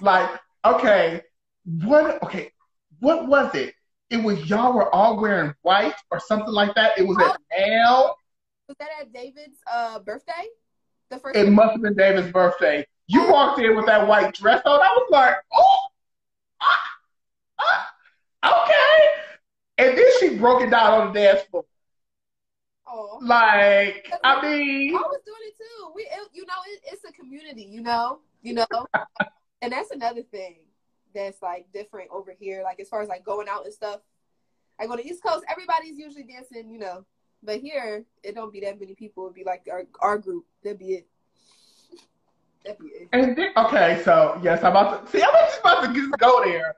Like, 0.00 0.30
okay, 0.64 1.20
what? 1.64 2.22
Okay, 2.22 2.52
what 2.98 3.28
was 3.28 3.54
it? 3.54 3.74
It 4.10 4.22
was 4.22 4.50
y'all 4.50 4.72
were 4.72 4.92
all 4.92 5.20
wearing 5.20 5.54
white 5.62 5.94
or 6.10 6.18
something 6.18 6.52
like 6.52 6.74
that. 6.74 6.98
It 6.98 7.06
was 7.06 7.16
at 7.18 7.38
Nail. 7.56 8.16
Was 8.66 8.76
that 8.78 8.88
at 9.00 9.12
David's 9.12 9.58
uh, 9.72 10.00
birthday? 10.00 10.46
The 11.10 11.18
first. 11.18 11.36
It 11.36 11.50
must 11.50 11.72
have 11.72 11.82
been 11.82 11.94
David's 11.94 12.32
birthday. 12.32 12.86
You 13.06 13.30
walked 13.30 13.60
in 13.60 13.76
with 13.76 13.86
that 13.86 14.06
white 14.06 14.34
dress 14.34 14.62
on. 14.64 14.80
I 14.80 14.88
was 14.96 15.08
like, 15.10 15.34
oh, 15.52 15.76
ah, 16.60 16.80
ah, 18.42 18.64
okay. 18.64 19.08
And 19.78 19.96
then 19.96 20.06
she 20.18 20.36
broke 20.36 20.62
it 20.62 20.70
down 20.70 21.00
on 21.00 21.12
the 21.12 21.20
dance 21.20 21.42
floor. 21.50 21.64
Oh. 22.86 23.18
Like, 23.22 24.12
I 24.24 24.42
mean, 24.42 24.94
I 24.94 24.98
was 24.98 25.20
doing 25.24 25.38
it 25.42 25.56
too. 25.56 25.92
We, 25.94 26.02
it, 26.02 26.28
you 26.32 26.46
know, 26.46 26.54
it, 26.68 26.80
it's 26.92 27.04
a 27.04 27.12
community. 27.12 27.62
You 27.62 27.82
know, 27.82 28.20
you 28.42 28.54
know, 28.54 28.66
and 29.62 29.72
that's 29.72 29.92
another 29.92 30.22
thing 30.22 30.58
that's 31.14 31.42
like 31.42 31.66
different 31.72 32.10
over 32.10 32.34
here. 32.38 32.62
Like 32.62 32.80
as 32.80 32.88
far 32.88 33.02
as 33.02 33.08
like 33.08 33.24
going 33.24 33.48
out 33.48 33.64
and 33.64 33.74
stuff. 33.74 34.00
Like 34.78 34.88
go 34.88 34.96
to 34.96 35.06
East 35.06 35.22
Coast, 35.22 35.44
everybody's 35.48 35.98
usually 35.98 36.24
dancing, 36.24 36.70
you 36.70 36.78
know. 36.78 37.04
But 37.42 37.60
here, 37.60 38.04
it 38.22 38.34
don't 38.34 38.52
be 38.52 38.60
that 38.60 38.80
many 38.80 38.94
people. 38.94 39.24
It'd 39.24 39.34
be 39.34 39.44
like 39.44 39.68
our 39.70 39.84
our 40.00 40.18
group. 40.18 40.46
That'd 40.62 40.78
be 40.78 40.92
it. 40.94 41.06
That'd 42.64 42.78
be 42.78 42.86
it. 42.86 43.08
And 43.12 43.36
then, 43.36 43.50
okay, 43.56 44.00
so 44.04 44.38
yes, 44.42 44.62
I'm 44.62 44.72
about 44.72 45.06
to 45.06 45.12
see. 45.12 45.22
I'm 45.22 45.32
just 45.32 45.60
about 45.60 45.84
to 45.84 45.92
just 45.92 46.12
go 46.18 46.42
there. 46.44 46.76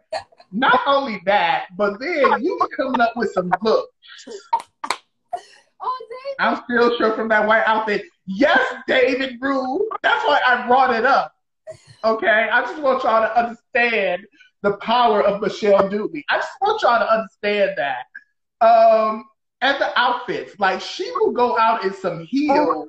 Not 0.52 0.80
only 0.86 1.22
that, 1.24 1.66
but 1.76 1.98
then 1.98 2.42
you 2.42 2.58
be 2.60 2.76
coming 2.76 3.00
up 3.00 3.14
with 3.16 3.32
some 3.32 3.50
looks. 3.62 3.88
Oh, 5.84 6.06
David. 6.10 6.36
I'm 6.38 6.62
still 6.64 6.96
sure 6.96 7.14
from 7.14 7.28
that 7.28 7.46
white 7.46 7.64
outfit. 7.66 8.02
Yes, 8.26 8.60
David 8.86 9.38
Rue. 9.40 9.88
That's 10.02 10.24
why 10.26 10.40
I 10.46 10.66
brought 10.66 10.94
it 10.94 11.04
up. 11.04 11.34
Okay, 12.04 12.48
I 12.52 12.62
just 12.62 12.82
want 12.82 13.04
y'all 13.04 13.22
to 13.22 13.38
understand 13.38 14.26
the 14.62 14.72
power 14.78 15.22
of 15.22 15.40
Michelle 15.40 15.88
Dooley. 15.88 16.24
I 16.28 16.38
just 16.38 16.50
want 16.60 16.82
y'all 16.82 16.98
to 16.98 17.12
understand 17.12 17.72
that. 17.76 18.06
Um, 18.64 19.24
and 19.60 19.80
the 19.80 19.96
outfits, 19.98 20.58
like 20.58 20.80
she 20.80 21.08
will 21.12 21.32
go 21.32 21.58
out 21.58 21.84
in 21.84 21.94
some 21.94 22.24
heels, 22.24 22.88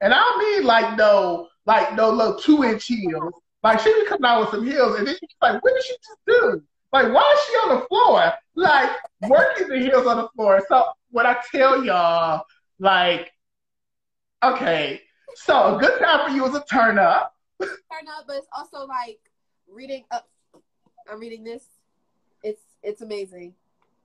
and 0.00 0.14
I 0.14 0.18
don't 0.18 0.38
mean 0.38 0.64
like 0.64 0.96
no, 0.96 1.48
like 1.66 1.94
no 1.94 2.10
little 2.10 2.36
two 2.36 2.64
inch 2.64 2.86
heels. 2.86 3.34
Like 3.62 3.80
she 3.80 3.92
would 3.92 4.06
come 4.06 4.24
out 4.24 4.40
with 4.40 4.50
some 4.50 4.66
heels, 4.66 4.98
and 4.98 5.06
then 5.06 5.14
she's 5.14 5.36
like, 5.42 5.62
"What 5.62 5.74
did 5.74 5.84
she 5.84 5.92
just 5.92 6.18
do? 6.26 6.62
Like, 6.92 7.12
why 7.12 7.34
is 7.34 7.40
she 7.46 7.52
on 7.68 7.80
the 7.80 7.86
floor? 7.86 8.32
Like 8.54 8.90
working 9.28 9.68
the 9.68 9.78
heels 9.78 10.06
on 10.06 10.16
the 10.16 10.28
floor." 10.34 10.62
So 10.68 10.84
when 11.10 11.26
I 11.26 11.36
tell 11.52 11.84
y'all, 11.84 12.44
like, 12.78 13.30
okay, 14.42 15.02
so 15.34 15.76
a 15.76 15.78
good 15.78 15.98
time 15.98 16.26
for 16.26 16.34
you 16.34 16.46
is 16.46 16.54
a 16.54 16.64
turn 16.64 16.98
up 16.98 17.34
turn 17.66 18.08
up, 18.16 18.24
but 18.26 18.36
it's 18.36 18.48
also 18.56 18.86
like 18.86 19.18
reading 19.68 20.04
up. 20.10 20.28
I'm 21.10 21.20
reading 21.20 21.44
this. 21.44 21.64
It's 22.42 22.62
it's 22.82 23.02
amazing. 23.02 23.54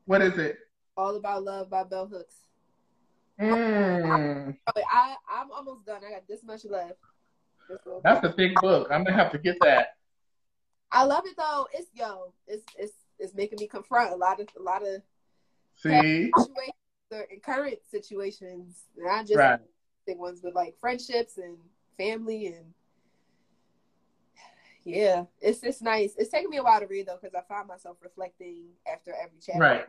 What 0.06 0.22
is 0.22 0.38
it? 0.38 0.58
All 0.98 1.16
About 1.16 1.44
Love 1.44 1.70
by 1.70 1.84
Bell 1.84 2.08
Hooks. 2.08 2.36
Mm. 3.40 4.56
I 4.68 5.16
I'm 5.30 5.52
almost 5.52 5.86
done. 5.86 6.02
I 6.08 6.12
got 6.12 6.28
this 6.28 6.44
much 6.44 6.66
left. 6.66 7.00
That's 8.04 8.26
a 8.26 8.34
big 8.36 8.56
book. 8.56 8.88
I'm 8.92 9.04
gonna 9.04 9.18
have 9.18 9.32
to 9.32 9.38
get 9.38 9.58
that. 9.62 9.96
I 10.92 11.04
love 11.04 11.26
it 11.26 11.36
though. 11.38 11.68
It's 11.74 11.90
yo. 11.94 12.34
It's 12.48 12.66
it's 12.78 12.94
it's 13.20 13.34
making 13.34 13.58
me 13.60 13.68
confront 13.68 14.14
a 14.14 14.16
lot 14.16 14.40
of 14.40 14.48
a 14.58 14.62
lot 14.62 14.84
of 14.84 15.02
see 15.76 16.32
in 17.12 17.40
current 17.42 17.78
situations, 17.90 18.84
not 18.98 19.26
just 19.26 19.38
right. 19.38 19.60
big 20.06 20.18
ones, 20.18 20.42
but 20.42 20.56
like 20.56 20.76
friendships 20.80 21.38
and 21.38 21.58
family 21.98 22.48
and 22.48 22.74
yeah, 24.86 25.26
it's 25.42 25.64
it's 25.64 25.82
nice. 25.82 26.14
It's 26.18 26.30
taking 26.30 26.50
me 26.50 26.58
a 26.58 26.64
while 26.64 26.80
to 26.80 26.86
read 26.86 27.08
though 27.08 27.18
because 27.22 27.36
I 27.36 27.42
find 27.52 27.68
myself 27.68 27.98
reflecting 28.02 28.68
after 28.92 29.12
every 29.12 29.40
chapter. 29.44 29.60
Right. 29.60 29.86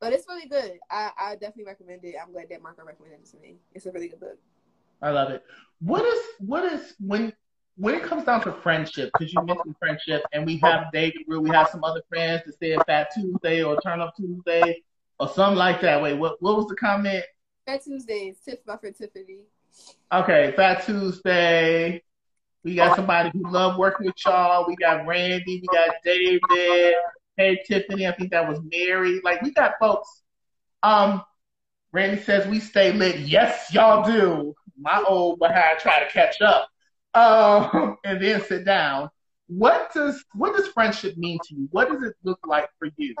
But 0.00 0.12
it's 0.12 0.28
really 0.28 0.46
good. 0.46 0.78
I, 0.90 1.10
I 1.18 1.32
definitely 1.32 1.64
recommend 1.64 2.04
it. 2.04 2.14
I'm 2.22 2.30
glad 2.30 2.48
that 2.50 2.62
Marco 2.62 2.84
recommended 2.84 3.20
it 3.20 3.30
to 3.30 3.38
me. 3.38 3.56
It's 3.72 3.86
a 3.86 3.92
really 3.92 4.08
good 4.08 4.20
book. 4.20 4.38
I 5.00 5.10
love 5.10 5.30
it. 5.30 5.42
What 5.80 6.04
is 6.04 6.20
what 6.40 6.64
is 6.64 6.94
when 7.00 7.32
when 7.76 7.94
it 7.94 8.02
comes 8.04 8.24
down 8.24 8.42
to 8.42 8.52
friendship, 8.52 9.10
because 9.12 9.32
you 9.32 9.42
mentioned 9.42 9.76
friendship, 9.78 10.22
and 10.32 10.44
we 10.46 10.58
have 10.58 10.92
David 10.92 11.22
Rue, 11.26 11.40
we 11.40 11.50
have 11.50 11.68
some 11.68 11.82
other 11.82 12.02
friends 12.08 12.42
that 12.46 12.58
say 12.58 12.76
Fat 12.86 13.08
Tuesday 13.14 13.62
or 13.62 13.80
Turn 13.80 14.00
Up 14.00 14.14
Tuesday 14.16 14.82
or 15.18 15.28
something 15.28 15.58
like 15.58 15.80
that. 15.80 16.02
Wait, 16.02 16.14
what 16.14 16.40
what 16.42 16.56
was 16.56 16.66
the 16.66 16.76
comment? 16.76 17.24
Fat 17.66 17.82
Tuesdays, 17.82 18.36
Tiff, 18.44 18.58
my 18.66 18.76
friend 18.76 18.94
Tiffany. 18.94 19.40
Okay, 20.12 20.52
Fat 20.54 20.84
Tuesday. 20.84 22.02
We 22.64 22.74
got 22.74 22.96
somebody 22.96 23.30
who 23.34 23.50
love 23.50 23.76
working 23.76 24.06
with 24.06 24.16
y'all. 24.24 24.64
We 24.66 24.74
got 24.76 25.06
Randy. 25.06 25.60
We 25.60 25.68
got 25.68 25.96
David. 26.02 26.94
Hey 27.36 27.62
Tiffany. 27.66 28.06
I 28.06 28.12
think 28.12 28.30
that 28.30 28.48
was 28.48 28.58
Mary. 28.72 29.20
Like 29.22 29.42
we 29.42 29.52
got 29.52 29.74
folks. 29.78 30.22
Um, 30.82 31.22
Randy 31.92 32.22
says 32.22 32.46
we 32.46 32.60
stay 32.60 32.92
lit. 32.92 33.20
Yes, 33.20 33.72
y'all 33.72 34.02
do. 34.02 34.54
My 34.78 35.04
old 35.06 35.40
behind 35.40 35.78
try 35.78 36.02
to 36.02 36.10
catch 36.10 36.40
up. 36.40 36.68
Um, 37.12 37.98
and 38.04 38.22
then 38.22 38.42
sit 38.42 38.64
down. 38.64 39.10
What 39.46 39.92
does 39.92 40.24
what 40.32 40.56
does 40.56 40.66
friendship 40.68 41.18
mean 41.18 41.38
to 41.48 41.54
you? 41.54 41.68
What 41.70 41.90
does 41.90 42.02
it 42.02 42.14
look 42.24 42.40
like 42.46 42.70
for 42.78 42.88
you? 42.96 43.14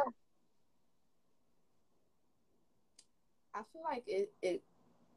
I 3.54 3.60
feel 3.74 3.82
like 3.84 4.04
it 4.06 4.32
it 4.40 4.62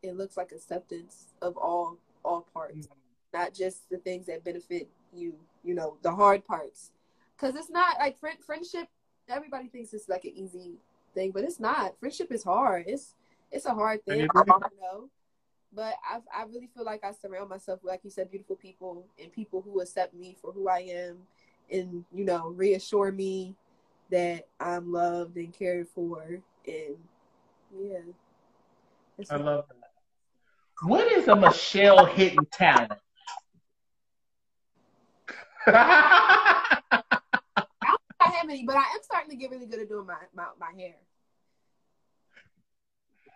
it 0.03 0.17
looks 0.17 0.35
like 0.35 0.51
acceptance 0.51 1.27
of 1.41 1.55
all 1.55 1.97
all 2.25 2.45
parts. 2.53 2.87
Mm-hmm 2.87 3.06
not 3.33 3.53
just 3.53 3.89
the 3.89 3.97
things 3.97 4.25
that 4.27 4.43
benefit 4.43 4.89
you, 5.13 5.33
you 5.63 5.73
know, 5.73 5.97
the 6.01 6.11
hard 6.11 6.45
parts. 6.45 6.91
Because 7.35 7.55
it's 7.55 7.69
not 7.69 7.97
like 7.99 8.19
friend, 8.19 8.37
friendship, 8.45 8.87
everybody 9.29 9.67
thinks 9.67 9.93
it's 9.93 10.09
like 10.09 10.25
an 10.25 10.33
easy 10.35 10.73
thing, 11.13 11.31
but 11.31 11.43
it's 11.43 11.59
not. 11.59 11.99
Friendship 11.99 12.31
is 12.31 12.43
hard. 12.43 12.85
It's 12.87 13.15
it's 13.51 13.65
a 13.65 13.73
hard 13.73 14.03
thing, 14.05 14.21
you 14.21 14.27
know. 14.81 15.09
But 15.73 15.95
I 16.09 16.19
I 16.35 16.43
really 16.45 16.69
feel 16.73 16.85
like 16.85 17.03
I 17.03 17.11
surround 17.11 17.49
myself 17.49 17.83
with, 17.83 17.91
like 17.91 18.01
you 18.03 18.09
said, 18.09 18.31
beautiful 18.31 18.55
people 18.55 19.05
and 19.21 19.31
people 19.31 19.61
who 19.61 19.81
accept 19.81 20.13
me 20.13 20.35
for 20.41 20.51
who 20.51 20.67
I 20.69 20.79
am, 20.79 21.17
and 21.71 22.03
you 22.13 22.25
know, 22.25 22.49
reassure 22.49 23.11
me 23.11 23.55
that 24.09 24.47
I'm 24.59 24.91
loved 24.91 25.35
and 25.37 25.53
cared 25.53 25.87
for, 25.89 26.39
and 26.65 26.97
yeah. 27.77 27.99
I 29.29 29.35
love 29.35 29.65
that. 29.67 29.91
What 30.83 31.11
is 31.11 31.27
a 31.27 31.35
Michelle 31.35 32.05
hidden 32.05 32.45
talent? 32.51 32.93
I 35.69 37.01
don't 37.81 38.33
have 38.33 38.49
any, 38.49 38.63
but 38.63 38.77
I 38.77 38.83
am 38.83 39.03
starting 39.03 39.31
to 39.31 39.35
get 39.35 39.51
really 39.51 39.65
good 39.65 39.81
at 39.81 39.89
doing 39.89 40.07
my, 40.07 40.15
my, 40.33 40.45
my 40.59 40.71
hair. 40.79 40.95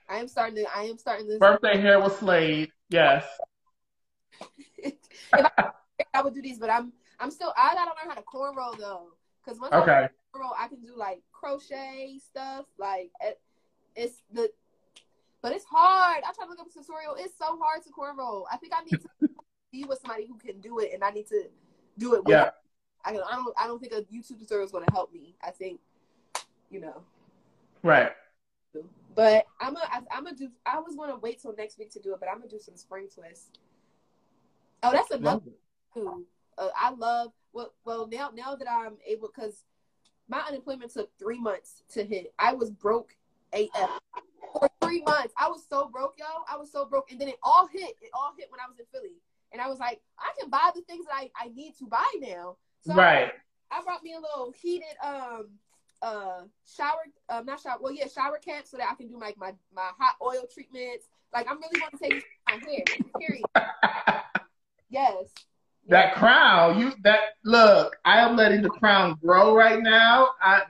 I 0.08 0.18
am 0.18 0.28
starting 0.28 0.55
to. 0.55 0.66
I 0.76 0.84
am 0.84 0.97
starting 0.97 1.28
to. 1.28 1.38
Birthday 1.39 1.80
hair 1.80 1.99
was 1.99 2.18
Slade. 2.18 2.72
Yes. 2.89 3.26
I, 5.34 5.49
I, 6.14 6.22
would 6.22 6.34
do 6.34 6.41
these, 6.41 6.60
but 6.60 6.70
I'm 6.70 6.91
I'm 7.20 7.32
still. 7.32 7.53
I 7.58 7.74
gotta 7.74 7.91
learn 7.91 8.10
how 8.10 8.16
to 8.16 8.24
cornrow 8.24 8.78
though, 8.78 9.14
because 9.43 9.60
once 9.60 9.74
okay. 9.74 9.91
I 9.91 10.10
cornrow, 10.38 10.51
I 10.58 10.68
can 10.68 10.82
do 10.82 10.97
like 10.97 11.22
crochet 11.32 12.20
stuff. 12.26 12.66
Like 12.78 13.12
it, 13.22 13.39
it's 13.95 14.22
the, 14.34 14.49
but 15.41 15.53
it's 15.53 15.66
hard. 15.66 16.24
I 16.28 16.32
try 16.34 16.45
to 16.45 16.49
look 16.49 16.60
up 16.60 16.68
a 16.68 16.80
tutorial. 16.80 17.16
It's 17.18 17.38
so 17.38 17.58
hard 17.62 17.84
to 17.84 17.89
cornrow. 17.89 18.43
I 18.51 18.58
think 18.58 18.74
I 18.76 18.84
need 18.84 18.99
to 19.01 19.30
be 19.72 19.86
with 19.86 19.99
somebody 20.01 20.28
who 20.28 20.38
can 20.38 20.60
do 20.60 20.80
it, 20.80 20.91
and 20.93 21.03
I 21.03 21.12
need 21.12 21.28
to 21.28 21.43
do 22.02 22.16
it. 22.16 22.22
yeah. 22.28 22.49
I 23.04 23.14
don't. 23.14 23.24
I 23.24 23.36
don't. 23.36 23.54
I 23.58 23.68
don't 23.68 23.80
think 23.80 23.93
a 23.93 24.02
YouTube 24.14 24.39
tutorial 24.39 24.66
is 24.66 24.72
going 24.72 24.86
to 24.86 24.91
help 24.91 25.14
me. 25.14 25.36
I 25.43 25.52
think, 25.52 25.80
you 26.70 26.80
know. 26.80 27.02
Right. 27.84 28.12
But 29.16 29.45
I'm 29.60 29.76
a. 29.76 29.82
I'm 30.12 30.24
gonna 30.24 30.38
do. 30.38 30.49
I 30.66 30.80
was 30.80 30.95
going 30.95 31.10
to 31.10 31.18
wait 31.18 31.41
till 31.41 31.56
next 31.56 31.80
week 31.80 31.91
to 31.91 31.99
do 31.99 32.14
it, 32.14 32.20
but 32.20 32.30
I'm 32.30 32.38
gonna 32.38 32.49
do 32.49 32.60
some 32.60 32.76
spring 32.76 33.08
twists. 33.14 33.49
Oh, 34.84 34.91
that's 34.91 35.12
another. 35.12 35.52
Too. 35.93 36.26
Uh, 36.58 36.68
I 36.80 36.91
love. 36.91 37.32
Well, 37.54 37.74
well 37.84 38.08
now 38.08 38.32
now 38.34 38.56
that 38.56 38.70
I'm 38.70 38.97
able 39.06 39.30
because 39.34 39.64
my 40.30 40.39
unemployment 40.47 40.93
took 40.93 41.10
three 41.18 41.39
months 41.39 41.84
to 41.93 42.04
hit. 42.04 42.34
I 42.39 42.54
was 42.54 42.70
broke 42.70 43.16
AF 43.52 43.99
for 44.54 44.70
three 44.82 44.91
three 44.91 45.04
months. 45.04 45.34
I 45.38 45.47
was 45.47 45.64
so 45.70 45.88
broke, 45.88 46.16
yo. 46.18 46.26
I 46.52 46.58
was 46.58 46.72
so 46.72 46.86
broke, 46.86 47.12
and 47.12 47.20
then 47.20 47.30
it 47.30 47.39
all 47.43 47.68
hit. 47.68 47.95
It 48.02 48.10
all 48.14 48.34
hit 48.38 48.47
when 48.49 48.60
I 48.60 48.68
was 48.68 48.80
in 48.80 48.86
Philly, 48.91 49.16
and 49.52 49.62
I 49.62 49.68
was 49.68 49.80
like, 49.80 50.02
I 50.18 50.32
can 50.39 50.49
buy 50.49 50.70
the 50.74 50.82
things 50.82 51.06
that 51.06 51.16
I, 51.16 51.30
I 51.39 51.49
need 51.49 51.74
to 51.80 51.86
buy 51.86 52.10
now. 52.20 52.58
So 52.86 52.93
right. 52.93 53.32
I 53.72 53.82
brought 53.84 54.04
me 54.04 54.14
a 54.14 54.20
little 54.20 54.54
heated 54.60 54.95
um 55.04 55.47
uh 56.02 56.41
shower 56.66 57.06
um 57.30 57.45
not 57.45 57.62
shower 57.62 57.78
well 57.80 57.93
yeah 57.93 58.08
shower 58.08 58.39
cap 58.43 58.66
so 58.66 58.76
that 58.76 58.88
I 58.91 58.95
can 58.95 59.08
do 59.08 59.20
like 59.20 59.38
my 59.38 59.54
my 59.74 59.89
hot 59.97 60.16
oil 60.22 60.45
treatments. 60.52 61.08
Like 61.34 61.47
I'm 61.49 61.60
really 61.60 61.80
going 61.80 61.91
to 61.91 61.97
take 61.97 62.24
my 62.47 62.54
hair. 62.54 62.84
Period. 63.20 63.43
yes. 64.89 65.34
That 65.88 66.14
crown, 66.16 66.80
you 66.80 66.93
that 67.04 67.20
look, 67.43 67.97
I 68.06 68.20
am 68.20 68.36
letting 68.36 68.62
the 68.62 68.70
crown 68.70 69.18
grow 69.22 69.56
right 69.56 69.82
now. 69.82 70.30
I 70.41 70.64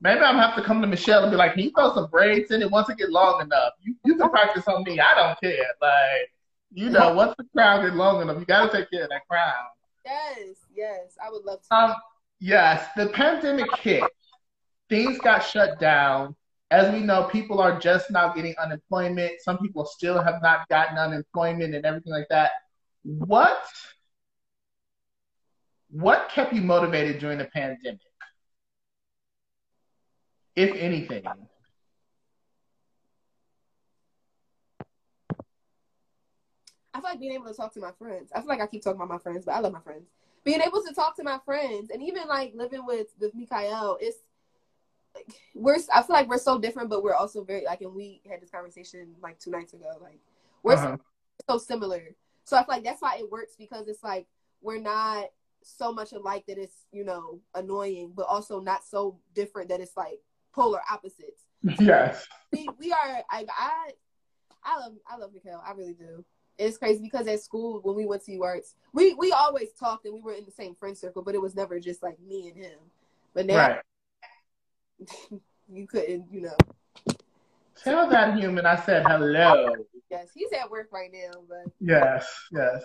maybe 0.00 0.20
I'm 0.20 0.34
gonna 0.34 0.46
have 0.46 0.56
to 0.56 0.62
come 0.62 0.80
to 0.80 0.86
Michelle 0.86 1.22
and 1.22 1.30
be 1.30 1.36
like, 1.36 1.54
can 1.54 1.62
you 1.62 1.70
throw 1.70 1.94
some 1.94 2.10
braids 2.10 2.50
in 2.50 2.62
it 2.62 2.70
once 2.70 2.88
it 2.88 2.98
get 2.98 3.10
long 3.10 3.40
enough? 3.40 3.72
You 3.80 3.94
you 4.04 4.16
can 4.16 4.30
practice 4.30 4.66
on 4.66 4.82
me. 4.84 4.98
I 5.00 5.14
don't 5.14 5.40
care. 5.40 5.66
Like, 5.80 6.32
you 6.72 6.90
know, 6.90 7.14
once 7.14 7.34
the 7.36 7.44
crown 7.52 7.84
get 7.84 7.94
long 7.94 8.22
enough, 8.22 8.38
you 8.38 8.46
gotta 8.46 8.70
take 8.70 8.90
care 8.90 9.04
of 9.04 9.10
that 9.10 9.26
crown. 9.28 9.54
Yes, 10.04 10.56
yes. 10.74 11.16
I 11.24 11.30
would 11.30 11.44
love 11.44 11.60
to. 11.68 11.74
Um 11.74 11.94
yes, 12.38 12.86
the 12.96 13.08
pandemic 13.08 13.74
hit 13.76 14.04
things 14.90 15.18
got 15.18 15.38
shut 15.38 15.80
down. 15.80 16.36
As 16.70 16.92
we 16.92 17.00
know, 17.00 17.24
people 17.24 17.60
are 17.60 17.78
just 17.80 18.10
now 18.10 18.32
getting 18.32 18.54
unemployment. 18.62 19.40
Some 19.40 19.58
people 19.58 19.84
still 19.86 20.22
have 20.22 20.42
not 20.42 20.68
gotten 20.68 20.98
unemployment 20.98 21.74
and 21.74 21.86
everything 21.86 22.12
like 22.12 22.28
that. 22.28 22.50
What 23.02 23.64
what 25.90 26.28
kept 26.28 26.52
you 26.52 26.60
motivated 26.60 27.18
during 27.18 27.38
the 27.38 27.46
pandemic? 27.46 27.98
If 30.54 30.76
anything. 30.76 31.24
I 36.92 37.00
feel 37.00 37.10
like 37.10 37.20
being 37.20 37.32
able 37.32 37.46
to 37.46 37.54
talk 37.54 37.72
to 37.74 37.80
my 37.80 37.92
friends. 37.92 38.30
I 38.34 38.40
feel 38.40 38.48
like 38.48 38.60
I 38.60 38.66
keep 38.66 38.82
talking 38.82 39.00
about 39.00 39.08
my 39.08 39.18
friends, 39.18 39.44
but 39.44 39.52
I 39.52 39.60
love 39.60 39.72
my 39.72 39.80
friends. 39.80 40.08
Being 40.42 40.60
able 40.60 40.82
to 40.82 40.94
talk 40.94 41.16
to 41.16 41.22
my 41.22 41.38
friends 41.44 41.90
and 41.90 42.02
even 42.02 42.26
like 42.26 42.52
living 42.54 42.84
with 42.86 43.08
with 43.20 43.34
Mikael, 43.34 43.98
it's 44.00 44.18
like 45.14 45.26
we're 45.54 45.76
I 45.94 46.02
feel 46.02 46.14
like 46.14 46.28
we're 46.28 46.38
so 46.38 46.58
different, 46.58 46.90
but 46.90 47.02
we're 47.02 47.14
also 47.14 47.44
very 47.44 47.64
like, 47.64 47.80
and 47.82 47.94
we 47.94 48.22
had 48.28 48.40
this 48.40 48.50
conversation 48.50 49.14
like 49.22 49.38
two 49.38 49.50
nights 49.50 49.74
ago. 49.74 49.98
Like 50.00 50.20
we're 50.62 50.74
uh-huh. 50.74 50.96
so, 51.48 51.58
so 51.58 51.58
similar, 51.58 52.02
so 52.44 52.56
I 52.56 52.60
feel 52.60 52.76
like 52.76 52.84
that's 52.84 53.02
why 53.02 53.16
it 53.18 53.30
works 53.30 53.54
because 53.58 53.86
it's 53.86 54.02
like 54.02 54.26
we're 54.62 54.80
not 54.80 55.26
so 55.62 55.92
much 55.92 56.12
alike 56.12 56.44
that 56.48 56.58
it's 56.58 56.86
you 56.90 57.04
know 57.04 57.40
annoying, 57.54 58.12
but 58.14 58.26
also 58.26 58.60
not 58.60 58.84
so 58.84 59.18
different 59.34 59.68
that 59.68 59.80
it's 59.80 59.96
like 59.96 60.20
polar 60.52 60.80
opposites. 60.90 61.42
Yes, 61.78 62.26
we 62.52 62.68
we 62.78 62.92
are. 62.92 63.22
I 63.30 63.44
I 63.48 63.90
I 64.64 64.78
love 64.80 64.92
I 65.06 65.16
love 65.16 65.32
Mikhail. 65.32 65.62
I 65.64 65.72
really 65.72 65.94
do. 65.94 66.24
It's 66.60 66.76
crazy 66.76 67.00
because 67.00 67.26
at 67.26 67.40
school 67.40 67.80
when 67.82 67.96
we 67.96 68.04
went 68.04 68.22
to 68.26 68.32
UArts, 68.32 68.74
we 68.92 69.14
we 69.14 69.32
always 69.32 69.72
talked 69.78 70.04
and 70.04 70.14
we 70.14 70.20
were 70.20 70.34
in 70.34 70.44
the 70.44 70.50
same 70.50 70.74
friend 70.74 70.96
circle, 70.96 71.22
but 71.22 71.34
it 71.34 71.40
was 71.40 71.54
never 71.54 71.80
just 71.80 72.02
like 72.02 72.20
me 72.20 72.48
and 72.48 72.56
him. 72.56 72.78
But 73.32 73.46
now 73.46 73.56
right. 73.56 73.80
you 75.72 75.86
couldn't, 75.86 76.26
you 76.30 76.42
know. 76.42 76.56
Tell 77.82 78.10
that 78.10 78.38
human 78.38 78.66
I 78.66 78.76
said 78.76 79.06
hello. 79.06 79.74
Yes, 80.10 80.28
he's 80.34 80.52
at 80.52 80.70
work 80.70 80.88
right 80.92 81.10
now, 81.10 81.30
but. 81.48 81.72
Yes, 81.80 82.28
yes. 82.52 82.82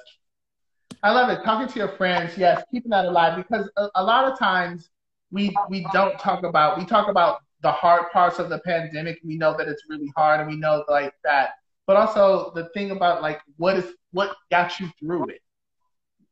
I 1.03 1.11
love 1.11 1.29
it. 1.29 1.43
Talking 1.43 1.67
to 1.67 1.79
your 1.79 1.97
friends, 1.97 2.37
yes, 2.37 2.63
keeping 2.71 2.91
that 2.91 3.03
alive 3.03 3.35
because 3.35 3.69
a, 3.75 3.89
a 3.95 4.03
lot 4.03 4.31
of 4.31 4.39
times 4.39 4.89
we 5.31 5.53
we 5.69 5.85
don't 5.91 6.17
talk 6.17 6.43
about 6.43 6.77
we 6.77 6.85
talk 6.85 7.09
about 7.09 7.41
the 7.61 7.71
hard 7.71 8.09
parts 8.13 8.39
of 8.39 8.49
the 8.49 8.59
pandemic. 8.59 9.19
We 9.25 9.37
know 9.37 9.57
that 9.57 9.67
it's 9.67 9.83
really 9.89 10.11
hard, 10.15 10.39
and 10.39 10.49
we 10.49 10.55
know 10.55 10.85
like 10.87 11.13
that. 11.25 11.55
But 11.87 11.97
also 11.97 12.51
the 12.55 12.69
thing 12.73 12.91
about 12.91 13.21
like 13.21 13.41
what 13.57 13.77
is 13.77 13.85
what 14.11 14.35
got 14.49 14.79
you 14.79 14.89
through 14.99 15.29
it, 15.29 15.41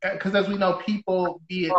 because 0.02 0.34
as 0.34 0.48
we 0.48 0.56
know, 0.56 0.80
people 0.84 1.40
be 1.48 1.66
it 1.66 1.72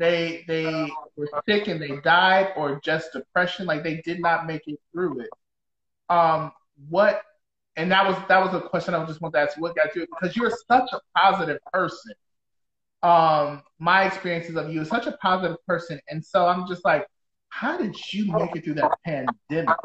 they 0.00 0.44
they 0.48 0.90
were 1.16 1.28
sick 1.46 1.68
and 1.68 1.80
they 1.80 2.00
died 2.00 2.52
or 2.56 2.80
just 2.82 3.12
depression 3.12 3.66
like 3.66 3.84
they 3.84 4.00
did 4.04 4.18
not 4.20 4.46
make 4.46 4.62
it 4.66 4.80
through 4.92 5.20
it. 5.20 5.30
Um 6.08 6.52
what 6.88 7.22
and 7.76 7.92
that 7.92 8.06
was 8.06 8.16
that 8.28 8.42
was 8.42 8.54
a 8.54 8.66
question 8.66 8.94
i 8.94 9.04
just 9.04 9.20
wanted 9.20 9.34
to 9.34 9.40
ask 9.40 9.60
what 9.60 9.76
got 9.76 9.94
you 9.94 10.06
because 10.06 10.34
you're 10.34 10.52
such 10.68 10.90
a 10.92 11.00
positive 11.16 11.58
person. 11.72 12.14
Um 13.02 13.62
my 13.78 14.06
experiences 14.06 14.56
of 14.56 14.72
you 14.72 14.80
is 14.80 14.88
such 14.88 15.06
a 15.06 15.12
positive 15.18 15.58
person. 15.66 16.00
And 16.08 16.24
so 16.24 16.46
i'm 16.46 16.66
just 16.66 16.84
like 16.84 17.06
how 17.50 17.76
did 17.76 17.94
you 18.12 18.32
make 18.32 18.56
it 18.56 18.64
through 18.64 18.74
that 18.74 18.92
pandemic 19.04 19.76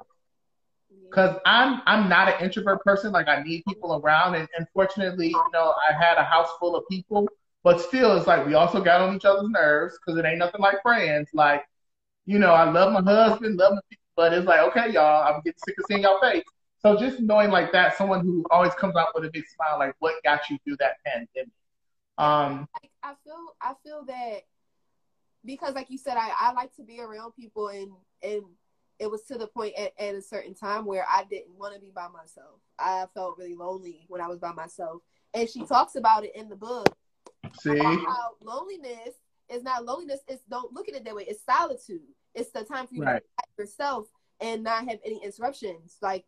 because 1.10 1.38
i'm 1.46 1.82
i'm 1.86 2.10
not 2.10 2.28
an 2.28 2.44
introvert 2.44 2.84
person 2.84 3.12
like 3.12 3.28
i 3.28 3.42
need 3.44 3.64
people 3.68 4.02
around 4.04 4.36
and 4.36 4.48
unfortunately 4.58 5.28
you 5.28 5.44
know 5.54 5.74
i 5.90 5.94
had 5.94 6.18
a 6.18 6.24
house 6.24 6.50
full 6.60 6.76
of 6.76 6.84
people 6.90 7.28
but 7.66 7.82
still, 7.82 8.16
it's 8.16 8.28
like 8.28 8.46
we 8.46 8.54
also 8.54 8.80
got 8.80 9.02
on 9.02 9.16
each 9.16 9.26
other's 9.26 9.50
nerves 9.50 9.98
because 9.98 10.20
it 10.20 10.24
ain't 10.24 10.38
nothing 10.38 10.62
like 10.62 10.84
friends. 10.84 11.32
Like, 11.34 11.68
you 12.28 12.38
know, 12.38 12.52
I 12.52 12.70
love 12.70 12.94
my 12.94 13.02
husband, 13.02 13.58
love 13.58 13.74
my 13.74 13.98
but 14.16 14.34
it's 14.34 14.46
like, 14.46 14.60
okay, 14.70 14.94
y'all, 14.94 15.24
I'm 15.28 15.42
getting 15.42 15.58
sick 15.66 15.76
of 15.80 15.86
seeing 15.88 16.04
y'all 16.04 16.22
face. 16.22 16.44
So 16.78 16.96
just 16.96 17.20
knowing 17.22 17.50
like 17.50 17.72
that, 17.72 17.98
someone 17.98 18.22
who 18.22 18.46
always 18.52 18.74
comes 18.76 18.96
out 18.96 19.08
with 19.16 19.26
a 19.26 19.32
big 19.32 19.46
smile, 19.48 19.80
like 19.80 19.96
what 19.98 20.14
got 20.24 20.48
you 20.48 20.60
through 20.64 20.78
that 20.78 20.98
pandemic? 21.04 21.50
Um, 22.20 22.70
I 23.02 23.16
feel, 23.24 23.56
I 23.60 23.74
feel 23.84 24.06
that 24.06 24.42
because, 25.44 25.74
like 25.74 25.90
you 25.90 25.98
said, 25.98 26.18
I, 26.18 26.34
I 26.40 26.54
like 26.54 26.74
to 26.76 26.84
be 26.84 27.02
around 27.02 27.32
people, 27.32 27.70
and 27.70 27.92
and 28.22 28.44
it 29.00 29.10
was 29.10 29.24
to 29.24 29.38
the 29.38 29.48
point 29.48 29.76
at, 29.76 29.94
at 30.00 30.16
a 30.16 30.22
certain 30.22 30.54
time 30.54 30.86
where 30.86 31.06
I 31.10 31.26
didn't 31.30 31.58
want 31.58 31.74
to 31.74 31.80
be 31.80 31.92
by 31.94 32.08
myself. 32.08 32.62
I 32.80 33.06
felt 33.14 33.38
really 33.38 33.56
lonely 33.56 34.06
when 34.08 34.22
I 34.22 34.28
was 34.28 34.40
by 34.40 34.54
myself, 34.54 35.02
and 35.34 35.50
she 35.50 35.66
talks 35.66 35.96
about 35.96 36.24
it 36.24 36.36
in 36.36 36.50
the 36.50 36.56
book 36.56 36.96
See, 37.60 37.78
how 37.78 38.32
loneliness 38.42 39.16
is 39.50 39.64
not 39.64 39.86
loneliness. 39.86 40.20
It's 40.28 40.44
don't 40.50 40.74
look 40.74 40.90
at 40.90 40.96
it 40.96 41.06
that 41.06 41.16
way. 41.16 41.26
It's 41.28 41.44
solitude. 41.44 42.02
It's 42.34 42.52
the 42.52 42.64
time 42.64 42.88
for 42.88 42.96
you 42.96 43.04
right. 43.04 43.16
to 43.16 43.22
be 43.22 43.44
by 43.58 43.64
yourself 43.64 44.08
and 44.42 44.64
not 44.64 44.88
have 44.90 45.00
any 45.06 45.24
interruptions. 45.24 45.98
Like 46.02 46.26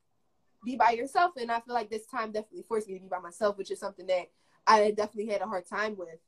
be 0.64 0.76
by 0.76 0.92
yourself. 0.92 1.34
And 1.38 1.52
I 1.52 1.60
feel 1.62 1.74
like 1.74 1.90
this 1.90 2.06
time 2.06 2.32
definitely 2.32 2.66
forced 2.68 2.88
me 2.88 2.96
to 2.96 3.02
be 3.02 3.08
by 3.08 3.20
myself, 3.20 3.58
which 3.58 3.72
is 3.72 3.80
something 3.80 4.08
that 4.08 4.30
I 4.66 4.92
definitely 4.92 5.32
had 5.32 5.42
a 5.42 5.48
hard 5.48 5.68
time 5.68 5.98
with. 5.98 6.20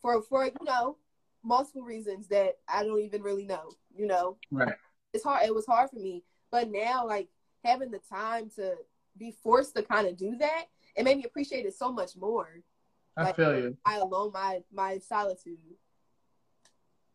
For 0.00 0.22
for 0.22 0.44
you 0.44 0.52
know 0.62 0.96
multiple 1.42 1.82
reasons 1.82 2.28
that 2.28 2.58
I 2.68 2.84
don't 2.84 3.00
even 3.00 3.22
really 3.22 3.44
know. 3.44 3.70
You 3.94 4.06
know, 4.06 4.36
right? 4.50 4.74
It's 5.16 5.24
hard. 5.24 5.46
It 5.46 5.54
was 5.54 5.64
hard 5.64 5.88
for 5.88 5.98
me, 5.98 6.22
but 6.52 6.70
now 6.70 7.06
like 7.06 7.28
having 7.64 7.90
the 7.90 8.00
time 8.10 8.50
to 8.56 8.74
be 9.16 9.34
forced 9.42 9.74
to 9.74 9.82
kind 9.82 10.06
of 10.06 10.14
do 10.16 10.36
that, 10.36 10.64
it 10.94 11.04
made 11.04 11.16
me 11.16 11.24
appreciate 11.24 11.64
it 11.64 11.74
so 11.74 11.90
much 11.90 12.16
more. 12.16 12.60
I 13.16 13.24
like, 13.24 13.36
feel 13.36 13.58
you. 13.58 13.76
I 13.86 13.96
alone 13.96 14.30
my 14.32 14.60
my 14.70 14.98
solitude. 14.98 15.56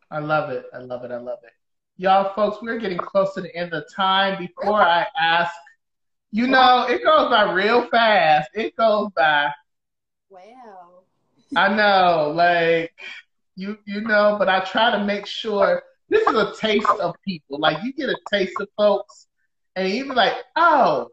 I 0.10 0.18
love 0.18 0.49
it. 0.49 0.66
I 0.74 0.80
love 0.80 1.04
it. 1.06 1.12
I 1.12 1.18
love 1.18 1.39
it. 1.43 1.52
Y'all, 1.97 2.34
folks, 2.34 2.58
we're 2.64 2.80
getting 2.80 2.97
close 2.97 3.36
to 3.36 3.41
the 3.41 3.56
end 3.56 3.72
of 3.74 3.84
time. 3.95 4.39
Before 4.39 4.82
I 4.82 5.06
ask, 5.20 5.54
you 6.32 6.47
know, 6.47 6.88
it 6.89 7.04
goes 7.04 7.30
by 7.30 7.52
real 7.54 7.88
fast. 7.89 8.49
It 8.56 8.76
goes 8.76 9.10
by. 9.16 9.52
Wow. 10.28 11.04
I 11.56 11.76
know, 11.76 12.34
like 12.36 12.93
you, 13.56 13.78
you 13.86 14.02
know, 14.02 14.38
but 14.39 14.49
I 14.49 14.62
try 14.62 14.89
to 14.89 15.06
make 15.06 15.28
sure 15.28 15.84
this 16.12 16.28
is 16.28 16.36
a 16.36 16.53
taste 16.59 16.88
of 17.01 17.16
people. 17.26 17.57
Like 17.59 17.84
you 17.84 17.93
get 17.93 18.09
a 18.09 18.18
taste 18.30 18.53
of 18.59 18.68
folks, 18.78 19.28
and 19.76 19.89
you 19.89 20.03
be 20.03 20.12
like, 20.12 20.34
oh, 20.57 21.07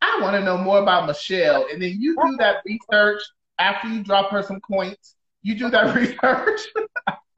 I 0.00 0.20
want 0.20 0.36
to 0.36 0.44
know 0.44 0.58
more 0.58 0.78
about 0.78 1.06
Michelle, 1.06 1.66
and 1.72 1.82
then 1.82 1.96
you 1.98 2.14
do 2.22 2.36
that 2.38 2.56
research 2.64 3.22
after 3.58 3.88
you 3.88 4.04
drop 4.04 4.30
her 4.30 4.42
some 4.42 4.60
coins, 4.60 5.16
you 5.42 5.54
do 5.54 5.70
that 5.70 5.94
research. 5.96 6.60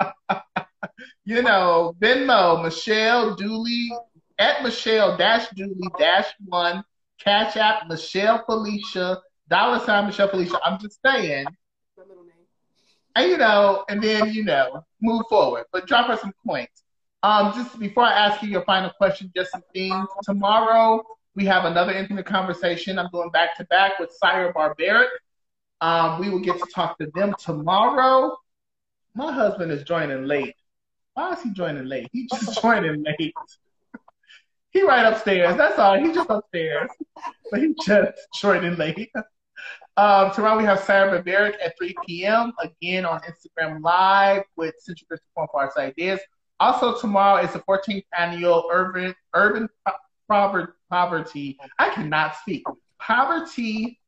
you 1.25 1.43
know, 1.43 1.95
Venmo, 2.01 2.63
Michelle 2.63 3.35
Dooley, 3.37 3.91
at 4.39 4.63
Michelle 4.63 5.17
dash 5.17 5.49
Dooley 5.51 5.89
dash 5.99 6.27
one, 6.47 6.83
Cash 7.21 7.57
App, 7.57 7.87
Michelle 7.89 8.45
Felicia, 8.45 9.21
dollar 9.49 9.79
sign 9.85 10.07
Michelle 10.07 10.29
Felicia. 10.29 10.59
I'm 10.65 10.81
just 10.81 10.99
saying. 11.05 11.47
And 13.17 13.31
you 13.31 13.39
know, 13.39 13.85
and 13.89 14.03
then 14.03 14.33
you 14.33 14.43
know, 14.43 14.85
move 15.01 15.23
forward. 15.29 15.67
But 15.73 15.87
drop 15.87 16.09
her 16.09 16.17
some 16.17 16.33
coins. 16.45 16.84
Um, 17.25 17.55
just 17.55 17.79
before 17.79 18.05
I 18.05 18.13
ask 18.13 18.43
you 18.43 18.51
your 18.51 18.67
final 18.67 18.91
question, 18.91 19.33
just 19.35 19.51
some 19.51 19.63
things. 19.73 20.07
Tomorrow 20.25 21.03
we 21.35 21.47
have 21.47 21.65
another 21.65 21.93
intimate 21.93 22.27
conversation. 22.27 22.99
I'm 22.99 23.09
going 23.13 23.31
back 23.31 23.57
to 23.57 23.65
back 23.65 23.99
with 23.99 24.13
Sire 24.13 24.53
Barbaric. 24.53 25.09
Um, 25.81 26.21
we 26.21 26.29
will 26.29 26.41
get 26.41 26.59
to 26.59 26.67
talk 26.75 26.99
to 26.99 27.11
them 27.15 27.35
tomorrow. 27.39 28.37
My 29.15 29.33
husband 29.33 29.73
is 29.73 29.85
joining 29.85 30.27
late. 30.27 30.55
Why 31.15 31.33
is 31.33 31.43
he 31.43 31.55
joining 31.55 31.87
late? 31.87 32.11
He 32.13 32.29
just 32.31 32.61
joining 32.63 33.03
late. 33.03 33.35
he 34.69 34.83
right 34.83 35.11
upstairs. 35.11 35.57
That's 35.57 35.79
all. 35.79 35.99
He 35.99 36.13
just 36.13 36.29
upstairs. 36.29 36.91
But 37.51 37.61
he 37.61 37.75
just 37.87 38.19
joining 38.39 38.77
late. 38.77 39.11
Um, 39.97 40.31
tomorrow 40.35 40.59
we 40.59 40.65
have 40.65 40.81
Sarah 40.81 41.11
Barbaric 41.11 41.57
at 41.65 41.73
3 41.79 41.95
p.m. 42.07 42.53
again 42.61 43.07
on 43.07 43.21
Instagram 43.21 43.81
Live 43.81 44.43
with 44.57 44.75
Central 44.79 45.07
District 45.09 45.33
Forum 45.35 45.49
for 45.51 45.63
Arts 45.63 45.79
Ideas. 45.79 46.21
Also 46.61 46.99
tomorrow 46.99 47.43
is 47.43 47.53
the 47.53 47.61
14th 47.61 48.05
annual 48.17 48.69
Urban 48.71 49.15
Urban 49.35 49.69
Poverty. 50.29 51.59
I 51.79 51.91
cannot 51.91 52.37
speak. 52.37 52.63
Poverty 52.99 54.01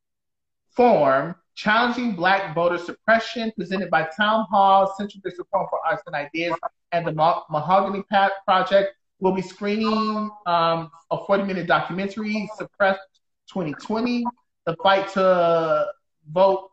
Forum 0.71 1.35
challenging 1.57 2.15
Black 2.15 2.55
voter 2.55 2.79
suppression, 2.79 3.51
presented 3.57 3.91
by 3.91 4.09
Town 4.17 4.47
Hall, 4.51 4.95
Central 4.97 5.21
District 5.25 5.51
Forum 5.51 5.67
for 5.71 5.81
Arts 5.85 6.03
and 6.07 6.15
Ideas, 6.15 6.55
and 6.93 7.07
the 7.07 7.13
Mahogany 7.13 8.05
Project. 8.45 8.95
We'll 9.19 9.33
be 9.33 9.43
screening 9.43 10.31
um, 10.47 10.91
a 11.11 11.17
40-minute 11.17 11.67
documentary, 11.67 12.49
Suppressed 12.57 13.01
2020, 13.49 14.25
the 14.67 14.77
fight 14.83 15.09
to 15.15 15.87
vote, 16.31 16.71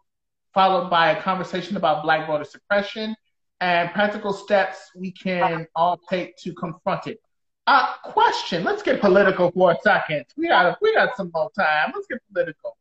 followed 0.54 0.90
by 0.90 1.12
a 1.12 1.22
conversation 1.22 1.78
about 1.78 2.04
Black 2.04 2.28
voter 2.28 2.44
suppression, 2.44 3.16
and 3.62 3.92
practical 3.92 4.34
steps 4.34 4.92
we 4.96 5.12
can 5.12 5.68
all 5.76 6.00
take 6.10 6.38
to 6.38 6.54
confront 6.54 7.08
it. 7.08 7.20
Uh, 7.66 7.94
question. 8.04 8.64
Let's 8.64 8.84
get 8.84 9.00
political 9.00 9.52
for 9.52 9.72
a 9.72 9.78
second. 9.84 10.26
We 10.36 10.50
got 10.50 10.78
we 10.82 10.94
got 10.94 11.16
some 11.16 11.32
more 11.34 11.50
time. 11.58 11.92
Let's 11.96 12.08
get 12.08 12.20
political. 12.32 12.78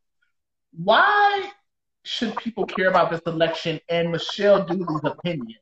Why 0.72 1.50
should 2.04 2.36
people 2.36 2.66
care 2.66 2.88
about 2.88 3.10
this 3.10 3.20
election 3.26 3.78
and 3.88 4.10
Michelle 4.10 4.64
Dooley's 4.64 5.04
opinion? 5.04 5.58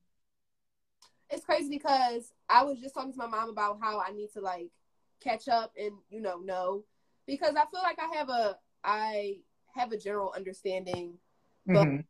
It's 1.28 1.44
crazy 1.44 1.68
because 1.68 2.32
I 2.48 2.64
was 2.64 2.80
just 2.80 2.94
talking 2.94 3.12
to 3.12 3.18
my 3.18 3.26
mom 3.26 3.50
about 3.50 3.78
how 3.80 4.00
I 4.00 4.10
need 4.12 4.32
to 4.32 4.40
like 4.40 4.70
catch 5.22 5.48
up 5.48 5.72
and 5.78 5.92
you 6.08 6.20
know 6.22 6.38
know 6.38 6.84
because 7.26 7.54
I 7.56 7.64
feel 7.70 7.82
like 7.82 7.98
I 7.98 8.16
have 8.16 8.28
a 8.30 8.56
I 8.82 9.36
have 9.74 9.92
a 9.92 9.98
general 9.98 10.32
understanding, 10.34 11.14
but 11.66 11.86
mm-hmm. 11.86 12.00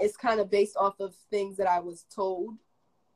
It's 0.00 0.16
kind 0.16 0.40
of 0.40 0.50
based 0.50 0.76
off 0.76 0.98
of 1.00 1.14
things 1.30 1.56
that 1.58 1.66
I 1.68 1.80
was 1.80 2.06
told 2.14 2.56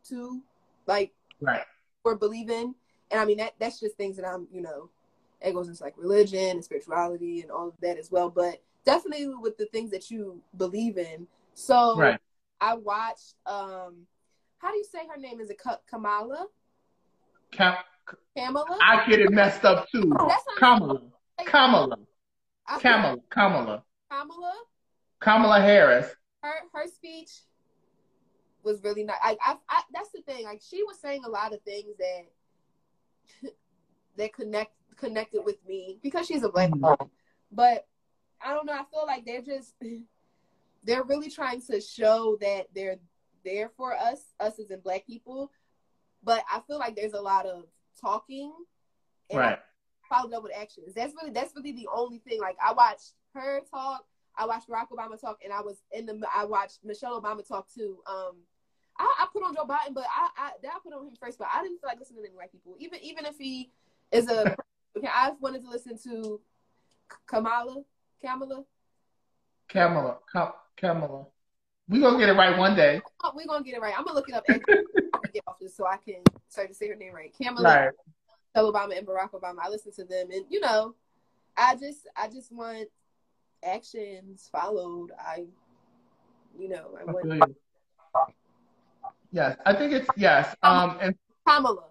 to 0.09 0.43
like 0.87 1.13
right 1.41 1.65
or 2.05 2.15
believe 2.17 2.51
in, 2.51 2.75
and 3.11 3.21
I 3.21 3.25
mean 3.25 3.39
that 3.39 3.55
that's 3.59 3.81
just 3.81 3.97
things 3.97 4.17
that 4.17 4.27
I'm 4.27 4.47
you 4.53 4.61
know 4.61 4.91
it 5.41 5.53
goes 5.53 5.69
into 5.69 5.83
like 5.83 5.95
religion 5.97 6.51
and 6.51 6.65
spirituality 6.65 7.43
and 7.43 7.51
all 7.51 7.69
of 7.69 7.75
that 7.83 7.99
as 7.99 8.11
well, 8.11 8.31
but 8.31 8.63
definitely 8.85 9.29
with 9.35 9.57
the 9.59 9.67
things 9.67 9.91
that 9.91 10.11
you 10.11 10.41
believe 10.57 10.99
in. 10.99 11.27
So 11.55 11.97
right. 11.97 12.19
I 12.61 12.75
watched. 12.75 13.35
um 13.47 14.07
How 14.59 14.71
do 14.71 14.77
you 14.77 14.85
say 14.85 15.01
her 15.13 15.21
name? 15.21 15.41
Is 15.41 15.51
it 15.51 15.61
Kamala? 15.89 16.47
Kam- 17.53 17.77
Kamala. 18.37 18.79
I 18.83 19.07
get 19.09 19.21
it 19.21 19.31
messed 19.31 19.65
up 19.65 19.89
too. 19.91 20.17
Kamala. 20.59 21.01
Kamala. 21.47 21.99
Kamala. 22.81 23.17
Kamala. 23.31 23.83
Kamala. 24.11 24.53
Kamala 25.21 25.61
Harris. 25.61 26.15
Her 26.45 26.53
her 26.75 26.87
speech 26.87 27.31
was 28.63 28.83
really 28.83 29.03
nice. 29.03 29.17
I, 29.23 29.37
I, 29.43 29.57
I, 29.69 29.83
that's 29.95 30.11
the 30.11 30.21
thing. 30.21 30.45
Like 30.45 30.61
she 30.63 30.83
was 30.83 31.01
saying 31.01 31.23
a 31.25 31.31
lot 31.31 31.55
of 31.55 31.63
things 31.63 31.97
that 31.99 33.53
that 34.19 34.33
connect 34.35 34.73
connected 34.97 35.43
with 35.43 35.57
me 35.67 35.99
because 36.03 36.27
she's 36.27 36.43
a 36.43 36.51
black 36.51 36.69
mm-hmm. 36.69 36.83
woman. 36.83 37.11
But 37.51 37.87
I 38.45 38.53
don't 38.53 38.67
know. 38.67 38.75
I 38.75 38.85
feel 38.91 39.07
like 39.07 39.25
they're 39.25 39.41
just 39.41 39.75
they're 40.85 41.05
really 41.05 41.31
trying 41.31 41.63
to 41.63 41.81
show 41.81 42.37
that 42.43 42.67
they're 42.75 42.99
there 43.43 43.71
for 43.75 43.95
us, 43.95 44.21
us 44.39 44.59
as 44.59 44.71
in 44.71 44.81
black 44.81 45.07
people. 45.07 45.51
But 46.23 46.45
I 46.53 46.61
feel 46.67 46.79
like 46.79 46.95
there's 46.95 47.15
a 47.15 47.21
lot 47.21 47.47
of 47.47 47.65
talking, 47.99 48.53
and 49.31 49.39
right? 49.39 49.59
Followed 50.11 50.35
up 50.35 50.43
with 50.43 50.53
actions. 50.55 50.93
That's 50.95 51.15
really 51.15 51.33
that's 51.33 51.57
really 51.57 51.73
the 51.73 51.89
only 51.91 52.19
thing. 52.19 52.39
Like 52.39 52.57
I 52.63 52.75
watched 52.75 53.13
her 53.35 53.63
talk, 53.71 54.05
I 54.37 54.47
watched 54.47 54.69
Barack 54.69 54.89
Obama 54.93 55.21
talk, 55.21 55.39
and 55.45 55.53
I 55.53 55.61
was 55.61 55.83
in 55.93 56.07
the 56.07 56.21
I 56.35 56.45
watched 56.45 56.79
Michelle 56.85 57.21
Obama 57.21 57.47
talk 57.47 57.67
too. 57.73 57.99
Um, 58.07 58.37
I, 58.99 59.13
I 59.21 59.27
put 59.33 59.43
on 59.43 59.55
Joe 59.55 59.65
Biden, 59.65 59.95
but 59.95 60.05
I 60.05 60.29
I, 60.37 60.51
I 60.67 60.79
put 60.83 60.93
on 60.93 61.07
him 61.07 61.15
first, 61.21 61.39
but 61.39 61.49
I 61.53 61.63
didn't 61.63 61.81
feel 61.81 61.89
like 61.89 61.99
listening 61.99 62.23
to 62.23 62.29
any 62.29 62.37
white 62.37 62.53
people. 62.53 62.77
Even 62.79 63.01
even 63.03 63.27
if 63.27 63.37
he 63.39 63.71
is 64.13 64.29
a 64.29 64.57
okay, 64.97 65.09
I 65.13 65.33
wanted 65.41 65.63
to 65.63 65.71
listen 65.71 65.99
to 66.05 66.41
Kamala 67.27 67.85
Kamala? 68.25 68.65
Kamala. 69.69 70.17
Kamala. 70.77 71.27
We're 71.89 72.01
going 72.01 72.15
to 72.15 72.19
get 72.19 72.31
it 72.31 72.39
right 72.39 72.57
one 72.57 72.75
day. 72.75 73.03
Oh, 73.23 73.33
We're 73.35 73.47
going 73.47 73.63
to 73.63 73.71
get 73.71 73.77
it 73.77 73.83
right. 73.83 73.93
I'm 73.97 74.05
going 74.05 74.15
to 74.15 74.19
look 74.19 74.29
it 74.31 74.35
up 74.35 74.45
and 74.49 74.65
get 75.35 75.45
off 75.47 75.59
this 75.61 75.77
so 75.77 75.87
I 75.87 75.99
can 75.99 76.23
start 76.49 76.69
to 76.69 76.75
say 76.75 76.89
her 76.89 76.95
name 76.95 77.13
right. 77.13 77.35
Kamala, 77.37 77.63
right. 77.63 77.91
Obama, 78.57 78.97
and 78.97 79.07
Barack 79.07 79.33
Obama. 79.33 79.57
I 79.63 79.69
listen 79.69 79.93
to 79.93 80.05
them, 80.05 80.31
and 80.33 80.47
you 80.49 80.61
know, 80.61 80.95
I 81.57 81.77
just, 81.77 82.09
I 82.17 82.29
just 82.29 82.51
want 82.51 82.89
actions 83.65 84.49
followed. 84.53 85.11
I, 85.19 85.45
you 86.59 86.69
know, 86.69 86.97
I 87.01 87.05
want. 87.05 87.57
Yes, 89.33 89.57
I 89.67 89.75
think 89.75 89.93
it's 89.93 90.09
yes. 90.17 90.55
Um, 90.63 90.97
and 91.01 91.15
Kamala. 91.47 91.87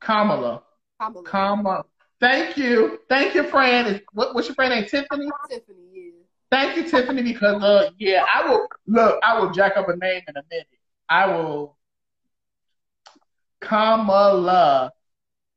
Kamala. 0.00 0.62
Kamala. 1.00 1.24
Kamala. 1.24 1.84
Thank 2.20 2.56
you. 2.56 3.00
Thank 3.08 3.34
you, 3.34 3.42
friend. 3.42 4.00
What, 4.12 4.34
what's 4.34 4.46
your 4.46 4.54
friend 4.54 4.72
name? 4.72 4.84
Tiffany? 4.88 5.28
Tiffany, 5.50 5.78
yeah. 5.92 6.10
Thank 6.50 6.76
you, 6.76 6.88
Tiffany, 6.88 7.22
because 7.22 7.62
uh 7.62 7.90
yeah, 7.98 8.24
I 8.32 8.48
will 8.48 8.68
look, 8.86 9.18
I 9.24 9.40
will 9.40 9.50
jack 9.50 9.76
up 9.76 9.88
a 9.88 9.96
name 9.96 10.22
in 10.28 10.36
a 10.36 10.42
minute. 10.50 10.68
I 11.08 11.26
will 11.26 11.76
Kamala. 13.60 14.92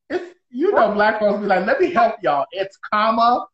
It's 0.10 0.34
you 0.50 0.72
know 0.72 0.94
black 0.94 1.20
folks 1.20 1.42
be 1.42 1.46
like, 1.46 1.66
let 1.68 1.80
me 1.80 1.92
help 1.94 2.16
y'all. 2.24 2.46
It's 2.52 2.78
comma 2.92 3.46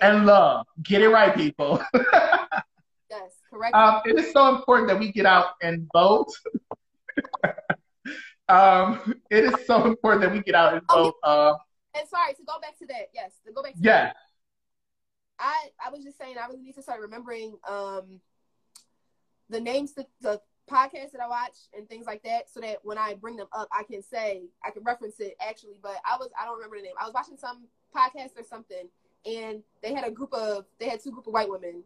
and 0.00 0.26
love. 0.26 0.66
Get 0.82 1.02
it 1.02 1.08
right, 1.08 1.34
people. 1.34 1.82
yes, 1.94 3.32
correct. 3.50 3.74
Um, 3.74 4.02
it 4.04 4.18
is 4.18 4.32
so 4.32 4.54
important 4.54 4.88
that 4.88 4.98
we 4.98 5.12
get 5.12 5.26
out 5.26 5.52
and 5.62 5.88
vote. 5.92 6.28
um, 8.48 9.14
it 9.30 9.44
is 9.44 9.66
so 9.66 9.84
important 9.84 10.22
that 10.22 10.32
we 10.32 10.40
get 10.40 10.54
out 10.54 10.74
and 10.74 10.82
vote. 10.88 11.14
Uh, 11.22 11.54
and 11.94 12.08
sorry 12.08 12.34
to 12.34 12.42
go 12.46 12.60
back 12.60 12.78
to 12.78 12.86
that. 12.86 13.08
Yes, 13.12 13.32
to 13.46 13.52
go 13.52 13.62
back 13.62 13.74
to 13.74 13.80
yeah. 13.80 14.04
That, 14.06 14.16
I 15.38 15.68
I 15.84 15.90
was 15.90 16.04
just 16.04 16.18
saying 16.18 16.36
I 16.38 16.46
really 16.46 16.62
need 16.62 16.74
to 16.74 16.82
start 16.82 17.00
remembering 17.00 17.56
um 17.68 18.20
the 19.48 19.60
names 19.60 19.92
to 19.92 20.06
the 20.20 20.40
podcasts 20.70 21.10
that 21.10 21.20
I 21.20 21.26
watch 21.26 21.56
and 21.76 21.88
things 21.88 22.06
like 22.06 22.22
that, 22.22 22.48
so 22.48 22.60
that 22.60 22.78
when 22.82 22.98
I 22.98 23.14
bring 23.14 23.36
them 23.36 23.48
up, 23.52 23.68
I 23.72 23.82
can 23.82 24.02
say 24.02 24.42
I 24.64 24.70
can 24.70 24.84
reference 24.84 25.18
it 25.18 25.34
actually. 25.40 25.78
But 25.82 25.96
I 26.04 26.16
was 26.16 26.30
I 26.40 26.44
don't 26.44 26.56
remember 26.56 26.76
the 26.76 26.82
name. 26.82 26.94
I 27.00 27.04
was 27.04 27.14
watching 27.14 27.36
some 27.36 27.66
podcast 27.94 28.38
or 28.38 28.44
something, 28.48 28.88
and 29.26 29.62
they 29.82 29.94
had 29.94 30.06
a 30.06 30.10
group 30.10 30.32
of 30.32 30.64
they 30.78 30.88
had 30.88 31.02
two 31.02 31.10
group 31.10 31.26
of 31.26 31.32
white 31.32 31.48
women, 31.48 31.82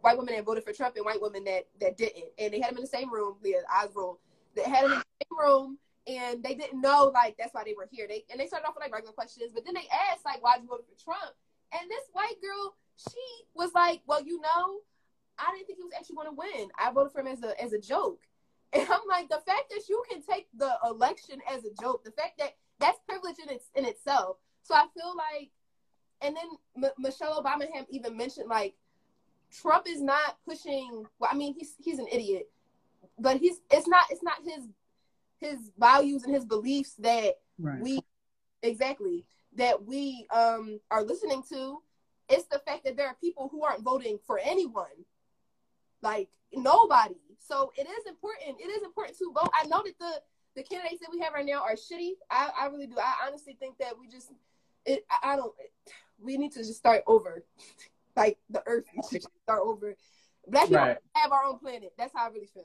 white 0.00 0.16
women 0.16 0.34
that 0.34 0.44
voted 0.44 0.64
for 0.64 0.72
Trump 0.72 0.96
and 0.96 1.04
white 1.04 1.20
women 1.20 1.44
that 1.44 1.66
that 1.80 1.96
didn't, 1.96 2.24
and 2.38 2.52
they 2.52 2.60
had 2.60 2.70
them 2.70 2.78
in 2.78 2.82
the 2.82 2.88
same 2.88 3.12
room. 3.12 3.36
Eyes 3.74 3.90
roll. 3.94 4.20
They 4.54 4.62
had 4.62 4.84
them 4.84 4.92
in 4.92 4.98
the 4.98 5.04
same 5.26 5.38
room, 5.38 5.78
and 6.06 6.42
they 6.42 6.54
didn't 6.54 6.80
know 6.80 7.10
like 7.14 7.36
that's 7.38 7.54
why 7.54 7.64
they 7.64 7.74
were 7.74 7.88
here. 7.90 8.06
They 8.08 8.24
and 8.30 8.38
they 8.38 8.46
started 8.46 8.66
off 8.66 8.74
with 8.74 8.82
like 8.82 8.92
regular 8.92 9.14
questions, 9.14 9.52
but 9.54 9.64
then 9.64 9.74
they 9.74 9.88
asked 10.12 10.24
like 10.24 10.42
why 10.42 10.56
did 10.56 10.64
you 10.64 10.68
vote 10.68 10.84
for 10.86 11.02
Trump? 11.02 11.34
And 11.72 11.90
this 11.90 12.04
white 12.12 12.40
girl, 12.40 12.74
she 12.96 13.46
was 13.54 13.70
like, 13.74 14.02
Well, 14.06 14.22
you 14.22 14.40
know, 14.40 14.80
I 15.38 15.52
didn't 15.52 15.66
think 15.66 15.78
he 15.78 15.84
was 15.84 15.92
actually 15.96 16.16
gonna 16.16 16.32
win. 16.32 16.68
I 16.78 16.92
voted 16.92 17.12
for 17.12 17.20
him 17.20 17.28
as 17.28 17.42
a 17.42 17.60
as 17.62 17.72
a 17.72 17.80
joke. 17.80 18.20
And 18.74 18.82
I'm 18.90 19.06
like, 19.08 19.28
the 19.28 19.40
fact 19.46 19.70
that 19.70 19.88
you 19.88 20.02
can 20.10 20.20
take 20.20 20.48
the 20.58 20.72
election 20.84 21.38
as 21.48 21.64
a 21.64 21.70
joke, 21.80 22.02
the 22.02 22.10
fact 22.10 22.38
that 22.38 22.56
that's 22.80 22.98
privilege 23.06 23.36
in 23.40 23.48
its 23.48 23.66
in 23.76 23.84
itself. 23.84 24.38
So 24.64 24.74
I 24.74 24.86
feel 24.94 25.14
like, 25.14 25.52
and 26.20 26.36
then 26.36 26.84
M- 26.84 26.92
Michelle 26.98 27.42
Obama 27.42 27.66
even 27.90 28.16
mentioned 28.16 28.48
like, 28.48 28.74
Trump 29.52 29.86
is 29.88 30.00
not 30.02 30.36
pushing. 30.46 31.04
Well, 31.18 31.30
I 31.32 31.36
mean, 31.36 31.54
he's 31.56 31.74
he's 31.78 31.98
an 31.98 32.08
idiot, 32.10 32.48
but 33.18 33.38
he's 33.38 33.60
it's 33.70 33.86
not 33.86 34.04
it's 34.10 34.22
not 34.22 34.38
his 34.44 34.66
his 35.40 35.70
values 35.78 36.24
and 36.24 36.34
his 36.34 36.44
beliefs 36.44 36.94
that 36.98 37.38
right. 37.58 37.80
we 37.80 38.00
exactly 38.62 39.24
that 39.56 39.84
we 39.84 40.26
um 40.34 40.80
are 40.90 41.02
listening 41.02 41.42
to 41.50 41.78
it's 42.28 42.46
the 42.46 42.58
fact 42.60 42.84
that 42.84 42.96
there 42.96 43.06
are 43.06 43.16
people 43.20 43.48
who 43.50 43.62
aren't 43.62 43.82
voting 43.82 44.18
for 44.26 44.38
anyone 44.38 44.86
like 46.02 46.28
nobody 46.52 47.14
so 47.38 47.72
it 47.76 47.86
is 47.86 48.06
important 48.06 48.56
it 48.58 48.70
is 48.70 48.82
important 48.82 49.16
to 49.18 49.32
vote 49.34 49.50
i 49.54 49.66
know 49.66 49.82
that 49.84 49.98
the 49.98 50.20
the 50.56 50.62
candidates 50.62 51.00
that 51.00 51.10
we 51.12 51.20
have 51.20 51.34
right 51.34 51.46
now 51.46 51.62
are 51.62 51.74
shitty 51.74 52.12
i, 52.30 52.50
I 52.58 52.66
really 52.66 52.86
do 52.86 52.96
i 52.98 53.26
honestly 53.26 53.56
think 53.58 53.76
that 53.78 53.92
we 53.98 54.08
just 54.08 54.32
it 54.86 55.04
i 55.22 55.36
don't 55.36 55.52
we 56.24 56.36
need 56.36 56.52
to 56.52 56.60
just 56.60 56.76
start 56.76 57.02
over 57.06 57.44
like 58.16 58.38
the 58.50 58.62
earth 58.66 58.84
needs 58.94 59.08
to 59.08 59.20
start 59.42 59.60
over 59.62 59.94
black 60.48 60.68
people 60.68 60.78
right. 60.78 60.98
have 61.14 61.32
our 61.32 61.44
own 61.44 61.58
planet 61.58 61.92
that's 61.98 62.12
how 62.14 62.26
i 62.26 62.28
really 62.28 62.46
feel 62.46 62.64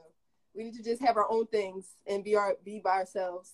we 0.56 0.64
need 0.64 0.76
to 0.76 0.84
just 0.84 1.02
have 1.02 1.18
our 1.18 1.30
own 1.30 1.48
things 1.48 1.96
and 2.08 2.24
be 2.24 2.36
our 2.36 2.56
be 2.64 2.80
by 2.80 2.92
ourselves. 2.92 3.54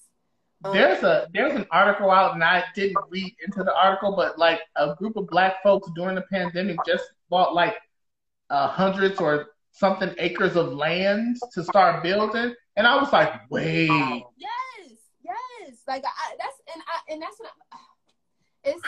Um, 0.63 0.73
there's 0.73 1.03
a 1.03 1.27
there's 1.33 1.53
an 1.53 1.65
article 1.71 2.09
out, 2.09 2.33
and 2.33 2.43
I 2.43 2.63
didn't 2.73 2.97
read 3.09 3.35
into 3.45 3.63
the 3.63 3.75
article, 3.75 4.15
but 4.15 4.39
like 4.39 4.61
a 4.75 4.95
group 4.95 5.15
of 5.17 5.27
black 5.27 5.61
folks 5.61 5.89
during 5.95 6.15
the 6.15 6.23
pandemic 6.23 6.77
just 6.85 7.05
bought 7.29 7.53
like 7.53 7.75
uh, 8.49 8.67
hundreds 8.67 9.19
or 9.19 9.47
something 9.71 10.13
acres 10.17 10.55
of 10.55 10.73
land 10.73 11.37
to 11.53 11.63
start 11.63 12.01
building, 12.01 12.53
and 12.77 12.87
I 12.87 12.95
was 12.95 13.11
like, 13.11 13.33
wait. 13.49 13.87
Yes, 14.37 14.97
yes, 15.21 15.77
like 15.87 16.03
I, 16.05 16.35
that's 16.39 16.61
and 16.73 16.81
I 16.87 17.13
and 17.13 17.21
that's 17.21 17.39
what 17.39 17.51
I, 17.71 17.77
it's 18.63 18.81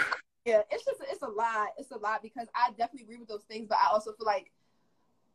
yeah, 0.48 0.62
it's 0.72 0.86
just 0.86 1.02
it's 1.12 1.22
a 1.22 1.28
lot. 1.28 1.68
It's 1.78 1.92
a 1.92 1.98
lot 1.98 2.24
because 2.24 2.48
I 2.56 2.70
definitely 2.70 3.04
agree 3.04 3.18
with 3.18 3.28
those 3.28 3.44
things, 3.44 3.68
but 3.68 3.78
I 3.80 3.92
also 3.92 4.14
feel 4.14 4.26
like 4.26 4.50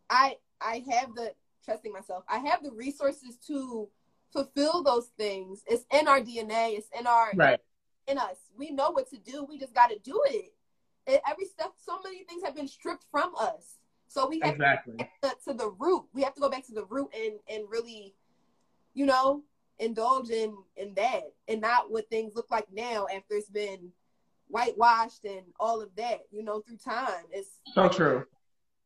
I 0.08 0.38
I 0.58 0.82
have 0.90 1.14
the 1.14 1.34
trusting 1.62 1.92
myself. 1.92 2.24
I 2.30 2.38
have 2.38 2.62
the 2.62 2.72
resources 2.72 3.36
to 3.48 3.88
fulfill 4.32 4.82
those 4.82 5.08
things. 5.18 5.64
It's 5.66 5.84
in 5.92 6.08
our 6.08 6.20
DNA. 6.20 6.78
It's 6.78 6.88
in 6.98 7.06
our 7.06 7.30
right. 7.34 7.60
in 8.08 8.16
us. 8.16 8.36
We 8.56 8.70
know 8.70 8.90
what 8.90 9.10
to 9.10 9.18
do. 9.18 9.44
We 9.46 9.58
just 9.58 9.74
got 9.74 9.90
to 9.90 9.98
do 9.98 10.18
it. 10.28 10.54
And 11.06 11.20
every 11.28 11.44
step, 11.44 11.72
so 11.76 11.98
many 12.02 12.24
things 12.24 12.42
have 12.42 12.56
been 12.56 12.68
stripped 12.68 13.04
from 13.10 13.34
us. 13.38 13.76
So 14.08 14.26
we 14.26 14.40
have 14.40 14.54
exactly. 14.54 14.96
to 14.96 15.28
to, 15.28 15.36
to 15.48 15.52
the 15.52 15.68
root. 15.78 16.04
We 16.14 16.22
have 16.22 16.34
to 16.36 16.40
go 16.40 16.48
back 16.48 16.64
to 16.68 16.72
the 16.74 16.86
root 16.86 17.10
and 17.14 17.34
and 17.50 17.64
really, 17.68 18.14
you 18.94 19.04
know, 19.04 19.42
indulge 19.78 20.30
in 20.30 20.56
in 20.78 20.94
that 20.94 21.34
and 21.48 21.60
not 21.60 21.90
what 21.90 22.08
things 22.08 22.34
look 22.34 22.50
like 22.50 22.72
now 22.72 23.06
after 23.14 23.34
it's 23.34 23.50
been 23.50 23.92
whitewashed 24.52 25.24
and 25.24 25.42
all 25.58 25.80
of 25.80 25.88
that. 25.96 26.20
You 26.30 26.44
know, 26.44 26.60
through 26.60 26.76
time. 26.76 27.24
It's 27.32 27.58
so 27.74 27.88
true. 27.88 28.24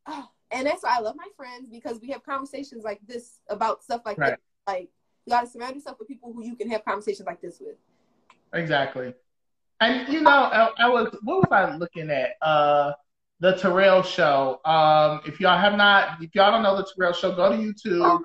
Oh, 0.07 0.29
and 0.51 0.67
that's 0.67 0.83
why 0.83 0.97
I 0.97 1.01
love 1.01 1.17
my 1.17 1.29
friends 1.37 1.69
because 1.71 2.01
we 2.01 2.09
have 2.11 2.25
conversations 2.25 2.85
like 2.85 3.01
this 3.07 3.41
about 3.51 3.83
stuff 3.83 4.03
like 4.07 4.17
right. 4.19 4.31
that. 4.31 4.41
Like 4.67 4.89
you 5.27 5.33
got 5.33 5.43
to 5.43 5.47
surround 5.47 5.75
yourself 5.75 5.99
with 5.99 6.09
people 6.09 6.33
who 6.33 6.45
you 6.45 6.57
can 6.57 6.71
have 6.71 6.85
conversations 6.85 7.27
like 7.27 7.41
this 7.41 7.61
with. 7.61 7.77
Exactly. 8.55 9.12
And 9.81 10.09
you 10.11 10.23
know, 10.23 10.31
I, 10.31 10.71
I, 10.79 10.89
was 10.89 11.14
what 11.23 11.39
was 11.39 11.49
I 11.51 11.77
looking 11.77 12.11
at? 12.11 12.31
Uh 12.41 12.93
the 13.41 13.53
Terrell 13.57 14.03
show. 14.03 14.61
Um 14.64 15.21
if 15.27 15.41
y'all 15.41 15.59
have 15.59 15.75
not 15.75 16.23
if 16.23 16.35
y'all 16.35 16.53
don't 16.53 16.62
know 16.62 16.77
the 16.77 16.89
Terrell 16.97 17.12
show, 17.12 17.35
go 17.35 17.51
to 17.51 17.59
YouTube 17.59 18.21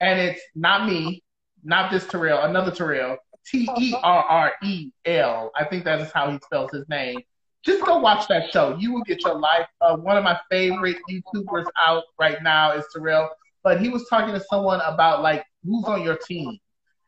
and 0.00 0.18
it's 0.18 0.40
not 0.54 0.88
me, 0.88 1.22
not 1.62 1.90
this 1.90 2.06
Terrell, 2.06 2.42
another 2.42 2.70
Terrell. 2.70 3.18
T 3.46 3.68
E 3.78 3.94
R 4.02 4.24
R 4.24 4.52
E 4.62 4.90
L. 5.04 5.52
I 5.56 5.64
think 5.64 5.84
that 5.84 6.00
is 6.00 6.10
how 6.12 6.30
he 6.30 6.38
spells 6.44 6.70
his 6.72 6.88
name. 6.88 7.20
Just 7.64 7.84
go 7.84 7.98
watch 7.98 8.28
that 8.28 8.50
show. 8.52 8.76
You 8.78 8.92
will 8.92 9.02
get 9.02 9.22
your 9.24 9.38
life. 9.38 9.66
Uh, 9.80 9.96
one 9.96 10.16
of 10.16 10.24
my 10.24 10.38
favorite 10.50 10.98
YouTubers 11.10 11.66
out 11.84 12.04
right 12.18 12.42
now 12.42 12.72
is 12.72 12.84
Terrell, 12.94 13.28
but 13.64 13.80
he 13.80 13.88
was 13.88 14.06
talking 14.08 14.34
to 14.34 14.40
someone 14.50 14.80
about 14.84 15.22
like 15.22 15.44
who's 15.64 15.84
on 15.84 16.02
your 16.02 16.16
team, 16.16 16.58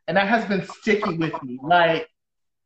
and 0.07 0.17
that 0.17 0.27
has 0.27 0.45
been 0.45 0.65
sticking 0.67 1.17
with 1.17 1.41
me. 1.43 1.59
Like 1.61 2.07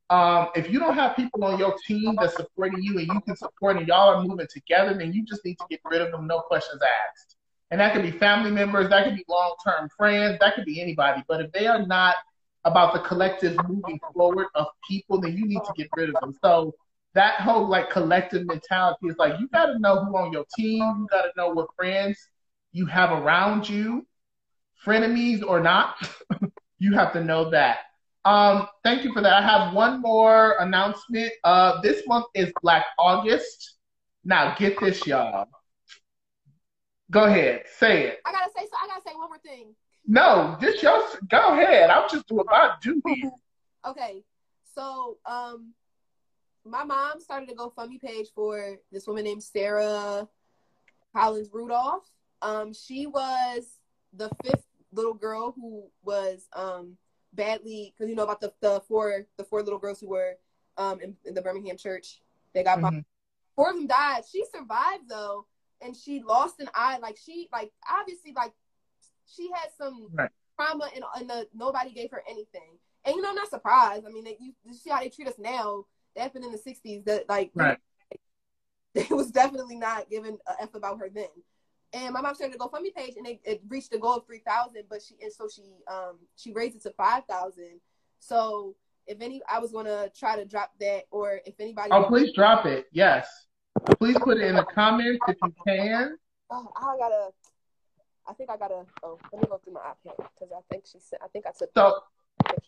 um, 0.09 0.49
if 0.55 0.69
you 0.69 0.79
don't 0.79 0.93
have 0.93 1.15
people 1.15 1.43
on 1.43 1.57
your 1.57 1.75
team 1.87 2.15
that's 2.19 2.35
supporting 2.35 2.83
you 2.83 2.99
and 2.99 3.07
you 3.07 3.21
can 3.21 3.35
support 3.35 3.77
and 3.77 3.87
y'all 3.87 4.09
are 4.09 4.23
moving 4.23 4.47
together, 4.47 4.93
then 4.93 5.11
you 5.11 5.25
just 5.25 5.43
need 5.43 5.57
to 5.57 5.65
get 5.69 5.79
rid 5.85 6.01
of 6.01 6.11
them, 6.11 6.27
no 6.27 6.39
questions 6.41 6.81
asked. 6.81 7.35
And 7.71 7.79
that 7.81 7.93
could 7.93 8.03
be 8.03 8.11
family 8.11 8.51
members, 8.51 8.89
that 8.89 9.05
could 9.05 9.15
be 9.15 9.25
long 9.27 9.55
term 9.65 9.89
friends, 9.97 10.37
that 10.39 10.53
could 10.53 10.65
be 10.65 10.81
anybody. 10.81 11.23
But 11.27 11.41
if 11.41 11.51
they 11.51 11.65
are 11.65 11.83
not 11.87 12.15
about 12.65 12.93
the 12.93 12.99
collective 12.99 13.57
moving 13.67 13.99
forward 14.13 14.47
of 14.55 14.67
people, 14.89 15.19
then 15.19 15.35
you 15.37 15.45
need 15.45 15.61
to 15.65 15.73
get 15.75 15.87
rid 15.95 16.09
of 16.09 16.15
them. 16.21 16.33
So 16.41 16.73
that 17.13 17.41
whole 17.41 17.67
like 17.67 17.89
collective 17.89 18.45
mentality 18.47 19.07
is 19.07 19.15
like 19.17 19.39
you 19.39 19.47
gotta 19.49 19.77
know 19.79 20.03
who 20.03 20.17
on 20.17 20.31
your 20.31 20.45
team, 20.55 20.81
you 20.81 21.07
gotta 21.11 21.31
know 21.37 21.49
what 21.49 21.67
friends 21.75 22.17
you 22.71 22.85
have 22.87 23.11
around 23.11 23.69
you, 23.69 24.05
frenemies 24.85 25.43
or 25.43 25.59
not, 25.59 25.95
you 26.79 26.93
have 26.93 27.13
to 27.13 27.23
know 27.23 27.49
that. 27.51 27.79
Um, 28.25 28.67
thank 28.83 29.03
you 29.03 29.13
for 29.13 29.21
that. 29.21 29.33
I 29.33 29.41
have 29.41 29.73
one 29.73 30.01
more 30.01 30.55
announcement. 30.59 31.31
Uh, 31.43 31.81
this 31.81 32.07
month 32.07 32.25
is 32.33 32.51
Black 32.61 32.85
August. 32.97 33.75
Now 34.23 34.55
get 34.57 34.79
this, 34.79 35.05
y'all. 35.05 35.47
Go 37.11 37.25
ahead, 37.25 37.63
say 37.77 38.07
it. 38.07 38.19
I 38.25 38.31
gotta 38.31 38.49
say 38.57 38.65
so. 38.65 38.77
I 38.81 38.87
gotta 38.87 39.01
say 39.05 39.13
one 39.13 39.29
more 39.29 39.37
thing. 39.39 39.75
No, 40.05 40.57
just 40.59 40.83
your. 40.83 41.01
Go 41.29 41.53
ahead. 41.53 41.89
I'm 41.89 42.09
just 42.09 42.27
doing 42.27 42.45
my 42.45 42.71
duty. 42.81 43.23
okay, 43.87 44.23
so 44.75 45.17
um, 45.25 45.73
my 46.65 46.83
mom 46.83 47.19
started 47.19 47.49
a 47.49 47.53
GoFundMe 47.53 48.01
page 48.01 48.27
for 48.35 48.77
this 48.91 49.07
woman 49.07 49.23
named 49.23 49.43
Sarah 49.43 50.27
Collins 51.15 51.49
Rudolph. 51.51 52.09
Um, 52.41 52.73
she 52.73 53.07
was 53.07 53.65
the 54.13 54.29
fifth 54.43 54.65
little 54.91 55.13
girl 55.13 55.53
who 55.55 55.85
was 56.03 56.47
um 56.53 56.97
badly 57.33 57.93
because 57.97 58.09
you 58.09 58.15
know 58.15 58.23
about 58.23 58.39
the, 58.39 58.53
the 58.61 58.81
four 58.87 59.25
the 59.37 59.43
four 59.43 59.63
little 59.63 59.79
girls 59.79 59.99
who 59.99 60.07
were 60.07 60.37
um 60.77 60.99
in, 61.01 61.15
in 61.25 61.33
the 61.33 61.41
Birmingham 61.41 61.77
church. 61.77 62.21
They 62.53 62.63
got 62.63 62.79
mm-hmm. 62.79 62.99
four 63.55 63.71
of 63.71 63.75
them 63.75 63.87
died. 63.87 64.23
She 64.29 64.43
survived 64.53 65.09
though, 65.09 65.47
and 65.81 65.95
she 65.95 66.21
lost 66.21 66.59
an 66.59 66.69
eye. 66.75 66.99
Like 66.99 67.17
she 67.17 67.49
like 67.51 67.71
obviously 67.89 68.33
like 68.35 68.53
she 69.25 69.49
had 69.53 69.69
some 69.77 70.09
right. 70.13 70.29
trauma 70.57 70.89
and, 70.95 71.03
and 71.15 71.29
the, 71.29 71.47
nobody 71.53 71.91
gave 71.91 72.11
her 72.11 72.23
anything. 72.29 72.77
And 73.05 73.15
you 73.15 73.21
know, 73.21 73.29
I'm 73.29 73.35
not 73.35 73.49
surprised. 73.49 74.05
I 74.07 74.09
mean, 74.09 74.23
they, 74.23 74.37
you, 74.39 74.53
you 74.63 74.73
see 74.73 74.89
how 74.89 74.99
they 74.99 75.09
treat 75.09 75.27
us 75.27 75.35
now. 75.37 75.85
That 76.15 76.23
happened 76.23 76.45
in 76.45 76.51
the 76.51 76.57
'60s. 76.57 77.05
That 77.05 77.27
like 77.27 77.51
right. 77.55 77.79
it 78.95 79.09
was 79.09 79.31
definitely 79.31 79.77
not 79.77 80.09
given 80.09 80.37
a 80.47 80.61
f 80.61 80.75
about 80.75 80.99
her 80.99 81.09
then 81.13 81.25
and 81.93 82.13
my 82.13 82.21
mom 82.21 82.35
started 82.35 82.55
a 82.55 82.59
GoFundMe 82.59 82.93
page, 82.93 83.13
and 83.17 83.27
it, 83.27 83.39
it 83.43 83.61
reached 83.67 83.91
the 83.91 83.99
goal 83.99 84.17
of 84.17 84.25
three 84.25 84.41
thousand. 84.45 84.83
But 84.89 85.01
she 85.01 85.15
and 85.21 85.31
so 85.31 85.47
she 85.53 85.61
um 85.87 86.17
she 86.35 86.51
raised 86.51 86.75
it 86.75 86.81
to 86.83 86.91
five 86.91 87.23
thousand. 87.25 87.79
So 88.19 88.75
if 89.05 89.21
any, 89.21 89.41
I 89.49 89.59
was 89.59 89.71
gonna 89.71 90.09
try 90.17 90.35
to 90.35 90.45
drop 90.45 90.71
that, 90.79 91.03
or 91.11 91.39
if 91.45 91.53
anybody. 91.59 91.89
Oh, 91.91 92.05
please 92.05 92.33
drop 92.33 92.65
it. 92.65 92.85
Yes, 92.91 93.27
please 93.99 94.17
put 94.17 94.37
it 94.37 94.45
in 94.45 94.55
the 94.55 94.63
comments 94.63 95.19
if 95.27 95.37
you 95.43 95.53
can. 95.65 96.17
Oh, 96.49 96.67
I 96.75 96.97
gotta. 96.97 97.29
I 98.27 98.33
think 98.33 98.49
I 98.49 98.57
gotta. 98.57 98.85
Oh, 99.03 99.19
let 99.31 99.41
me 99.41 99.47
go 99.49 99.59
through 99.63 99.73
my 99.73 99.81
iPad 99.81 100.17
because 100.17 100.51
I 100.55 100.61
think 100.71 100.85
she 100.85 100.99
said. 100.99 101.19
I 101.23 101.27
think 101.27 101.45
I 101.45 101.51
took. 101.57 101.69
So. 101.75 101.99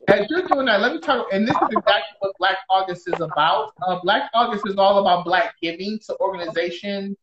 As 0.07 0.27
you're 0.29 0.47
doing 0.47 0.67
that, 0.67 0.79
let 0.79 0.93
me 0.93 0.99
talk, 0.99 1.27
and 1.33 1.45
this 1.45 1.55
is 1.55 1.67
exactly 1.69 2.15
what 2.19 2.33
Black 2.37 2.57
August 2.69 3.09
is 3.09 3.19
about. 3.19 3.73
Uh, 3.85 3.99
Black 4.03 4.29
August 4.33 4.63
is 4.67 4.75
all 4.77 4.99
about 4.99 5.25
Black 5.25 5.55
giving 5.61 5.99
to 6.05 6.15
organizations 6.19 7.17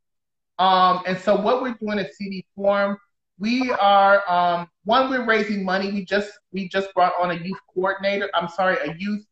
um, 0.58 1.02
and 1.06 1.18
so 1.18 1.34
what 1.34 1.62
we're 1.62 1.74
doing 1.74 1.98
at 1.98 2.14
CD 2.14 2.46
Forum, 2.54 2.96
we 3.38 3.70
are 3.72 4.22
um, 4.30 4.68
one, 4.84 5.10
we're 5.10 5.26
raising 5.26 5.64
money. 5.64 5.90
We 5.90 6.04
just 6.04 6.30
we 6.52 6.68
just 6.68 6.92
brought 6.94 7.14
on 7.20 7.30
a 7.30 7.34
youth 7.34 7.58
coordinator. 7.74 8.30
I'm 8.34 8.48
sorry, 8.48 8.76
a 8.88 8.94
youth 8.96 9.24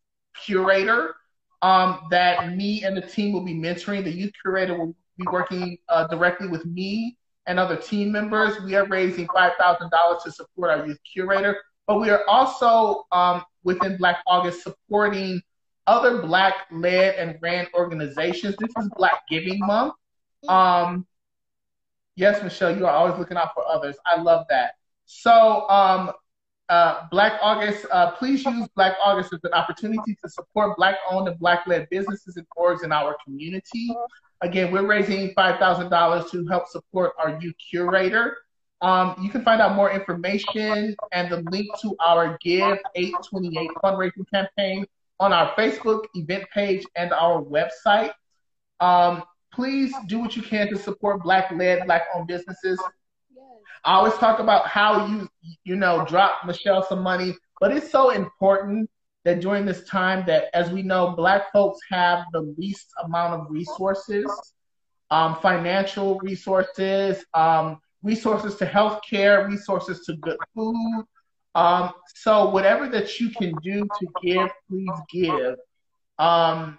curator 0.45 1.15
um, 1.63 2.01
that 2.11 2.57
me 2.57 2.83
and 2.85 2.97
the 2.97 3.03
team 3.03 3.33
will 3.33 3.45
be 3.45 3.55
mentoring. 3.55 4.03
The 4.03 4.11
youth 4.11 4.33
curator 4.43 4.77
will 4.77 4.97
be 5.17 5.25
working 5.31 5.79
uh, 5.89 6.09
directly 6.09 6.49
with 6.49 6.65
me 6.67 7.17
and 7.47 7.59
other 7.59 7.77
team 7.77 8.13
members. 8.13 8.61
We 8.63 8.75
are 8.75 8.87
raising 8.87 9.29
five 9.35 9.53
thousand 9.59 9.91
dollars 9.91 10.23
to 10.25 10.33
support 10.33 10.71
our 10.71 10.87
youth 10.87 10.99
curator, 11.13 11.57
but 11.87 12.01
we 12.01 12.11
are 12.11 12.25
also 12.29 13.07
um, 13.13 13.43
within 13.65 13.97
Black 13.97 14.19
August 14.27 14.63
supporting 14.63 15.41
other 15.87 16.23
Black 16.23 16.67
led 16.71 17.17
and 17.17 17.39
ran 17.41 17.67
organizations. 17.75 18.55
This 18.59 18.71
is 18.79 18.91
Black 18.97 19.23
Giving 19.29 19.59
Month. 19.61 19.95
Um, 20.49 21.07
Yes, 22.21 22.43
Michelle, 22.43 22.77
you 22.77 22.87
are 22.87 22.93
always 22.93 23.19
looking 23.19 23.39
out 23.39 23.55
for 23.55 23.67
others. 23.67 23.97
I 24.05 24.21
love 24.21 24.45
that. 24.51 24.73
So, 25.07 25.67
um, 25.71 26.13
uh, 26.69 27.09
Black 27.11 27.41
August, 27.41 27.87
uh, 27.91 28.11
please 28.13 28.45
use 28.45 28.69
Black 28.77 28.95
August 29.03 29.33
as 29.33 29.41
an 29.43 29.55
opportunity 29.55 30.15
to 30.23 30.29
support 30.29 30.77
Black 30.77 30.97
owned 31.11 31.29
and 31.29 31.39
Black 31.39 31.67
led 31.67 31.89
businesses 31.89 32.37
and 32.37 32.47
orgs 32.59 32.85
in 32.85 32.93
our 32.93 33.17
community. 33.25 33.89
Again, 34.43 34.73
we're 34.73 34.87
raising 34.87 35.35
$5,000 35.35 36.31
to 36.31 36.47
help 36.47 36.67
support 36.69 37.13
our 37.19 37.39
youth 37.41 37.55
curator. 37.71 38.39
Um, 38.81 39.15
you 39.21 39.29
can 39.29 39.45
find 39.45 39.61
out 39.61 39.75
more 39.77 39.91
information 39.91 40.97
and 41.13 41.31
the 41.31 41.43
link 41.51 41.69
to 41.83 41.95
our 42.01 42.39
Give 42.41 42.79
828 42.95 43.71
fundraising 43.85 44.31
campaign 44.33 44.87
on 45.19 45.35
our 45.35 45.55
Facebook 45.55 46.05
event 46.15 46.45
page 46.55 46.87
and 46.97 47.13
our 47.13 47.43
website. 47.43 48.13
Um, 48.81 49.23
please 49.53 49.93
do 50.07 50.19
what 50.19 50.35
you 50.35 50.43
can 50.43 50.69
to 50.69 50.79
support 50.79 51.23
black 51.23 51.51
led, 51.53 51.85
black 51.85 52.05
owned 52.15 52.27
businesses. 52.27 52.81
I 53.85 53.95
always 53.95 54.15
talk 54.15 54.39
about 54.39 54.67
how 54.67 55.07
you, 55.07 55.29
you 55.65 55.77
know, 55.77 56.07
drop 56.07 56.47
Michelle 56.47 56.83
some 56.87 57.03
money, 57.03 57.35
but 57.61 57.73
it's 57.73 57.91
so 57.91 58.11
important 58.11 58.89
that 59.25 59.41
during 59.41 59.67
this 59.67 59.85
time 59.85 60.25
that, 60.27 60.47
as 60.55 60.71
we 60.71 60.83
know, 60.83 61.11
black 61.11 61.53
folks 61.53 61.79
have 61.91 62.25
the 62.33 62.41
least 62.57 62.89
amount 63.05 63.41
of 63.41 63.51
resources, 63.51 64.27
um, 65.11 65.37
financial 65.37 66.19
resources, 66.21 67.25
um, 67.35 67.79
resources 68.03 68.57
to 68.57 68.67
healthcare, 68.67 69.47
resources 69.47 70.01
to 70.07 70.17
good 70.17 70.39
food. 70.55 71.05
Um, 71.55 71.93
so 72.15 72.49
whatever 72.51 72.89
that 72.89 73.21
you 73.21 73.31
can 73.31 73.55
do 73.63 73.83
to 73.83 74.07
give, 74.23 74.51
please 74.69 75.01
give. 75.13 75.57
Um, 76.19 76.79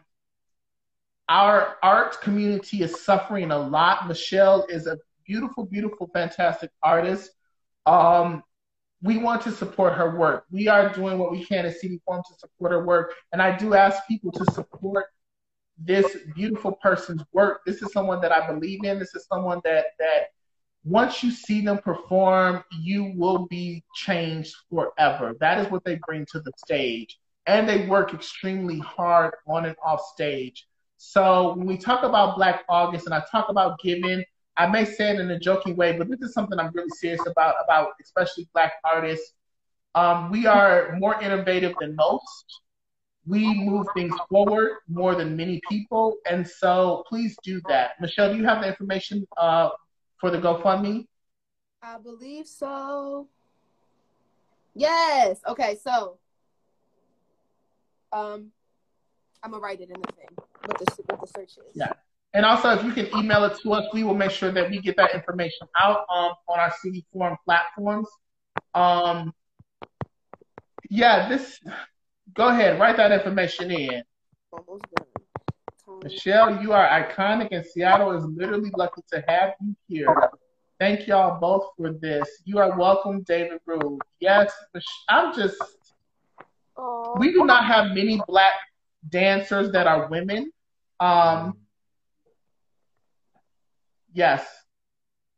our 1.29 1.77
art 1.83 2.21
community 2.21 2.81
is 2.81 3.03
suffering 3.03 3.51
a 3.51 3.57
lot. 3.57 4.07
Michelle 4.07 4.65
is 4.67 4.87
a 4.87 4.97
beautiful, 5.25 5.65
beautiful, 5.65 6.09
fantastic 6.13 6.71
artist. 6.81 7.31
Um, 7.85 8.43
we 9.01 9.17
want 9.17 9.41
to 9.43 9.51
support 9.51 9.93
her 9.93 10.15
work. 10.15 10.45
We 10.51 10.67
are 10.67 10.93
doing 10.93 11.17
what 11.17 11.31
we 11.31 11.43
can 11.43 11.65
at 11.65 11.77
CD 11.77 11.99
Forum 12.05 12.23
to 12.27 12.39
support 12.39 12.71
her 12.71 12.85
work. 12.85 13.13
And 13.33 13.41
I 13.41 13.55
do 13.57 13.73
ask 13.73 14.05
people 14.07 14.31
to 14.33 14.45
support 14.51 15.05
this 15.77 16.17
beautiful 16.35 16.73
person's 16.73 17.23
work. 17.33 17.61
This 17.65 17.81
is 17.81 17.91
someone 17.91 18.21
that 18.21 18.31
I 18.31 18.45
believe 18.47 18.83
in. 18.83 18.99
This 18.99 19.15
is 19.15 19.25
someone 19.25 19.61
that 19.63 19.85
that 19.99 20.27
once 20.83 21.23
you 21.23 21.31
see 21.31 21.61
them 21.61 21.77
perform, 21.77 22.63
you 22.79 23.13
will 23.15 23.47
be 23.47 23.83
changed 23.95 24.55
forever. 24.69 25.35
That 25.39 25.59
is 25.59 25.71
what 25.71 25.83
they 25.83 25.99
bring 26.07 26.25
to 26.31 26.39
the 26.39 26.51
stage. 26.57 27.19
And 27.45 27.67
they 27.67 27.87
work 27.87 28.13
extremely 28.13 28.79
hard 28.79 29.33
on 29.47 29.65
and 29.65 29.75
off 29.83 30.01
stage. 30.13 30.67
So 30.97 31.55
when 31.55 31.65
we 31.65 31.77
talk 31.77 32.03
about 32.03 32.35
Black 32.35 32.63
August 32.69 33.05
and 33.05 33.15
I 33.15 33.23
talk 33.31 33.49
about 33.49 33.79
giving, 33.79 34.23
I 34.61 34.67
may 34.67 34.85
say 34.85 35.09
it 35.09 35.19
in 35.19 35.31
a 35.31 35.39
joking 35.39 35.75
way, 35.75 35.97
but 35.97 36.07
this 36.07 36.21
is 36.21 36.33
something 36.33 36.59
I'm 36.59 36.71
really 36.75 36.89
serious 36.89 37.25
about, 37.25 37.55
about 37.63 37.87
especially 37.99 38.47
Black 38.53 38.73
artists. 38.83 39.33
Um, 39.95 40.29
we 40.29 40.45
are 40.45 40.95
more 40.99 41.19
innovative 41.19 41.73
than 41.79 41.95
most. 41.95 42.45
we 43.25 43.43
move 43.69 43.87
things 43.95 44.13
forward 44.29 44.71
more 44.87 45.15
than 45.15 45.35
many 45.35 45.59
people. 45.67 46.15
And 46.29 46.47
so 46.47 47.03
please 47.09 47.35
do 47.43 47.59
that. 47.69 47.99
Michelle, 47.99 48.31
do 48.31 48.37
you 48.37 48.45
have 48.45 48.61
the 48.61 48.67
information 48.67 49.27
uh, 49.35 49.69
for 50.19 50.29
the 50.29 50.37
GoFundMe? 50.37 51.05
I 51.81 51.97
believe 51.97 52.45
so. 52.47 53.27
Yes. 54.75 55.39
Okay, 55.47 55.77
so 55.83 56.17
um 58.13 58.51
I'm 59.41 59.49
gonna 59.51 59.63
write 59.63 59.81
it 59.81 59.89
in 59.89 59.99
the 60.01 60.11
thing 60.13 60.33
what 60.65 60.77
the 60.77 60.85
what 61.07 61.21
the 61.21 61.27
search 61.35 61.53
is. 61.57 61.73
Yeah. 61.73 61.93
And 62.33 62.45
also, 62.45 62.69
if 62.69 62.83
you 62.83 62.93
can 62.93 63.07
email 63.17 63.43
it 63.43 63.59
to 63.61 63.73
us, 63.73 63.85
we 63.93 64.03
will 64.03 64.15
make 64.15 64.31
sure 64.31 64.51
that 64.51 64.69
we 64.69 64.79
get 64.79 64.95
that 64.97 65.13
information 65.13 65.67
out 65.79 66.05
um, 66.13 66.31
on 66.47 66.59
our 66.59 66.73
CD 66.81 67.05
Forum 67.11 67.37
platforms. 67.43 68.07
Um, 68.73 69.33
yeah, 70.89 71.27
this. 71.27 71.59
Go 72.33 72.47
ahead, 72.47 72.79
write 72.79 72.95
that 72.97 73.11
information 73.11 73.71
in. 73.71 74.03
Michelle, 76.03 76.61
you 76.61 76.71
are 76.71 76.87
iconic, 76.87 77.49
and 77.51 77.65
Seattle 77.65 78.11
is 78.11 78.23
literally 78.23 78.71
lucky 78.77 79.01
to 79.11 79.23
have 79.27 79.53
you 79.59 79.75
here. 79.87 80.15
Thank 80.79 81.07
y'all 81.07 81.39
both 81.39 81.67
for 81.77 81.91
this. 81.91 82.27
You 82.45 82.59
are 82.59 82.77
welcome, 82.77 83.21
David 83.23 83.59
Rue. 83.65 83.99
Yes, 84.19 84.51
I'm 85.09 85.35
just. 85.35 85.57
Aww. 86.77 87.19
We 87.19 87.33
do 87.33 87.45
not 87.45 87.65
have 87.65 87.89
many 87.89 88.21
black 88.27 88.53
dancers 89.09 89.71
that 89.73 89.85
are 89.85 90.07
women. 90.07 90.51
Um, 90.99 91.57
yes, 94.13 94.45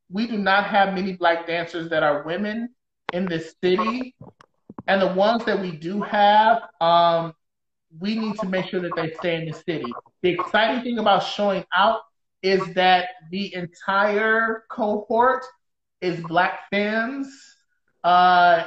we 0.09 0.27
do 0.27 0.37
not 0.37 0.65
have 0.65 0.93
many 0.93 1.13
black 1.13 1.47
dancers 1.47 1.89
that 1.89 2.03
are 2.03 2.23
women 2.23 2.69
in 3.11 3.25
this 3.25 3.55
city. 3.63 4.15
And 4.87 5.01
the 5.01 5.13
ones 5.13 5.45
that 5.45 5.59
we 5.59 5.71
do 5.71 6.01
have, 6.01 6.63
um, 6.81 7.33
we 7.99 8.15
need 8.15 8.37
to 8.39 8.47
make 8.47 8.65
sure 8.65 8.81
that 8.81 8.95
they 8.95 9.13
stay 9.13 9.35
in 9.35 9.45
the 9.45 9.53
city. 9.53 9.91
The 10.21 10.29
exciting 10.29 10.83
thing 10.83 10.99
about 10.99 11.19
showing 11.19 11.63
out 11.73 12.01
is 12.41 12.61
that 12.73 13.09
the 13.31 13.53
entire 13.53 14.63
cohort 14.69 15.45
is 16.01 16.19
black 16.21 16.69
femmes. 16.69 17.29
Uh, 18.03 18.65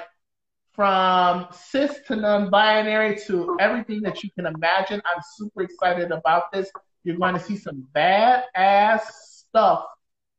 from 0.76 1.46
cis 1.50 2.00
to 2.07 2.14
non-binary 2.14 3.18
to 3.26 3.57
everything 3.59 4.02
that 4.02 4.22
you 4.22 4.30
can 4.36 4.44
imagine. 4.46 5.00
I'm 5.07 5.22
super 5.36 5.62
excited 5.62 6.12
about 6.12 6.52
this. 6.52 6.70
You're 7.02 7.16
going 7.16 7.32
to 7.32 7.40
see 7.40 7.57
some 7.57 7.88
badass 7.96 9.00
stuff 9.00 9.86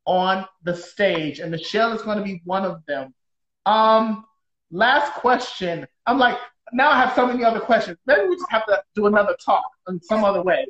on 0.07 0.45
the 0.63 0.75
stage, 0.75 1.39
and 1.39 1.51
Michelle 1.51 1.91
is 1.91 2.01
going 2.01 2.17
to 2.17 2.23
be 2.23 2.41
one 2.45 2.65
of 2.65 2.83
them. 2.87 3.13
Um, 3.65 4.25
last 4.71 5.13
question. 5.13 5.85
I'm 6.07 6.17
like, 6.17 6.37
now 6.73 6.89
I 6.89 6.97
have 6.97 7.13
so 7.13 7.27
many 7.27 7.43
other 7.43 7.59
questions. 7.59 7.97
Maybe 8.07 8.27
we 8.27 8.35
just 8.35 8.49
have 8.49 8.65
to 8.67 8.81
do 8.95 9.07
another 9.07 9.35
talk 9.45 9.65
in 9.89 10.01
some 10.01 10.23
other 10.23 10.41
way. 10.41 10.65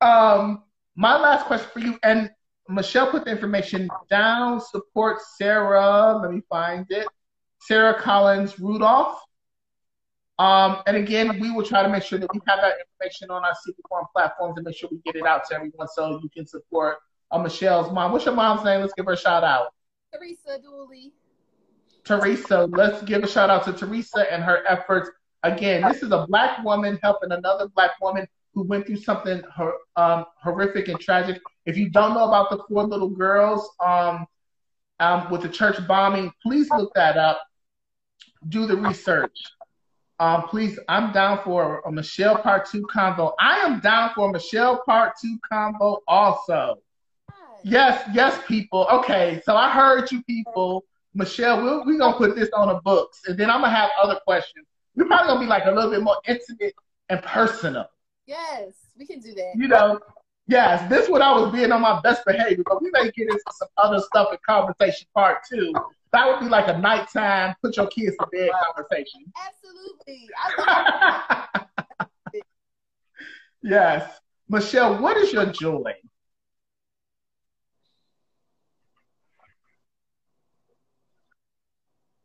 Um, 0.00 0.64
my 0.96 1.18
last 1.18 1.46
question 1.46 1.68
for 1.72 1.80
you, 1.80 1.98
and 2.02 2.30
Michelle 2.68 3.10
put 3.10 3.26
the 3.26 3.30
information 3.30 3.88
down. 4.10 4.60
Support 4.60 5.18
Sarah. 5.36 6.18
Let 6.22 6.32
me 6.32 6.42
find 6.48 6.86
it. 6.88 7.06
Sarah 7.60 8.00
Collins 8.00 8.58
Rudolph. 8.58 9.20
Um, 10.38 10.82
and 10.86 10.96
again, 10.96 11.38
we 11.40 11.50
will 11.50 11.64
try 11.64 11.82
to 11.82 11.88
make 11.88 12.04
sure 12.04 12.18
that 12.18 12.32
we 12.32 12.40
have 12.46 12.60
that 12.60 12.74
information 12.80 13.30
on 13.30 13.44
our 13.44 13.54
CD 13.64 13.76
Forum 13.88 14.06
platforms 14.14 14.56
and 14.56 14.64
make 14.64 14.76
sure 14.76 14.88
we 14.90 14.98
get 15.04 15.16
it 15.16 15.26
out 15.26 15.44
to 15.48 15.56
everyone 15.56 15.88
so 15.88 16.20
you 16.22 16.28
can 16.30 16.46
support 16.46 16.98
uh, 17.30 17.38
Michelle's 17.38 17.92
mom. 17.92 18.12
What's 18.12 18.24
your 18.24 18.34
mom's 18.34 18.64
name? 18.64 18.80
Let's 18.80 18.94
give 18.94 19.06
her 19.06 19.12
a 19.12 19.16
shout 19.16 19.44
out. 19.44 19.74
Teresa 20.12 20.58
Dooley. 20.62 21.12
Teresa, 22.04 22.66
let's 22.72 23.02
give 23.02 23.22
a 23.22 23.28
shout 23.28 23.50
out 23.50 23.64
to 23.64 23.72
Teresa 23.72 24.32
and 24.32 24.42
her 24.42 24.64
efforts. 24.68 25.10
Again, 25.42 25.82
this 25.82 26.02
is 26.02 26.10
a 26.10 26.26
black 26.26 26.64
woman 26.64 26.98
helping 27.02 27.32
another 27.32 27.68
black 27.68 27.92
woman 28.00 28.26
who 28.54 28.62
went 28.62 28.86
through 28.86 28.96
something 28.96 29.42
um, 29.96 30.24
horrific 30.42 30.88
and 30.88 30.98
tragic. 30.98 31.40
If 31.66 31.76
you 31.76 31.90
don't 31.90 32.14
know 32.14 32.26
about 32.26 32.50
the 32.50 32.62
four 32.68 32.84
little 32.84 33.10
girls 33.10 33.68
um, 33.84 34.26
um, 35.00 35.30
with 35.30 35.42
the 35.42 35.48
church 35.48 35.86
bombing, 35.86 36.32
please 36.42 36.70
look 36.70 36.92
that 36.94 37.16
up 37.16 37.40
do 38.48 38.66
the 38.66 38.76
research. 38.76 39.36
Um, 40.20 40.42
please, 40.48 40.78
I'm 40.88 41.12
down 41.12 41.40
for 41.44 41.80
a 41.86 41.92
Michelle 41.92 42.38
Part 42.38 42.68
2 42.70 42.82
convo. 42.82 43.34
I 43.38 43.58
am 43.58 43.80
down 43.80 44.12
for 44.14 44.28
a 44.28 44.32
Michelle 44.32 44.82
Part 44.84 45.14
2 45.20 45.38
convo 45.50 45.98
also. 46.08 46.78
Yes, 47.64 48.08
yes, 48.12 48.40
people. 48.46 48.86
Okay, 48.90 49.40
so 49.44 49.56
I 49.56 49.70
heard 49.70 50.10
you 50.10 50.22
people. 50.24 50.84
Michelle, 51.14 51.62
we're, 51.62 51.84
we're 51.84 51.98
going 51.98 52.12
to 52.12 52.18
put 52.18 52.36
this 52.36 52.50
on 52.54 52.68
the 52.68 52.80
books, 52.84 53.22
and 53.26 53.38
then 53.38 53.50
I'm 53.50 53.60
going 53.60 53.72
to 53.72 53.76
have 53.76 53.90
other 54.00 54.20
questions. 54.26 54.66
We're 54.94 55.06
probably 55.06 55.28
going 55.28 55.40
to 55.40 55.44
be 55.46 55.48
like 55.48 55.64
a 55.66 55.70
little 55.70 55.90
bit 55.90 56.02
more 56.02 56.16
intimate 56.26 56.74
and 57.08 57.22
personal. 57.22 57.86
Yes, 58.26 58.72
we 58.98 59.06
can 59.06 59.20
do 59.20 59.32
that. 59.34 59.52
You 59.56 59.68
know, 59.68 60.00
yes, 60.46 60.88
this 60.88 61.04
is 61.04 61.10
what 61.10 61.22
I 61.22 61.32
was 61.32 61.52
being 61.52 61.72
on 61.72 61.80
my 61.80 62.00
best 62.00 62.24
behavior, 62.26 62.62
but 62.66 62.82
we 62.82 62.90
may 62.92 63.10
get 63.10 63.28
into 63.28 63.40
some 63.52 63.68
other 63.78 64.00
stuff 64.00 64.28
in 64.32 64.38
conversation 64.46 65.06
part 65.14 65.38
two 65.50 65.72
that 66.12 66.26
would 66.26 66.40
be 66.40 66.48
like 66.48 66.68
a 66.68 66.78
nighttime 66.78 67.54
put 67.62 67.76
your 67.76 67.86
kids 67.88 68.16
to 68.16 68.26
bed 68.32 68.50
conversation. 68.74 69.24
Absolutely. 69.46 70.28
yes. 73.62 74.18
Michelle, 74.48 75.00
what 75.00 75.16
is 75.18 75.32
your 75.32 75.46
joy? 75.46 75.92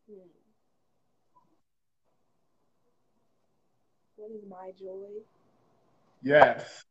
Hmm. 0.08 0.16
What 4.16 4.32
is 4.32 4.48
my 4.64 4.72
joy? 4.72 5.10
Yes. 6.22 6.86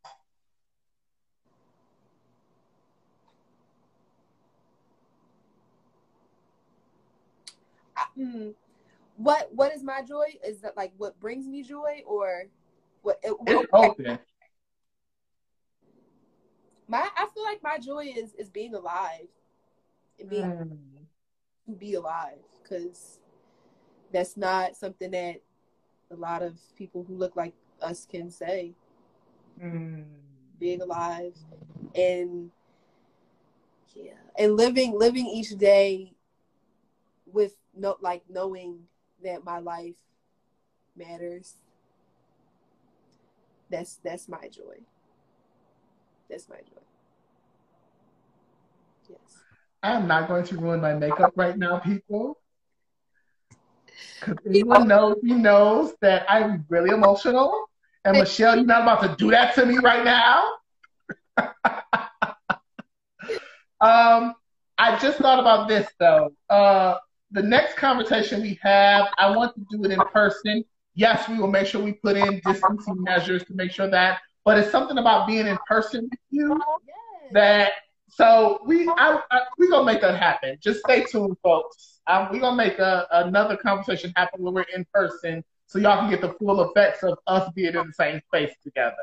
mm, 8.18 8.54
what 9.16 9.48
what 9.54 9.74
is 9.74 9.82
my 9.82 10.02
joy? 10.02 10.26
Is 10.46 10.60
that 10.60 10.76
like 10.76 10.92
what 10.98 11.18
brings 11.18 11.46
me 11.46 11.62
joy 11.62 12.02
or 12.06 12.44
what? 13.02 13.18
It, 13.22 13.34
it's 13.46 13.70
open. 13.72 14.18
My 16.88 17.08
I 17.16 17.26
feel 17.32 17.44
like 17.44 17.62
my 17.62 17.78
joy 17.78 18.12
is 18.14 18.34
is 18.34 18.50
being 18.50 18.74
alive 18.74 19.28
and 20.20 20.28
being 20.28 20.44
mm. 20.44 20.78
to 21.66 21.72
be 21.72 21.94
alive 21.94 22.38
because 22.62 23.20
that's 24.12 24.36
not 24.36 24.76
something 24.76 25.12
that 25.12 25.36
a 26.10 26.16
lot 26.16 26.42
of 26.42 26.58
people 26.76 27.02
who 27.02 27.16
look 27.16 27.34
like 27.34 27.54
us 27.82 28.06
can 28.06 28.30
say. 28.30 28.72
Mm. 29.62 30.04
Being 30.58 30.80
alive 30.80 31.36
and 31.94 32.50
yeah, 33.94 34.12
and 34.38 34.56
living 34.56 34.98
living 34.98 35.26
each 35.26 35.50
day 35.58 36.14
with 37.26 37.56
no 37.76 37.96
like 38.00 38.22
knowing 38.28 38.78
that 39.22 39.44
my 39.44 39.58
life 39.58 39.96
matters. 40.96 41.56
That's 43.70 43.96
that's 43.96 44.28
my 44.28 44.48
joy. 44.48 44.80
That's 46.30 46.48
my 46.48 46.56
joy. 46.56 46.82
Yes. 49.10 49.18
I 49.82 49.92
am 49.92 50.06
not 50.06 50.28
going 50.28 50.44
to 50.44 50.56
ruin 50.56 50.80
my 50.80 50.94
makeup 50.94 51.32
right 51.36 51.56
now 51.56 51.78
people. 51.78 52.38
Because 54.20 54.38
anyone 54.46 54.86
knows 54.86 55.16
he 55.22 55.34
knows 55.34 55.94
that 56.00 56.24
i'm 56.30 56.64
really 56.68 56.90
emotional 56.90 57.68
and 58.05 58.18
michelle 58.18 58.57
you're 58.57 58.64
not 58.64 58.82
about 58.82 59.00
to 59.03 59.14
do 59.16 59.30
that 59.30 59.55
to 59.55 59.64
me 59.66 59.78
right 59.78 60.05
now 60.05 60.44
um 63.80 64.34
i 64.78 64.98
just 64.98 65.18
thought 65.18 65.38
about 65.38 65.68
this 65.68 65.88
though 65.98 66.32
uh 66.50 66.96
the 67.32 67.42
next 67.42 67.76
conversation 67.76 68.42
we 68.42 68.59
have, 68.62 69.07
I 69.18 69.34
want 69.34 69.55
to 69.55 69.66
do 69.70 69.84
it 69.84 69.90
in 69.90 70.00
person. 70.12 70.64
Yes, 70.94 71.28
we 71.28 71.38
will 71.38 71.50
make 71.50 71.66
sure 71.66 71.82
we 71.82 71.92
put 71.94 72.16
in 72.16 72.40
distancing 72.44 73.03
measures 73.03 73.42
to 73.44 73.55
make 73.55 73.72
sure 73.72 73.88
that, 73.90 74.20
but 74.44 74.59
it's 74.59 74.70
something 74.70 74.98
about 74.98 75.26
being 75.26 75.46
in 75.46 75.59
person 75.66 76.09
with 76.11 76.20
you 76.30 76.61
that. 77.32 77.72
So 78.11 78.61
we, 78.66 78.86
I, 78.86 79.20
I, 79.30 79.40
we 79.59 79.70
gonna 79.70 79.86
make 79.86 80.03
that 80.03 80.18
happen. 80.18 80.59
Just 80.61 80.80
stay 80.80 81.05
tuned, 81.05 81.38
folks. 81.42 82.00
Um, 82.07 82.28
we 82.30 82.38
gonna 82.38 82.57
make 82.57 82.78
a, 82.78 83.07
another 83.11 83.57
conversation 83.57 84.12
happen 84.14 84.42
when 84.42 84.53
we're 84.53 84.66
in 84.74 84.84
person, 84.92 85.42
so 85.72 85.78
y'all 85.78 85.98
can 85.98 86.10
get 86.10 86.20
the 86.20 86.34
full 86.34 86.60
effects 86.70 87.02
of 87.02 87.18
us 87.26 87.50
being 87.54 87.74
in 87.74 87.86
the 87.86 87.92
same 87.94 88.20
space 88.26 88.52
together. 88.62 88.94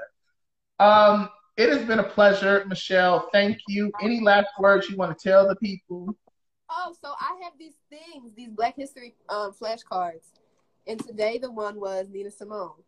Um, 0.78 1.28
it 1.58 1.70
has 1.70 1.84
been 1.86 1.98
a 1.98 2.04
pleasure, 2.04 2.64
Michelle. 2.68 3.28
Thank 3.34 3.58
you. 3.68 3.92
Any 4.04 4.22
last 4.22 4.50
words 4.60 4.88
you 4.88 4.96
want 4.96 5.18
to 5.18 5.30
tell 5.30 5.48
the 5.48 5.56
people? 5.56 6.16
Oh, 6.70 6.94
so 7.04 7.14
I 7.20 7.40
have 7.44 7.54
these 7.58 7.74
things, 7.90 8.32
these 8.38 8.52
Black 8.52 8.76
History 8.76 9.16
um, 9.30 9.52
flashcards, 9.52 10.30
and 10.86 11.04
today 11.04 11.40
the 11.40 11.52
one 11.52 11.80
was 11.80 12.08
Nina 12.12 12.30
Simone. 12.30 12.84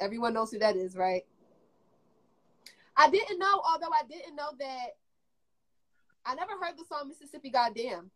Everyone 0.00 0.32
knows 0.32 0.50
who 0.50 0.58
that 0.60 0.74
is, 0.74 0.96
right? 0.96 1.22
I 2.96 3.10
didn't 3.10 3.38
know, 3.38 3.60
although 3.68 3.92
I 3.92 4.06
didn't 4.08 4.34
know 4.34 4.50
that. 4.58 4.86
I 6.24 6.34
never 6.34 6.52
heard 6.52 6.78
the 6.78 6.84
song 6.88 7.08
Mississippi 7.08 7.50
Goddam. 7.50 8.10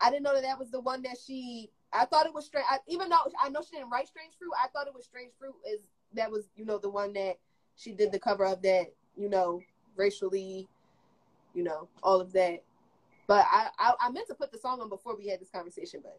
I 0.00 0.10
didn't 0.10 0.24
know 0.24 0.34
that 0.34 0.42
that 0.42 0.58
was 0.58 0.72
the 0.72 0.80
one 0.80 1.02
that 1.02 1.18
she. 1.24 1.70
I 1.96 2.04
thought 2.04 2.26
it 2.26 2.34
was 2.34 2.46
strange. 2.46 2.66
even 2.86 3.08
though 3.08 3.16
I 3.42 3.48
know 3.48 3.60
she 3.62 3.76
didn't 3.76 3.90
write 3.90 4.08
Strange 4.08 4.34
Fruit, 4.38 4.52
I 4.62 4.68
thought 4.68 4.86
it 4.86 4.94
was 4.94 5.04
Strange 5.04 5.32
Fruit 5.38 5.54
is 5.68 5.80
that 6.14 6.30
was 6.30 6.48
you 6.56 6.64
know 6.64 6.78
the 6.78 6.90
one 6.90 7.12
that 7.14 7.38
she 7.76 7.92
did 7.92 8.12
the 8.12 8.18
cover 8.18 8.44
of 8.44 8.62
that 8.62 8.86
you 9.16 9.28
know 9.28 9.60
racially, 9.96 10.68
you 11.54 11.64
know 11.64 11.88
all 12.02 12.20
of 12.20 12.32
that. 12.32 12.62
But 13.26 13.46
I, 13.50 13.68
I 13.78 13.94
I 14.00 14.10
meant 14.10 14.28
to 14.28 14.34
put 14.34 14.52
the 14.52 14.58
song 14.58 14.80
on 14.80 14.88
before 14.88 15.16
we 15.16 15.28
had 15.28 15.40
this 15.40 15.50
conversation, 15.50 16.00
but 16.02 16.18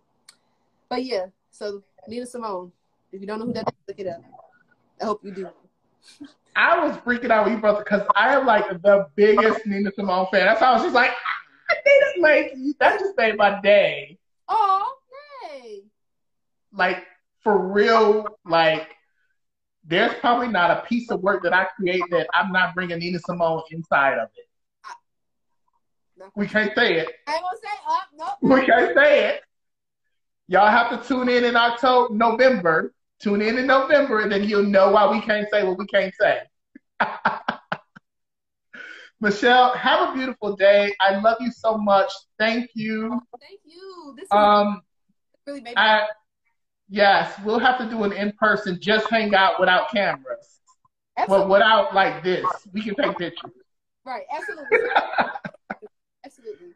but 0.89 1.03
yeah. 1.03 1.27
So 1.51 1.83
Nina 2.07 2.25
Simone. 2.25 2.71
If 3.11 3.21
you 3.21 3.27
don't 3.27 3.39
know 3.39 3.45
who 3.45 3.53
that 3.53 3.67
is, 3.67 3.73
look 3.87 3.99
it 3.99 4.07
up. 4.07 4.21
I 5.01 5.05
hope 5.05 5.23
you 5.23 5.31
do. 5.31 5.49
I 6.57 6.85
was 6.85 6.97
freaking 6.97 7.29
out 7.29 7.45
with 7.45 7.53
you 7.53 7.59
brought 7.59 7.83
because 7.83 8.01
I 8.15 8.35
am 8.35 8.45
like 8.45 8.67
the 8.81 9.07
biggest 9.15 9.65
Nina 9.65 9.91
Simone 9.95 10.27
fan. 10.31 10.45
That's 10.45 10.59
why 10.59 10.67
I 10.67 10.73
was 10.73 10.81
just 10.81 10.95
like, 10.95 11.11
I 11.69 11.75
think 11.83 12.03
like 12.19 12.53
that 12.79 12.99
just 12.99 13.15
made 13.15 13.37
my 13.37 13.61
day. 13.61 14.17
Oh. 14.49 14.96
Like 16.77 17.03
for 17.43 17.57
real, 17.57 18.27
like 18.45 18.87
there's 19.85 20.13
probably 20.15 20.47
not 20.49 20.71
a 20.71 20.83
piece 20.87 21.09
of 21.11 21.21
work 21.21 21.43
that 21.43 21.53
I 21.53 21.65
create 21.75 22.03
that 22.11 22.27
I'm 22.33 22.51
not 22.51 22.75
bringing 22.75 22.99
Nina 22.99 23.19
Simone 23.19 23.63
inside 23.71 24.17
of 24.17 24.29
it. 24.35 24.43
We 26.35 26.47
can't 26.47 26.73
say 26.75 26.97
it. 26.97 27.07
I 27.27 27.39
won't 27.41 27.59
say 27.61 27.69
up. 27.87 28.03
Nope. 28.17 28.59
We 28.59 28.65
can't 28.65 28.95
say 28.95 29.29
it. 29.29 29.41
Y'all 30.47 30.69
have 30.69 30.89
to 30.89 31.07
tune 31.07 31.29
in 31.29 31.43
in 31.43 31.55
October, 31.55 32.13
November. 32.13 32.93
Tune 33.19 33.41
in 33.41 33.57
in 33.57 33.65
November, 33.65 34.19
and 34.19 34.31
then 34.31 34.43
you'll 34.43 34.63
know 34.63 34.91
why 34.91 35.09
we 35.09 35.19
can't 35.21 35.47
say 35.51 35.63
what 35.63 35.77
we 35.77 35.87
can't 35.87 36.13
say. 36.19 36.41
Michelle, 39.19 39.73
have 39.73 40.09
a 40.09 40.13
beautiful 40.13 40.55
day. 40.55 40.93
I 41.01 41.19
love 41.19 41.37
you 41.39 41.51
so 41.51 41.77
much. 41.77 42.11
Thank 42.37 42.69
you. 42.75 43.19
Thank 43.39 43.59
you. 43.65 44.15
This 44.15 44.27
um, 44.29 44.81
really 45.47 45.61
made 45.61 45.75
I, 45.75 46.07
yes, 46.89 47.33
we'll 47.43 47.59
have 47.59 47.77
to 47.79 47.89
do 47.89 48.03
an 48.03 48.11
in 48.11 48.31
person. 48.33 48.79
Just 48.79 49.09
hang 49.09 49.33
out 49.35 49.59
without 49.59 49.91
cameras, 49.91 50.59
absolutely. 51.17 51.45
but 51.45 51.49
without 51.49 51.95
like 51.95 52.23
this. 52.23 52.45
We 52.73 52.81
can 52.81 52.95
take 52.95 53.17
pictures. 53.17 53.51
Right. 54.05 54.23
Absolutely. 54.33 54.77
absolutely. 56.25 56.67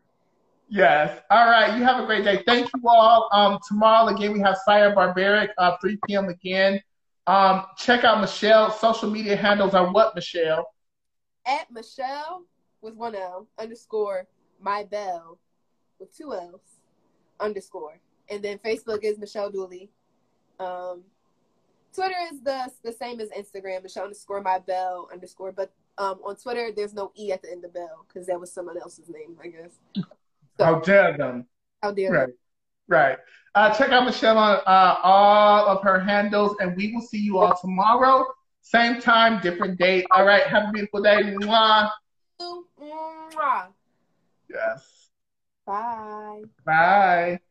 Yes. 0.67 1.21
All 1.29 1.49
right. 1.49 1.77
You 1.77 1.83
have 1.83 2.03
a 2.03 2.05
great 2.05 2.23
day. 2.23 2.43
Thank 2.45 2.69
you 2.75 2.81
all. 2.87 3.29
Um, 3.31 3.59
tomorrow 3.67 4.13
again 4.13 4.33
we 4.33 4.39
have 4.41 4.57
Sire 4.65 4.93
Barbaric, 4.93 5.51
uh, 5.57 5.77
3 5.81 5.97
p.m. 6.07 6.29
again. 6.29 6.81
Um, 7.27 7.65
check 7.77 8.03
out 8.03 8.19
Michelle. 8.19 8.71
Social 8.71 9.09
media 9.09 9.35
handles 9.35 9.73
are 9.73 9.91
what, 9.91 10.15
Michelle? 10.15 10.65
At 11.45 11.71
Michelle 11.71 12.43
with 12.81 12.95
one 12.95 13.15
L 13.15 13.47
underscore 13.57 14.27
my 14.59 14.83
bell 14.83 15.39
with 15.99 16.15
two 16.15 16.33
L's 16.33 16.61
underscore. 17.39 17.99
And 18.29 18.43
then 18.43 18.59
Facebook 18.59 19.03
is 19.03 19.19
Michelle 19.19 19.51
Dooley. 19.51 19.89
Um, 20.61 21.03
Twitter 21.93 22.15
is 22.31 22.41
the 22.41 22.71
the 22.83 22.93
same 22.93 23.19
as 23.19 23.29
Instagram, 23.29 23.83
Michelle 23.83 24.03
underscore 24.03 24.41
my 24.41 24.59
bell 24.59 25.09
underscore. 25.11 25.51
But 25.51 25.71
um, 25.97 26.19
on 26.23 26.35
Twitter, 26.35 26.71
there's 26.75 26.93
no 26.93 27.11
E 27.17 27.31
at 27.31 27.41
the 27.41 27.51
end 27.51 27.65
of 27.65 27.73
bell 27.73 28.05
because 28.07 28.27
that 28.27 28.39
was 28.39 28.51
someone 28.51 28.77
else's 28.77 29.09
name, 29.09 29.37
I 29.43 29.47
guess. 29.47 29.79
So, 30.57 30.65
how 30.65 30.79
dare 30.79 31.17
them? 31.17 31.45
How 31.81 31.91
dare 31.91 32.11
right. 32.11 32.27
them? 32.27 32.35
Right. 32.87 33.17
Uh, 33.55 33.73
check 33.73 33.89
out 33.89 34.05
Michelle 34.05 34.37
on 34.37 34.59
uh, 34.65 34.95
all 35.03 35.67
of 35.67 35.83
her 35.83 35.99
handles, 35.99 36.55
and 36.59 36.75
we 36.77 36.93
will 36.93 37.01
see 37.01 37.19
you 37.19 37.39
all 37.39 37.57
tomorrow. 37.59 38.25
Same 38.61 39.01
time, 39.01 39.41
different 39.41 39.77
date. 39.77 40.05
All 40.11 40.25
right. 40.25 40.43
Have 40.43 40.69
a 40.69 40.71
beautiful 40.71 41.01
day. 41.01 41.23
Mwah. 41.23 41.89
Mwah. 42.39 43.67
Yes. 44.49 45.09
Bye. 45.65 46.43
Bye. 46.65 47.41